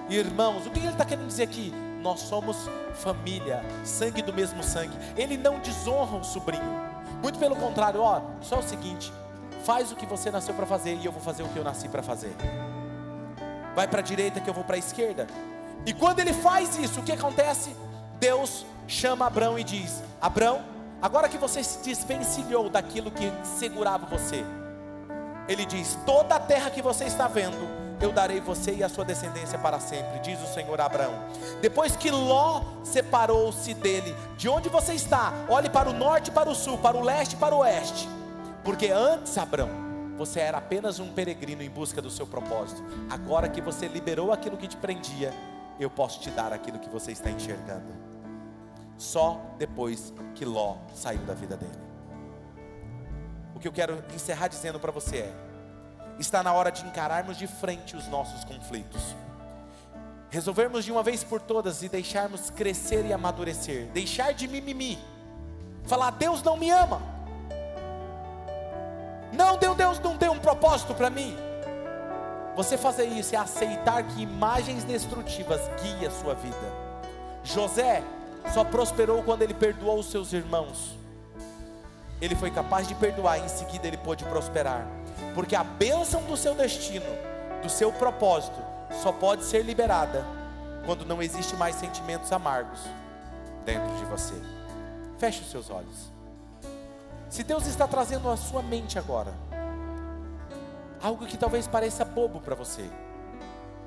irmãos. 0.08 0.66
O 0.66 0.70
que 0.70 0.78
ele 0.78 0.88
está 0.88 1.04
querendo 1.04 1.26
dizer 1.26 1.44
aqui? 1.44 1.72
Nós 2.00 2.20
somos 2.20 2.56
família, 2.94 3.64
sangue 3.84 4.22
do 4.22 4.32
mesmo 4.32 4.62
sangue. 4.62 4.96
Ele 5.16 5.36
não 5.36 5.60
desonra 5.60 6.16
o 6.16 6.24
sobrinho, 6.24 6.80
muito 7.22 7.38
pelo 7.38 7.54
contrário, 7.54 8.00
ó, 8.00 8.20
só 8.40 8.58
o 8.58 8.62
seguinte: 8.62 9.12
faz 9.64 9.92
o 9.92 9.96
que 9.96 10.06
você 10.06 10.30
nasceu 10.30 10.54
para 10.54 10.66
fazer 10.66 10.96
e 10.96 11.06
eu 11.06 11.12
vou 11.12 11.22
fazer 11.22 11.44
o 11.44 11.48
que 11.48 11.56
eu 11.56 11.64
nasci 11.64 11.88
para 11.88 12.02
fazer 12.02 12.34
vai 13.74 13.88
para 13.88 14.00
a 14.00 14.02
direita 14.02 14.40
que 14.40 14.48
eu 14.48 14.54
vou 14.54 14.64
para 14.64 14.76
a 14.76 14.78
esquerda. 14.78 15.26
E 15.84 15.92
quando 15.92 16.20
ele 16.20 16.32
faz 16.32 16.76
isso, 16.78 17.00
o 17.00 17.02
que 17.02 17.12
acontece? 17.12 17.74
Deus 18.18 18.64
chama 18.86 19.26
Abraão 19.26 19.58
e 19.58 19.64
diz: 19.64 20.02
Abraão, 20.20 20.62
agora 21.00 21.28
que 21.28 21.38
você 21.38 21.62
se 21.62 21.78
desvencilhou 21.82 22.68
daquilo 22.68 23.10
que 23.10 23.32
segurava 23.58 24.06
você, 24.06 24.44
ele 25.48 25.66
diz: 25.66 25.98
Toda 26.06 26.36
a 26.36 26.40
terra 26.40 26.70
que 26.70 26.80
você 26.80 27.04
está 27.04 27.26
vendo, 27.26 27.56
eu 28.00 28.12
darei 28.12 28.40
você 28.40 28.74
e 28.74 28.84
a 28.84 28.88
sua 28.88 29.04
descendência 29.04 29.58
para 29.58 29.80
sempre, 29.80 30.20
diz 30.20 30.40
o 30.40 30.52
Senhor 30.52 30.80
Abraão. 30.80 31.14
Depois 31.60 31.96
que 31.96 32.10
Ló 32.10 32.62
separou-se 32.84 33.74
dele, 33.74 34.14
de 34.36 34.48
onde 34.48 34.68
você 34.68 34.94
está, 34.94 35.32
olhe 35.48 35.68
para 35.68 35.88
o 35.88 35.92
norte, 35.92 36.30
para 36.30 36.48
o 36.48 36.54
sul, 36.54 36.78
para 36.78 36.96
o 36.96 37.02
leste, 37.02 37.36
para 37.36 37.54
o 37.54 37.58
oeste, 37.58 38.08
porque 38.64 38.88
antes, 38.88 39.36
Abraão, 39.38 39.91
você 40.24 40.38
era 40.38 40.58
apenas 40.58 41.00
um 41.00 41.12
peregrino 41.12 41.62
em 41.62 41.68
busca 41.68 42.00
do 42.00 42.08
seu 42.08 42.24
propósito. 42.24 42.80
Agora 43.10 43.48
que 43.48 43.60
você 43.60 43.88
liberou 43.88 44.32
aquilo 44.32 44.56
que 44.56 44.68
te 44.68 44.76
prendia, 44.76 45.34
eu 45.80 45.90
posso 45.90 46.20
te 46.20 46.30
dar 46.30 46.52
aquilo 46.52 46.78
que 46.78 46.88
você 46.88 47.10
está 47.10 47.28
enxergando. 47.28 47.92
Só 48.96 49.40
depois 49.58 50.14
que 50.36 50.44
Ló 50.44 50.76
saiu 50.94 51.18
da 51.22 51.34
vida 51.34 51.56
dele. 51.56 51.78
O 53.52 53.58
que 53.58 53.66
eu 53.66 53.72
quero 53.72 54.04
encerrar 54.14 54.46
dizendo 54.46 54.78
para 54.78 54.92
você 54.92 55.16
é: 55.18 55.34
está 56.20 56.40
na 56.40 56.52
hora 56.52 56.70
de 56.70 56.86
encararmos 56.86 57.36
de 57.36 57.48
frente 57.48 57.96
os 57.96 58.06
nossos 58.06 58.44
conflitos. 58.44 59.16
Resolvermos 60.30 60.84
de 60.84 60.92
uma 60.92 61.02
vez 61.02 61.24
por 61.24 61.40
todas 61.40 61.82
e 61.82 61.88
deixarmos 61.88 62.48
crescer 62.48 63.04
e 63.04 63.12
amadurecer. 63.12 63.88
Deixar 63.88 64.32
de 64.32 64.46
mimimi. 64.46 65.00
Falar, 65.82 66.12
Deus 66.12 66.44
não 66.44 66.56
me 66.56 66.70
ama. 66.70 67.11
Não, 69.32 69.56
Deus 69.56 69.98
não 69.98 70.16
tem 70.16 70.28
um 70.28 70.38
propósito 70.38 70.94
para 70.94 71.10
mim. 71.10 71.36
Você 72.54 72.76
fazer 72.76 73.06
isso 73.06 73.34
é 73.34 73.38
aceitar 73.38 74.02
que 74.02 74.22
imagens 74.22 74.84
destrutivas 74.84 75.60
guiem 75.80 76.06
a 76.06 76.10
sua 76.10 76.34
vida. 76.34 76.82
José 77.42 78.02
só 78.52 78.62
prosperou 78.62 79.22
quando 79.22 79.42
ele 79.42 79.54
perdoou 79.54 79.98
os 79.98 80.10
seus 80.10 80.32
irmãos. 80.32 80.98
ele 82.20 82.36
foi 82.36 82.52
capaz 82.52 82.86
de 82.86 82.94
perdoar 82.94 83.38
em 83.38 83.48
seguida 83.48 83.88
ele 83.88 83.96
pôde 83.96 84.24
prosperar. 84.24 84.86
Porque 85.34 85.56
a 85.56 85.64
bênção 85.64 86.22
do 86.22 86.36
seu 86.36 86.54
destino, 86.54 87.06
do 87.62 87.68
seu 87.68 87.90
propósito, 87.92 88.62
só 89.02 89.10
pode 89.10 89.42
ser 89.44 89.64
liberada 89.64 90.24
quando 90.84 91.04
não 91.04 91.22
existe 91.22 91.56
mais 91.56 91.74
sentimentos 91.74 92.30
amargos 92.30 92.80
dentro 93.64 93.92
de 93.96 94.04
você. 94.04 94.34
Feche 95.18 95.40
os 95.40 95.50
seus 95.50 95.70
olhos. 95.70 96.11
Se 97.32 97.42
Deus 97.42 97.66
está 97.66 97.88
trazendo 97.88 98.28
à 98.28 98.36
sua 98.36 98.62
mente 98.62 98.98
agora 98.98 99.32
algo 101.02 101.24
que 101.26 101.38
talvez 101.38 101.66
pareça 101.66 102.04
bobo 102.04 102.42
para 102.42 102.54
você, 102.54 102.86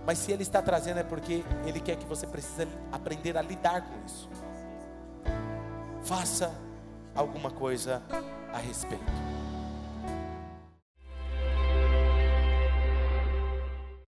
mas 0.03 0.17
se 0.17 0.31
Ele 0.31 0.41
está 0.41 0.63
trazendo 0.63 0.97
é 0.97 1.03
porque 1.03 1.45
Ele 1.63 1.79
quer 1.79 1.95
que 1.95 2.07
você 2.07 2.25
precisa 2.25 2.67
aprender 2.91 3.37
a 3.37 3.43
lidar 3.43 3.83
com 3.83 4.03
isso. 4.03 4.27
Faça 6.01 6.51
alguma 7.13 7.51
coisa 7.51 8.01
a 8.51 8.57
respeito. 8.57 9.05